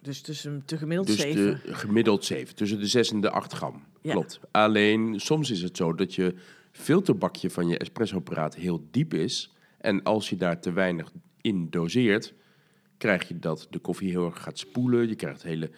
Dus 0.00 0.20
tussen 0.20 0.62
te 0.64 0.76
gemiddeld 0.76 1.06
Dus 1.06 1.20
zeven. 1.20 1.60
de, 1.64 1.74
gemiddeld 1.74 2.24
7, 2.24 2.54
tussen 2.54 2.78
de 2.78 2.86
6 2.86 3.12
en 3.12 3.20
de 3.20 3.30
8 3.30 3.52
gram. 3.52 3.82
Ja. 4.00 4.12
Klopt. 4.12 4.40
Alleen 4.50 5.20
soms 5.20 5.50
is 5.50 5.62
het 5.62 5.76
zo 5.76 5.94
dat 5.94 6.14
je 6.14 6.34
filterbakje 6.72 7.50
van 7.50 7.68
je 7.68 7.78
espressoapparaat 7.78 8.54
heel 8.54 8.86
diep 8.90 9.14
is. 9.14 9.54
En 9.78 10.02
als 10.02 10.28
je 10.28 10.36
daar 10.36 10.60
te 10.60 10.72
weinig 10.72 11.12
in 11.40 11.70
doseert, 11.70 12.34
krijg 12.98 13.28
je 13.28 13.38
dat 13.38 13.66
de 13.70 13.78
koffie 13.78 14.10
heel 14.10 14.26
erg 14.26 14.42
gaat 14.42 14.58
spoelen. 14.58 15.08
Je 15.08 15.14
krijgt 15.14 15.42
hele 15.42 15.70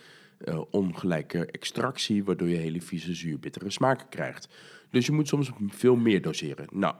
eh, 0.44 0.60
ongelijke 0.70 1.46
extractie, 1.46 2.24
waardoor 2.24 2.48
je 2.48 2.56
hele 2.56 2.80
vieze 2.80 3.14
zuurbittere 3.14 3.70
smaken 3.70 4.08
krijgt. 4.08 4.48
Dus 4.90 5.06
je 5.06 5.12
moet 5.12 5.28
soms 5.28 5.50
veel 5.68 5.96
meer 5.96 6.22
doseren. 6.22 6.66
Nou, 6.72 6.94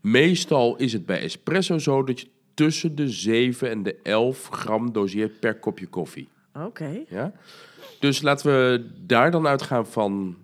meestal 0.00 0.76
is 0.76 0.92
het 0.92 1.06
bij 1.06 1.20
espresso 1.20 1.78
zo 1.78 2.02
dat 2.02 2.20
je 2.20 2.26
tussen 2.54 2.94
de 2.94 3.08
7 3.08 3.70
en 3.70 3.82
de 3.82 3.96
11 4.02 4.48
gram 4.48 4.92
doseert 4.92 5.40
per 5.40 5.58
kopje 5.58 5.86
koffie. 5.86 6.28
Oké. 6.54 7.04
Ja? 7.08 7.32
Dus 8.00 8.22
laten 8.22 8.46
we 8.46 8.90
daar 9.06 9.30
dan 9.30 9.46
uitgaan 9.46 9.86
van, 9.86 10.36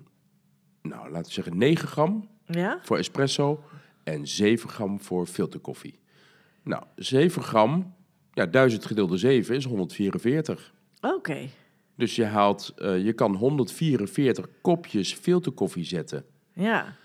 nou, 0.82 1.10
laten 1.10 1.26
we 1.26 1.32
zeggen 1.32 1.58
9 1.58 1.88
gram 1.88 2.28
Ja? 2.46 2.78
voor 2.82 2.98
espresso 2.98 3.64
en 4.04 4.26
7 4.26 4.68
gram 4.68 5.00
voor 5.00 5.26
filterkoffie. 5.26 5.98
Nou, 6.62 6.82
7 6.96 7.42
gram, 7.42 7.94
ja, 8.32 8.46
1000 8.46 8.86
gedeeld 8.86 9.08
door 9.08 9.18
7 9.18 9.54
is 9.54 9.64
144. 9.64 10.74
Oké. 11.00 11.48
Dus 11.98 12.16
je 12.16 12.24
haalt, 12.24 12.72
eh, 12.76 13.04
je 13.04 13.12
kan 13.12 13.34
144 13.34 14.48
kopjes 14.60 15.14
filterkoffie 15.14 15.84
zetten. 15.84 16.24
Ja. 16.52 16.96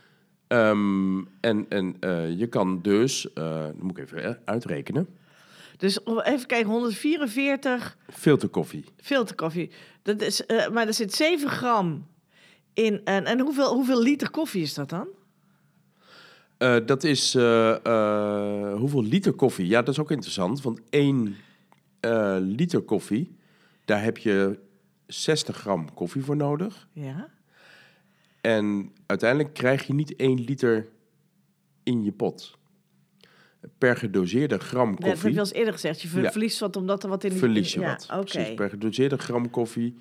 Ehm, 0.47 1.17
en 1.39 1.65
en 1.69 1.95
eh, 1.99 2.37
je 2.39 2.47
kan 2.47 2.81
dus, 2.81 3.33
eh 3.33 3.65
moet 3.79 3.97
ik 3.97 4.03
even 4.03 4.39
uitrekenen, 4.45 5.07
Dus 5.77 5.99
even 6.05 6.45
kijken, 6.47 6.69
144 6.69 7.97
filterkoffie. 8.09 8.85
filterkoffie. 8.97 9.71
Dat 10.01 10.21
is, 10.21 10.43
maar 10.71 10.87
er 10.87 10.93
zit 10.93 11.13
7 11.13 11.49
gram 11.49 12.07
in. 12.73 13.01
En, 13.03 13.25
en 13.25 13.39
hoeveel, 13.39 13.73
hoeveel 13.73 14.01
liter 14.01 14.29
koffie 14.29 14.61
is 14.61 14.73
dat 14.73 14.89
dan? 14.89 15.07
Dat 16.85 17.03
is, 17.03 17.33
hoeveel 18.79 19.03
liter 19.03 19.33
koffie? 19.33 19.67
Ja, 19.67 19.79
dat 19.81 19.93
is 19.93 19.99
ook 19.99 20.11
interessant, 20.11 20.61
want 20.61 20.79
1 20.89 21.35
eh, 21.99 22.35
liter 22.39 22.81
koffie, 22.81 23.35
daar 23.85 24.03
heb 24.03 24.17
je 24.17 24.59
60 25.14 25.57
gram 25.57 25.93
koffie 25.93 26.24
voor 26.24 26.36
nodig. 26.36 26.88
Ja. 26.91 27.30
En 28.41 28.91
uiteindelijk 29.05 29.53
krijg 29.53 29.88
je 29.88 29.93
niet 29.93 30.16
1 30.16 30.39
liter 30.43 30.88
in 31.84 32.03
je 32.03 32.11
pot. 32.11 32.57
Per 33.78 33.95
gedoseerde 33.97 34.59
gram 34.59 34.89
Ja, 34.89 34.95
dat 34.95 35.03
heb 35.03 35.11
koffie 35.11 35.32
je 35.32 35.39
al 35.39 35.45
eens 35.45 35.53
eerder 35.53 35.74
gezegd. 35.74 36.01
Je 36.01 36.07
ver- 36.07 36.22
Ja. 36.22 36.32
verliest 36.32 36.59
wat 36.59 36.76
omdat 36.76 37.03
er 37.03 37.09
wat 37.09 37.24
in 37.24 37.30
die... 37.30 37.39
verlies 37.39 37.74
je 37.74 37.80
ja, 37.80 37.97
wat. 38.07 38.26
Precies, 38.26 38.53
per 38.53 38.70
gedoseerde 38.70 39.18
gram 39.18 39.49
koffie 39.49 39.95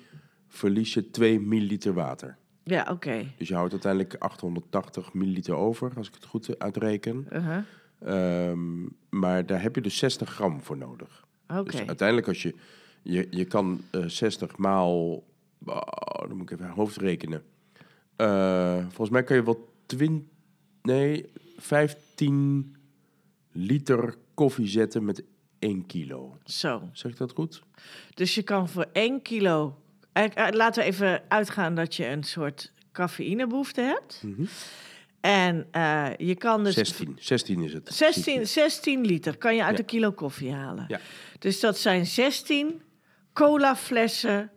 verlies 0.47 0.93
je 0.93 1.09
2 1.09 1.39
milliliter 1.39 1.93
water. 1.93 2.37
Ja, 2.63 2.87
oké. 2.91 3.25
Dus 3.37 3.47
je 3.47 3.55
houdt 3.55 3.71
uiteindelijk 3.71 4.15
880 4.19 5.13
milliliter 5.13 5.55
over, 5.55 5.91
als 5.97 6.07
ik 6.07 6.13
het 6.13 6.25
goed 6.25 6.59
uitreken. 6.59 7.27
Ehm, 7.99 8.83
maar 9.09 9.45
daar 9.45 9.61
heb 9.61 9.75
je 9.75 9.81
dus 9.81 9.97
60 9.97 10.29
gram 10.29 10.61
voor 10.61 10.77
nodig. 10.77 11.25
Oké. 11.47 11.63
Dus 11.71 11.85
uiteindelijk 11.87 12.27
als 12.27 12.41
je... 12.41 12.55
Je, 13.03 13.27
je 13.29 13.45
kan 13.45 13.81
eh 13.91 14.03
60 14.05 14.57
maal... 14.57 15.23
Oh, 15.65 16.27
dan 16.27 16.37
moet 16.37 16.51
ik 16.51 16.59
even 16.59 16.71
hoofdrekenen. 16.73 17.43
Eh, 18.15 18.77
volgens 18.79 19.09
mij 19.09 19.23
kan 19.23 19.35
je 19.35 19.43
wel 19.43 19.73
20... 19.85 20.21
Nee, 20.81 21.25
15 21.57 22.75
liter 23.51 24.15
koffie 24.33 24.67
zetten 24.67 25.05
met 25.05 25.23
1 25.59 25.85
kilo. 25.85 26.37
Zo. 26.45 26.89
Zeg 26.93 27.11
ik 27.11 27.17
dat 27.17 27.31
goed? 27.31 27.61
Dus 28.13 28.35
je 28.35 28.43
kan 28.43 28.69
voor 28.69 28.85
1 28.93 29.21
kilo... 29.21 29.77
eh, 30.11 30.23
eh, 30.47 30.53
Laten 30.53 30.81
we 30.83 30.89
even 30.89 31.23
uitgaan 31.27 31.75
dat 31.75 31.95
je 31.95 32.07
een 32.07 32.23
soort 32.23 32.71
cafeïnebehoefte 32.91 33.81
hebt. 33.81 34.23
En 35.21 35.67
eh, 35.71 36.09
je 36.17 36.35
kan 36.35 36.63
dus... 36.63 36.73
16. 36.73 37.15
16 37.19 37.61
is 37.61 37.73
het. 37.73 37.93
16, 37.93 38.47
16 38.47 39.05
liter 39.05 39.37
kan 39.37 39.55
je 39.55 39.63
uit 39.63 39.73
Ja. 39.77 39.79
een 39.79 39.85
kilo 39.89 40.11
koffie 40.11 40.51
halen. 40.51 40.85
Ja. 40.87 40.99
Dus 41.39 41.59
dat 41.59 41.77
zijn 41.77 42.05
16 42.05 42.81
cola 43.33 43.75
flessen. 43.75 44.51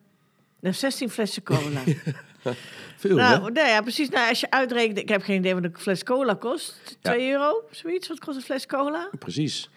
Nou, 0.60 0.74
16 0.74 1.10
flessen 1.10 1.42
cola. 1.42 1.82
Veel, 2.96 3.16
nou, 3.16 3.44
hè? 3.44 3.50
nou 3.50 3.68
ja, 3.68 3.80
precies. 3.80 4.08
Nou, 4.08 4.28
als 4.28 4.40
je 4.40 4.50
uitrekent, 4.50 4.98
ik 4.98 5.08
heb 5.08 5.22
geen 5.22 5.38
idee 5.38 5.54
wat 5.54 5.64
een 5.64 5.74
fles 5.78 6.02
cola 6.02 6.34
kost. 6.34 6.80
Ja. 7.02 7.12
2 7.12 7.30
euro, 7.30 7.64
zoiets. 7.70 8.08
Wat 8.08 8.18
kost 8.18 8.36
een 8.36 8.42
fles 8.42 8.66
cola? 8.66 9.10
Precies. 9.18 9.70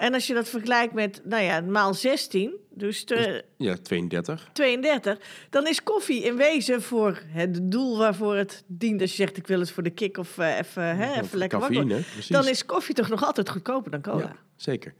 En 0.00 0.14
als 0.14 0.26
je 0.26 0.34
dat 0.34 0.48
vergelijkt 0.48 0.94
met, 0.94 1.20
nou 1.24 1.42
ja, 1.42 1.60
maal 1.60 1.94
16, 1.94 2.52
dus 2.70 3.04
te- 3.04 3.44
Ja, 3.56 3.76
32. 3.82 4.50
32, 4.52 5.18
dan 5.50 5.66
is 5.66 5.82
koffie 5.82 6.22
in 6.22 6.36
wezen 6.36 6.82
voor 6.82 7.22
het 7.26 7.70
doel 7.70 7.98
waarvoor 7.98 8.36
het 8.36 8.64
dient. 8.66 9.00
Als 9.00 9.10
je 9.10 9.16
zegt, 9.16 9.36
ik 9.36 9.46
wil 9.46 9.60
het 9.60 9.70
voor 9.70 9.82
de 9.82 9.90
kick 9.90 10.16
of 10.16 10.38
eh, 10.38 10.58
even, 10.58 10.96
hè, 10.96 11.20
even 11.20 11.38
lekker 11.38 11.58
wakker 11.58 11.86
precies. 11.86 12.26
Dan 12.26 12.48
is 12.48 12.66
koffie 12.66 12.94
toch 12.94 13.08
nog 13.08 13.24
altijd 13.24 13.48
goedkoper 13.50 13.90
dan 13.90 14.00
cola. 14.00 14.18
Ja, 14.18 14.36
zeker. 14.56 14.94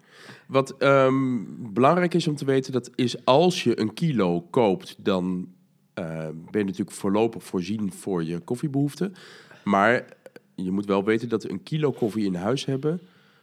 Wat 0.47 0.77
ehm, 0.79 1.39
belangrijk 1.73 2.15
is 2.15 2.29
om 2.29 2.37
te 2.37 2.45
weten, 2.45 2.73
dat 2.73 2.91
is 2.95 3.25
als 3.25 3.65
je 3.65 3.81
een 3.81 3.95
kilo 3.95 4.41
koopt, 4.41 4.95
dan 4.99 5.49
eh, 5.95 6.05
ben 6.51 6.61
je 6.61 6.65
natuurlijk 6.65 6.97
voorlopig 6.97 7.43
voorzien 7.45 7.93
voor 7.93 8.25
je 8.25 8.39
koffiebehoeften. 8.39 9.15
Maar 9.65 10.05
je 10.55 10.71
moet 10.71 10.87
wel 10.87 11.05
weten 11.05 11.29
dat 11.29 11.45
een 11.45 11.63
kilo 11.63 11.91
koffie 11.93 12.25
in 12.25 12.35
huis 12.35 12.65
hebben, 12.65 13.01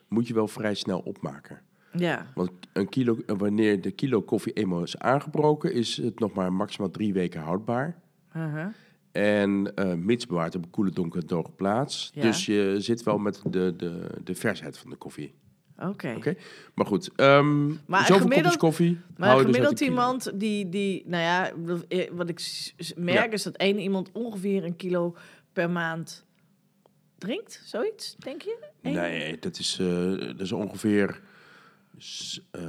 moet 0.07 0.27
je 0.27 0.33
wel 0.33 0.47
vrij 0.47 0.73
snel 0.73 0.99
opmaken. 0.99 1.61
Ja. 1.91 2.27
Want 2.35 2.51
een 2.73 2.89
kilo, 2.89 3.17
eh, 3.25 3.35
wanneer 3.37 3.81
de 3.81 3.91
kilo 3.91 4.21
koffie 4.21 4.53
eenmaal 4.53 4.83
is 4.83 4.97
aangebroken, 4.97 5.73
is 5.73 5.97
het 5.97 6.19
nog 6.19 6.33
maar 6.33 6.53
maximaal 6.53 6.91
drie 6.91 7.13
weken 7.13 7.41
houdbaar. 7.41 7.97
Uh-huh. 8.35 8.65
En 9.11 9.71
eh 9.75 9.93
mits 9.93 10.25
bewaard 10.25 10.55
op 10.55 10.63
een 10.63 10.69
koele, 10.69 10.91
donkere, 10.91 11.25
droge 11.25 11.51
plaats. 11.51 12.11
Ja. 12.13 12.21
Dus 12.21 12.45
je 12.45 12.75
zit 12.79 13.03
wel 13.03 13.17
met 13.17 13.41
de, 13.49 13.73
de, 13.77 14.07
de 14.23 14.35
versheid 14.35 14.77
van 14.77 14.89
de 14.89 14.95
koffie. 14.95 15.33
Oké. 15.79 16.35
Maar 16.75 16.85
goed. 16.85 17.09
ehm 17.15 17.67
Maar 17.85 18.05
zoveel 18.05 18.27
gemiddeld- 18.27 18.57
koffie 18.57 18.99
Maar 19.17 19.35
dus 19.35 19.45
gemiddeld 19.45 19.79
iemand 19.79 20.31
die, 20.39 20.69
die, 20.69 21.03
nou 21.05 21.23
ja, 21.23 21.51
wat 22.11 22.29
ik 22.29 22.41
merk 22.95 23.25
Ja. 23.25 23.31
is 23.31 23.43
dat 23.43 23.55
één 23.55 23.79
iemand 23.79 24.09
ongeveer 24.11 24.63
een 24.63 24.75
kilo 24.75 25.15
per 25.53 25.69
maand 25.69 26.25
drinkt. 27.17 27.61
Zoiets, 27.65 28.15
denk 28.19 28.41
je? 28.41 28.57
Eén? 28.81 28.93
Nee, 28.93 29.39
dat 29.39 29.59
is, 29.59 29.77
eh, 29.79 29.87
dat 30.17 30.39
is 30.39 30.51
ongeveer 30.51 31.19
eh, 32.51 32.61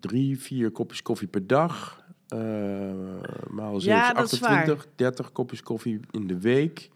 drie, 0.00 0.38
vier 0.40 0.70
kopjes 0.70 1.02
koffie 1.02 1.28
per 1.28 1.46
dag. 1.46 2.02
eh 2.28 2.38
maal 3.50 3.80
7 3.80 3.98
Ja, 3.98 4.08
is 4.08 4.14
dat 4.16 4.32
is 4.32 4.42
28, 4.42 4.86
30 4.96 5.32
kopjes 5.32 5.62
koffie 5.62 6.00
in 6.10 6.26
de 6.26 6.38
week. 6.40 6.90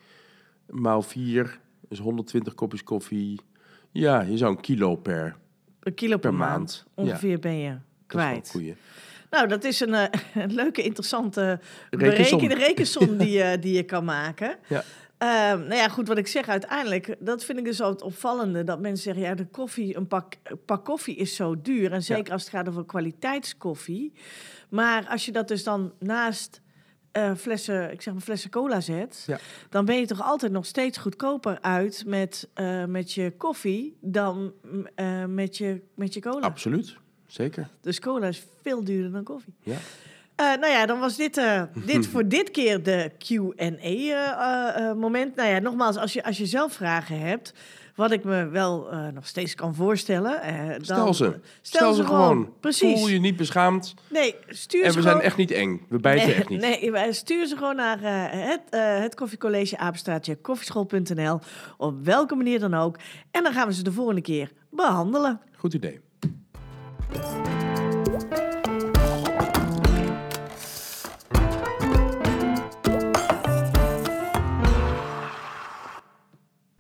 Maal 0.67 1.03
4 1.03 1.61
is 1.89 1.99
120 1.99 2.55
kopjes 2.55 2.83
koffie. 2.83 3.41
Ja, 3.91 4.21
je 4.21 4.37
zou 4.37 4.51
een 4.55 4.61
kilo 4.61 4.97
per. 4.97 5.37
Een 5.81 5.95
kilo 5.95 6.19
per, 6.19 6.31
per 6.31 6.39
maand. 6.39 6.85
maand, 6.95 7.09
Ongeveer 7.09 7.39
ben 7.39 7.59
je 7.59 7.77
kwijt. 8.07 8.55
Nou, 9.31 9.49
dat 9.49 9.65
is 9.65 9.81
een, 9.81 9.95
een 10.43 10.55
leuke, 10.55 10.83
interessante 10.83 11.61
Rekensom. 11.91 12.41
rekensom 12.47 13.17
die, 13.17 13.31
je, 13.31 13.59
die 13.61 13.75
je 13.75 13.83
kan 13.83 14.05
maken. 14.05 14.59
Ja. 14.69 14.85
Ehm, 15.19 15.59
nou 15.59 15.75
ja, 15.75 15.89
goed, 15.89 16.09
wat 16.09 16.19
ik 16.19 16.27
zeg 16.27 16.49
uiteindelijk, 16.49 17.17
dat 17.19 17.45
vind 17.45 17.59
ik 17.59 17.65
dus 17.65 17.81
al 17.81 17.91
het 17.91 18.03
opvallende. 18.03 18.65
Dat 18.65 18.81
mensen 18.81 19.03
zeggen, 19.03 19.23
ja, 19.23 19.35
de 19.35 19.47
koffie, 19.47 19.97
een 19.97 20.07
pak, 20.07 20.35
een 20.43 20.65
pak 20.65 20.85
koffie 20.85 21.17
is 21.17 21.35
zo 21.35 21.61
duur. 21.61 21.93
En 21.93 22.03
zeker 22.03 22.33
als 22.33 22.43
het 22.43 22.51
gaat 22.51 22.69
over 22.69 22.85
kwaliteitskoffie. 22.85 24.13
Maar 24.69 25.07
als 25.09 25.25
je 25.25 25.33
dat 25.33 25.49
dus 25.49 25.65
dan 25.65 25.93
naast 25.99 26.61
eh, 27.13 27.35
flessen, 27.35 27.93
ik 27.93 28.03
zeg 28.03 28.15
maar 28.15 28.23
flessen 28.23 28.51
cola 28.51 28.81
zet... 28.81 29.25
Ja. 29.27 29.39
dan 29.71 29.85
ben 29.85 29.97
je 29.97 30.07
toch 30.07 30.23
altijd 30.23 30.53
nog 30.53 30.67
steeds 30.67 30.99
goedkoper 30.99 31.59
uit 31.61 32.05
met, 32.07 32.49
eh, 32.55 32.85
met 32.85 33.13
je 33.13 33.33
koffie... 33.37 33.97
dan 34.01 34.53
mm, 34.63 34.87
eh, 34.95 35.25
met, 35.25 35.57
je, 35.57 35.83
met 35.95 36.15
je 36.15 36.21
cola. 36.21 36.47
Absoluut, 36.47 36.97
zeker. 37.27 37.69
Dus 37.81 38.01
cola 38.01 38.27
is 38.27 38.45
veel 38.63 38.85
duurder 38.85 39.13
dan 39.13 39.25
koffie. 39.25 39.55
Ja. 39.63 39.77
Eh, 40.39 40.47
nou 40.47 40.73
ja, 40.73 40.87
dan 40.87 40.99
was 40.99 41.17
dit, 41.17 41.37
eh, 41.37 41.63
dit 41.75 42.07
voor 42.13 42.29
dit 42.29 42.51
keer 42.51 42.83
de 42.83 43.11
Q&A-moment. 43.19 44.57
nou 45.37 45.49
ja, 45.49 45.59
nogmaals, 45.59 45.97
als 45.97 46.13
je, 46.13 46.25
als 46.25 46.39
je 46.39 46.47
zelf 46.47 46.73
vragen 46.73 47.21
hebt... 47.21 47.53
wat 47.95 48.11
ik 48.11 48.25
me 48.25 48.49
wel 48.49 48.91
eh, 48.91 49.07
nog 49.15 49.27
steeds 49.27 49.55
kan 49.55 49.75
voorstellen... 49.75 50.43
eh, 50.43 50.69
dan, 50.69 50.85
Stel 50.85 51.15
ze. 51.15 51.41
Stel, 51.61 51.93
ze 51.93 52.05
gewoon. 52.05 52.53
Precies. 52.61 52.99
Voel 53.01 53.09
je 53.09 53.21
niet 53.21 53.37
beschaamd. 53.37 53.95
Nee, 54.11 54.35
stuur 54.49 54.85
En 54.85 54.91
ze 54.93 54.97
we 54.97 55.03
gewoon... 55.03 55.17
zijn 55.17 55.27
echt 55.27 55.37
niet 55.37 55.51
eng. 55.51 55.87
We 55.89 55.99
bijten 55.99 56.27
nee, 56.27 56.37
echt 56.37 56.49
niet. 56.49 56.61
Nee, 56.61 57.13
stuur 57.13 57.47
ze 57.47 57.57
gewoon 57.57 57.77
naar 57.77 58.03
eh, 58.03 58.25
het, 58.49 58.61
eh 58.71 58.99
het 58.99 59.15
koffiecollege 59.15 59.79
apenstraatje 59.79 60.37
koffieschool.nl. 60.37 61.39
Op 61.77 62.05
welke 62.05 62.35
manier 62.35 62.59
dan 62.59 62.75
ook. 62.75 62.99
En 63.31 63.43
dan 63.43 63.53
gaan 63.53 63.67
we 63.69 63.75
ze 63.75 63.83
de 63.83 63.93
volgende 63.93 64.21
keer 64.21 64.53
behandelen. 64.71 65.41
Goed 65.57 65.75
idee. 65.75 66.01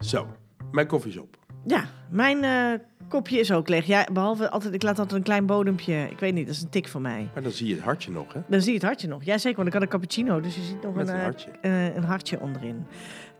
Zo, 0.08 0.26
mijn 0.72 0.86
koffie 0.86 1.10
is 1.10 1.18
op. 1.18 1.36
Ja, 1.66 1.84
mijn 2.10 2.44
eh, 2.44 2.80
kopje 3.08 3.38
is 3.38 3.52
ook 3.52 3.68
leeg. 3.68 3.86
Ja, 3.86 4.06
behalve 4.12 4.50
altijd, 4.50 4.74
ik 4.74 4.82
laat 4.82 4.98
altijd 4.98 5.16
een 5.18 5.22
klein 5.24 5.46
bodempje. 5.46 6.08
Ik 6.10 6.18
weet 6.18 6.34
niet, 6.34 6.46
dat 6.46 6.54
is 6.54 6.62
een 6.62 6.68
tik 6.68 6.88
van 6.88 7.02
mij. 7.02 7.28
Maar 7.34 7.42
dan 7.42 7.52
zie 7.52 7.66
je 7.68 7.74
het 7.74 7.82
hartje 7.84 8.10
nog, 8.10 8.32
hè? 8.32 8.40
Dan 8.48 8.60
zie 8.60 8.68
je 8.72 8.76
het 8.78 8.86
hartje 8.86 9.08
nog. 9.08 9.24
Ja, 9.24 9.38
zeker, 9.38 9.56
want 9.56 9.68
ik 9.68 9.74
had 9.74 9.82
een 9.82 9.88
cappuccino, 9.88 10.40
dus 10.40 10.54
je 10.54 10.60
ziet 10.62 10.82
nog 10.82 10.94
Met 10.94 11.08
een, 11.08 11.14
een 11.14 11.18
eh, 11.20 11.24
hartje. 11.26 11.50
eh, 11.60 11.94
een 11.96 12.04
hartje 12.04 12.40
onderin. 12.40 12.86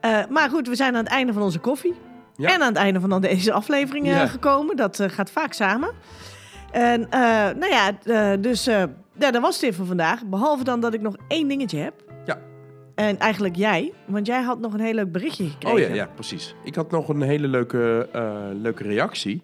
Eh, 0.00 0.26
maar 0.30 0.50
goed, 0.50 0.68
we 0.68 0.74
zijn 0.76 0.94
aan 0.96 1.04
het 1.04 1.12
einde 1.12 1.32
van 1.32 1.42
onze 1.42 1.58
koffie. 1.58 1.94
Ja. 2.36 2.54
En 2.54 2.60
aan 2.60 2.68
het 2.68 2.76
einde 2.76 3.00
van 3.00 3.20
deze 3.20 3.52
aflevering 3.52 4.06
eh, 4.06 4.12
Ja. 4.12 4.26
gekomen. 4.26 4.76
Dat 4.76 5.00
eh, 5.00 5.08
gaat 5.10 5.30
vaak 5.30 5.52
samen. 5.52 5.90
En 6.70 7.10
eh, 7.10 7.20
nou 7.54 7.66
ja, 7.68 7.90
eh, 8.04 8.42
dus 8.42 8.66
eh, 8.66 8.82
ja, 9.18 9.30
dat 9.30 9.42
was 9.42 9.52
het 9.54 9.60
weer 9.62 9.74
voor 9.74 9.86
vandaag. 9.86 10.24
Behalve 10.24 10.64
dan 10.64 10.80
dat 10.80 10.94
ik 10.94 11.00
nog 11.00 11.16
één 11.28 11.48
dingetje 11.48 11.78
heb. 11.78 12.02
En 12.98 13.18
eigenlijk 13.18 13.56
jij, 13.56 13.92
want 14.04 14.26
jij 14.26 14.42
had 14.42 14.60
nog 14.60 14.72
een 14.72 14.80
heel 14.80 14.94
leuk 14.94 15.12
berichtje 15.12 15.48
gekregen. 15.48 15.78
Oh 15.78 15.88
ja, 15.88 15.94
ja, 15.94 16.10
precies. 16.14 16.54
Ik 16.64 16.74
had 16.74 16.90
nog 16.90 17.08
een 17.08 17.22
hele 17.22 17.48
leuke, 17.48 18.08
eh, 18.12 18.46
leuke 18.52 18.82
reactie. 18.82 19.42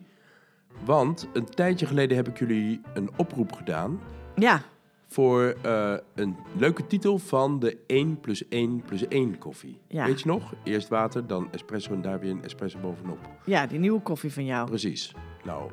Want 0.85 1.29
een 1.33 1.45
tijdje 1.45 1.87
geleden 1.87 2.17
heb 2.17 2.29
ik 2.29 2.39
jullie 2.39 2.81
een 2.95 3.11
oproep 3.17 3.53
gedaan 3.53 4.01
Ja, 4.35 4.63
voor 5.07 5.55
eh, 5.63 5.95
een 6.15 6.37
leuke 6.57 6.87
titel 6.87 7.19
van 7.19 7.59
de 7.59 7.77
1 7.87 8.21
plus 8.21 8.49
1 8.49 8.83
plus 8.87 9.09
1 9.09 9.39
koffie. 9.39 9.79
Ja. 9.89 10.07
Weet 10.07 10.21
je 10.21 10.27
nog? 10.27 10.53
Eerst 10.65 10.89
water, 10.89 11.27
dan 11.27 11.49
espresso 11.53 11.93
en 11.93 12.03
daar 12.03 12.21
weer 12.21 12.31
een 12.31 12.45
espresso 12.45 12.79
bovenop. 12.79 13.19
ja, 13.45 13.67
die 13.67 13.79
nieuwe 13.79 14.01
koffie 14.01 14.33
van 14.33 14.45
jou. 14.45 14.67
Precies. 14.67 15.15
Nou, 15.45 15.71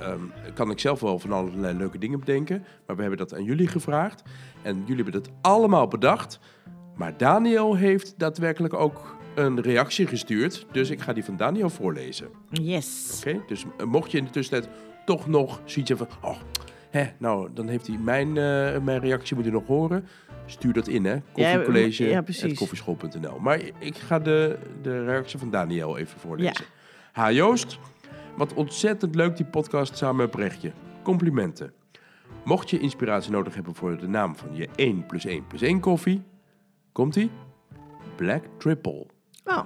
ehm, 0.00 0.20
kan 0.54 0.70
ik 0.70 0.80
zelf 0.80 1.00
wel 1.00 1.18
van 1.18 1.32
allerlei 1.32 1.76
leuke 1.76 1.98
dingen 1.98 2.18
bedenken. 2.18 2.64
Maar 2.86 2.96
we 2.96 3.02
hebben 3.02 3.18
dat 3.20 3.34
aan 3.34 3.44
jullie 3.44 3.68
gevraagd. 3.68 4.22
En 4.62 4.82
jullie 4.86 5.02
hebben 5.02 5.22
dat 5.22 5.30
allemaal 5.40 5.88
bedacht. 5.88 6.40
Maar 6.96 7.16
Daniel 7.16 7.76
heeft 7.76 8.14
daadwerkelijk 8.16 8.74
ook 8.74 9.16
een 9.34 9.60
reactie 9.60 10.06
gestuurd. 10.06 10.66
Dus 10.72 10.90
ik 10.90 11.00
ga 11.00 11.12
die 11.12 11.24
van 11.24 11.36
Daniel 11.36 11.70
voorlezen. 11.70 12.28
Yes. 12.50 13.22
Oké? 13.26 13.40
Dus 13.46 13.64
eh, 13.78 13.86
mocht 13.86 14.10
je 14.10 14.18
in 14.18 14.24
de 14.24 14.30
tussentijd 14.30 14.72
toch 15.04 15.26
nog 15.26 15.60
zoiets 15.64 15.90
hebben 15.90 16.08
van... 16.10 16.30
Oh, 16.30 16.36
hè, 16.90 17.04
nou, 17.18 17.48
dan 17.54 17.68
heeft 17.68 17.86
hij 17.86 17.96
mijn, 17.96 18.28
eh, 18.28 18.80
mijn 18.82 19.00
reactie 19.00 19.34
moeten 19.34 19.52
nog 19.52 19.66
horen. 19.66 20.06
Stuur 20.46 20.72
dat 20.72 20.88
in, 20.88 21.04
hè? 21.04 21.16
Koffiecollege, 21.32 22.04
ja, 22.04 22.22
koffieschool.nl. 22.54 23.38
Maar 23.38 23.60
ik 23.78 23.96
ga 23.96 24.18
de, 24.18 24.58
de 24.82 25.04
reactie 25.04 25.38
van 25.38 25.50
Daniel 25.50 25.98
even 25.98 26.20
voorlezen. 26.20 26.64
Ha 27.12 27.30
Joost, 27.30 27.78
wat 28.36 28.54
ontzettend 28.54 29.14
leuk 29.14 29.36
die 29.36 29.46
podcast 29.46 29.96
samen 29.96 30.16
met 30.16 30.30
Brechtje. 30.30 30.72
Complimenten. 31.02 31.72
Mocht 32.44 32.70
je 32.70 32.78
inspiratie 32.78 33.30
nodig 33.30 33.54
hebben 33.54 33.74
voor 33.74 33.98
de 33.98 34.08
naam 34.08 34.36
van 34.36 34.48
je 34.52 34.68
1 34.76 35.06
plus 35.06 35.24
1 35.24 35.46
plus 35.46 35.62
1 35.62 35.80
koffie, 35.80 36.22
komt-ie? 36.94 37.30
Black 38.16 38.42
Triple. 38.58 39.06
Oh, 39.44 39.60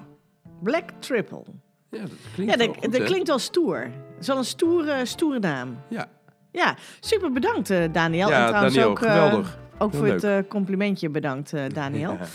Black 0.62 0.90
Triple. 0.98 1.42
Ja, 1.90 2.00
dat 2.00 2.10
klinkt 2.34 2.52
Ja, 2.52 2.58
wel 2.58 2.66
dat, 2.66 2.76
goed, 2.84 2.92
dat 2.92 3.02
klinkt 3.02 3.28
wel 3.28 3.38
stoer. 3.38 3.78
Het 3.80 4.20
is 4.20 4.26
wel 4.26 4.36
een 4.36 4.44
stoere, 4.44 5.06
stoere 5.06 5.38
naam. 5.38 5.78
Ja, 5.88 6.06
Ja, 6.52 6.76
super 7.00 7.32
bedankt 7.32 7.70
eh, 7.70 7.92
Daniel. 7.92 8.28
ja 8.28 8.40
en 8.40 8.46
trouwens 8.46 8.74
Daniel, 8.74 8.90
ook, 8.90 9.00
eh, 9.02 9.12
geweldig. 9.12 9.58
ook 9.78 9.90
Heel 9.90 10.00
voor 10.00 10.08
het 10.08 10.24
eh, 10.24 10.38
complimentje 10.48 11.08
bedankt 11.08 11.52
Daniel. 11.74 12.16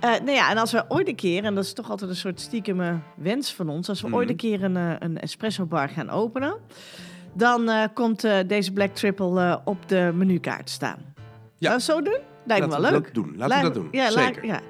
Ja. 0.00 0.18
Nou 0.18 0.30
ja, 0.30 0.50
en 0.50 0.58
als 0.58 0.72
we 0.72 0.84
ooit 0.88 1.08
een 1.08 1.14
keer, 1.14 1.44
en 1.44 1.54
dat 1.54 1.64
is 1.64 1.72
toch 1.72 1.90
altijd 1.90 2.10
een 2.10 2.16
soort 2.16 2.40
stiekeme 2.40 2.98
wens 3.16 3.54
van 3.54 3.68
ons, 3.68 3.88
als 3.88 4.00
we 4.00 4.06
Mhm. 4.08 4.16
ooit 4.16 4.28
een 4.30 4.36
keer 4.36 4.64
een, 4.64 4.76
een 5.04 5.18
espresso 5.20 5.64
bar 5.66 5.88
gaan 5.88 6.10
openen, 6.10 6.54
dan 7.32 7.70
komt 7.94 8.20
deze 8.46 8.72
Black 8.72 8.94
Triple 8.94 9.60
op 9.64 9.88
de 9.88 10.10
menukaart 10.14 10.70
staan. 10.70 10.98
Ja. 11.58 11.78
Zou 11.78 11.80
zo 11.80 12.10
doen? 12.10 12.20
Lijkt 12.46 12.66
me 12.66 12.70
wel 12.72 12.80
we 12.82 12.90
leuk. 12.90 13.04
dat 13.04 13.14
doen. 13.14 13.34
Laten 13.36 13.56
we 13.56 13.62
dat 13.62 13.74
doen. 13.74 13.88
Ja, 13.90 14.10
Zeker. 14.10 14.44
ja. 14.44 14.60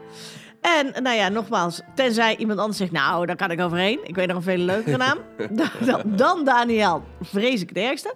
En 0.60 1.02
nou 1.02 1.16
ja, 1.16 1.28
nogmaals, 1.28 1.80
tenzij 1.94 2.36
iemand 2.36 2.58
anders 2.58 2.78
zegt, 2.78 2.92
nou, 2.92 3.26
daar 3.26 3.36
kan 3.36 3.50
ik 3.50 3.60
overheen. 3.60 3.98
Ik 4.02 4.14
weet 4.14 4.26
nog 4.26 4.36
een 4.36 4.42
veel 4.42 4.56
leukere 4.56 4.96
naam. 4.96 5.18
dan, 5.50 5.68
dan, 5.80 6.00
dan 6.04 6.44
Daniel, 6.44 7.02
vrees 7.20 7.62
ik 7.62 7.68
het 7.68 7.78
ergste. 7.78 8.14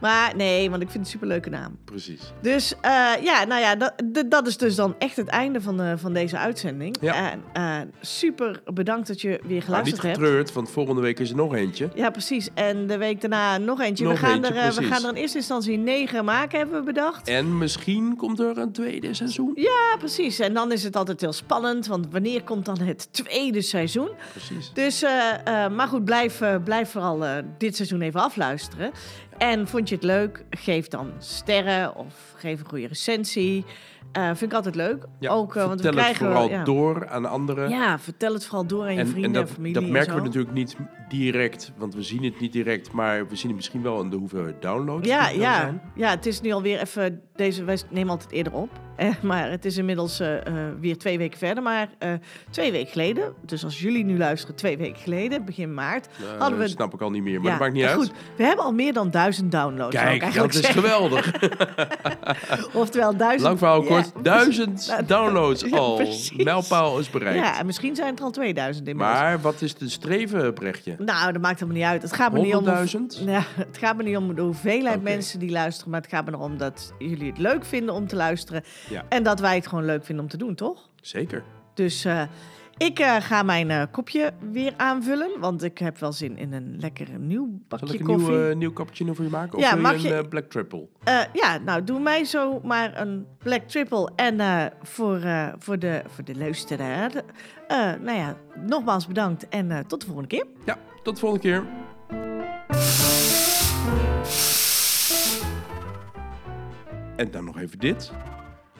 Maar 0.00 0.36
nee, 0.36 0.70
want 0.70 0.82
ik 0.82 0.90
vind 0.90 1.04
het 1.04 1.12
een 1.12 1.20
superleuke 1.20 1.50
naam. 1.50 1.78
Precies. 1.84 2.32
Dus 2.42 2.74
eh, 2.80 2.90
ja, 3.22 3.44
nou 3.44 3.60
ja, 3.60 3.76
dat, 3.76 3.92
dat 4.26 4.46
is 4.46 4.56
dus 4.56 4.74
dan 4.74 4.94
echt 4.98 5.16
het 5.16 5.28
einde 5.28 5.60
van, 5.60 5.76
de, 5.76 5.98
van 5.98 6.12
deze 6.12 6.38
uitzending. 6.38 6.96
Ja. 7.00 7.30
En 7.30 7.42
eh, 7.52 7.88
super 8.00 8.62
bedankt 8.74 9.08
dat 9.08 9.20
je 9.20 9.28
weer 9.28 9.60
niet 9.60 9.64
geluisterd 9.64 10.02
hebt. 10.02 10.16
getreurd, 10.16 10.52
want 10.52 10.70
volgende 10.70 11.00
week 11.00 11.18
is 11.18 11.30
er 11.30 11.36
nog 11.36 11.54
eentje. 11.54 11.88
Ja, 11.94 12.10
precies. 12.10 12.48
En 12.54 12.86
de 12.86 12.96
week 12.96 13.20
daarna 13.20 13.58
nog 13.58 13.80
eentje. 13.80 14.04
Nog 14.04 14.12
we, 14.12 14.26
gaan 14.26 14.34
eentje, 14.34 14.54
er, 14.54 14.68
eh, 14.68 14.72
we 14.72 14.82
gaan 14.82 15.02
er 15.02 15.08
in 15.08 15.14
eerste 15.14 15.38
instantie 15.38 15.78
negen 15.78 16.24
maken, 16.24 16.58
hebben 16.58 16.78
we 16.78 16.84
bedacht. 16.84 17.28
En 17.28 17.58
misschien 17.58 18.16
komt 18.16 18.40
er 18.40 18.58
een 18.58 18.72
tweede 18.72 19.14
seizoen. 19.14 19.52
Ja, 19.54 19.96
precies. 19.98 20.38
En 20.38 20.54
dan 20.54 20.72
is 20.72 20.82
het 20.82 20.96
altijd 20.96 21.20
heel 21.20 21.32
spannend, 21.32 21.86
want 21.86 22.06
wanneer 22.10 22.42
komt 22.42 22.64
dan 22.64 22.78
het 22.78 23.08
tweede 23.12 23.62
seizoen? 23.62 24.10
Precies. 24.32 24.70
Dus, 24.74 25.02
maar 25.70 25.88
goed, 25.88 26.04
blijf, 26.04 26.42
blijf 26.64 26.90
vooral 26.90 27.24
dit 27.58 27.76
seizoen 27.76 28.00
even 28.00 28.20
afluisteren. 28.20 28.92
En 29.40 29.68
vond 29.68 29.88
je 29.88 29.94
het 29.94 30.04
leuk? 30.04 30.44
Geef 30.50 30.88
dan 30.88 31.12
sterren 31.18 31.96
of 31.96 32.34
geef 32.36 32.60
een 32.60 32.68
goede 32.68 32.86
recensie. 32.86 33.64
Eh, 34.12 34.26
vind 34.26 34.42
ik 34.42 34.52
altijd 34.52 34.74
leuk. 34.74 35.04
Ja, 35.18 35.30
Ook, 35.30 35.56
eh, 35.56 35.66
want 35.66 35.80
we 35.80 35.86
vertel 35.86 36.04
het 36.04 36.16
krijgen 36.16 36.26
vooral 36.26 36.48
ja. 36.48 36.64
door 36.64 37.08
aan 37.08 37.26
anderen. 37.26 37.70
Ja, 37.70 37.98
vertel 37.98 38.32
het 38.32 38.44
vooral 38.44 38.66
door 38.66 38.84
aan 38.84 38.94
je 38.94 39.00
en, 39.00 39.08
vrienden 39.08 39.42
en 39.42 39.48
en, 39.48 39.54
familie. 39.54 39.74
dat 39.74 39.82
en 39.82 39.90
merken 39.92 40.14
we 40.14 40.20
natuurlijk 40.20 40.52
niet 40.52 40.76
direct, 41.08 41.72
want 41.76 41.94
we 41.94 42.02
zien 42.02 42.24
het 42.24 42.40
niet 42.40 42.52
direct, 42.52 42.92
maar 42.92 43.28
we 43.28 43.36
zien 43.36 43.46
het 43.46 43.56
misschien 43.56 43.82
wel 43.82 43.98
aan 43.98 44.10
de 44.10 44.16
hoeveelheid 44.16 44.62
downloads. 44.62 45.08
Ja, 45.08 45.28
ja. 45.28 45.56
zijn. 45.56 45.82
ja, 45.94 46.10
het 46.10 46.26
is 46.26 46.40
nu 46.40 46.52
alweer 46.52 46.80
even. 46.80 47.20
Deze, 47.34 47.64
wij 47.64 47.78
nemen 47.90 48.10
altijd 48.10 48.32
eerder 48.32 48.52
op. 48.52 48.70
Eh, 49.00 49.08
maar 49.22 49.50
het 49.50 49.64
is 49.64 49.76
inmiddels 49.76 50.20
eh, 50.20 50.36
eh, 50.46 50.54
weer 50.80 50.98
twee 50.98 51.18
weken 51.18 51.38
verder. 51.38 51.62
Maar 51.62 51.88
eh, 51.98 52.12
twee 52.50 52.72
weken 52.72 52.90
geleden, 52.90 53.32
dus 53.46 53.64
als 53.64 53.80
jullie 53.80 54.04
nu 54.04 54.18
luisteren, 54.18 54.56
twee 54.56 54.76
weken 54.78 55.00
geleden, 55.00 55.44
begin 55.44 55.74
maart. 55.74 56.08
Hadden 56.38 56.58
we- 56.58 56.68
snap 56.68 56.94
ik 56.94 57.00
al 57.00 57.10
niet 57.10 57.22
meer, 57.22 57.34
maar 57.40 57.44
ja, 57.44 57.50
dat 57.50 57.60
maakt 57.60 57.72
niet 57.72 57.84
uit. 57.84 57.94
Goed, 57.94 58.12
we 58.36 58.44
hebben 58.44 58.64
al 58.64 58.72
meer 58.72 58.92
dan 58.92 59.10
duizend 59.10 59.52
downloads. 59.52 59.96
Kijk, 59.96 60.34
dat 60.34 60.48
is 60.54 60.60
zeggen. 60.60 60.74
geweldig. 60.82 61.32
Oftewel 62.72 63.16
duizend. 63.16 63.42
Lang 63.42 63.58
verhaal 63.58 63.82
Ja, 63.82 63.88
kort, 63.88 64.12
duizend 64.22 64.86
Nou, 64.90 65.04
downloads 65.06 65.62
ja, 65.70 65.76
al. 65.76 66.02
Mijlpaal 66.36 66.98
is 66.98 67.10
bereikt. 67.10 67.38
Ja, 67.44 67.58
en 67.58 67.66
misschien 67.66 67.94
zijn 67.96 68.08
het 68.10 68.18
er 68.18 68.24
al 68.24 68.30
2000 68.30 68.88
inmiddels. 68.88 69.18
maar 69.18 69.40
wat 69.40 69.62
is 69.62 69.74
de 69.74 69.88
streven, 69.88 70.54
Brechtje? 70.54 70.94
Nou, 70.98 71.32
dat 71.32 71.42
maakt 71.42 71.60
helemaal 71.60 71.80
niet 71.82 71.90
uit. 71.90 72.02
Het 72.02 72.12
gaat 72.12 72.32
me 72.32 72.40
niet 72.40 72.54
om. 72.54 72.64
100.000? 73.20 73.24
Ja, 73.26 73.42
het 73.56 73.78
gaat 73.78 73.96
me 73.96 74.02
niet 74.02 74.16
om 74.16 74.34
de 74.34 74.42
hoeveelheid 74.42 75.02
mensen 75.02 75.38
die 75.38 75.50
luisteren, 75.50 75.90
maar 75.90 76.00
het 76.00 76.10
gaat 76.10 76.24
me 76.24 76.32
erom 76.32 76.56
dat 76.58 76.92
jullie 76.98 77.28
het 77.28 77.38
leuk 77.38 77.64
vinden 77.64 77.94
om 77.94 78.06
te 78.06 78.16
luisteren. 78.16 78.62
Ja. 78.90 79.04
En 79.08 79.22
dat 79.22 79.40
wij 79.40 79.54
het 79.54 79.66
gewoon 79.66 79.84
leuk 79.84 80.04
vinden 80.04 80.24
om 80.24 80.30
te 80.30 80.36
doen, 80.36 80.54
toch? 80.54 80.88
Zeker. 81.00 81.42
Dus 81.74 82.04
eh, 82.04 82.22
ik 82.76 82.98
eh, 82.98 83.16
ga 83.20 83.42
mijn 83.42 83.70
eh, 83.70 83.82
kopje 83.90 84.32
weer 84.50 84.74
aanvullen, 84.76 85.30
want 85.40 85.62
ik 85.62 85.78
heb 85.78 85.98
wel 85.98 86.12
zin 86.12 86.36
in 86.38 86.52
een 86.52 86.76
lekker 86.78 87.08
nieuw 87.18 87.46
Zal 87.46 87.60
bakje 87.68 87.94
ik 87.94 88.00
een 88.00 88.06
koffie. 88.06 88.30
nieuw, 88.36 88.54
nieuw 88.54 88.72
cappuccino 88.72 89.14
voor 89.14 89.24
je 89.24 89.30
maken? 89.30 89.58
Of 89.58 89.64
Ja, 89.64 89.74
mag 89.74 89.96
je 89.96 90.14
een 90.14 90.28
Black 90.28 90.50
Triple? 90.50 90.88
Ja, 91.32 91.58
nou, 91.64 91.84
doe 91.84 92.00
mij 92.00 92.24
zo 92.24 92.60
maar 92.64 93.00
een 93.00 93.26
Black 93.38 93.62
Triple. 93.62 94.10
En 94.16 94.72
voor, 94.82 95.20
voor, 95.58 95.78
de, 95.78 96.02
voor 96.06 96.24
de 96.24 96.36
luisteraar, 96.36 97.10
nou 98.02 98.12
ja, 98.18 98.36
nogmaals 98.66 99.06
bedankt 99.06 99.48
en 99.48 99.84
tot 99.86 100.00
de 100.00 100.06
volgende 100.06 100.28
keer. 100.28 100.46
Ja, 100.64 100.78
tot 101.02 101.14
de 101.14 101.20
volgende 101.20 101.44
keer. 101.48 101.64
En 107.16 107.30
dan 107.30 107.44
nog 107.44 107.58
even 107.58 107.78
dit. 107.78 108.12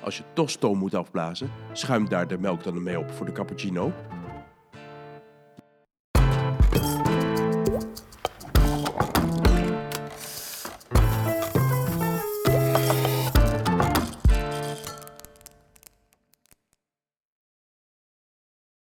Als 0.05 0.17
je 0.17 0.23
toch 0.33 0.51
stoom 0.51 0.79
moet 0.79 0.95
afblazen, 0.95 1.51
schuim 1.73 2.09
daar 2.09 2.29
de 2.29 2.39
melk 2.39 2.65
dan 2.65 2.83
mee 2.83 2.99
op 2.99 3.11
voor 3.11 3.27
de 3.27 3.33
cappuccino. 3.33 3.93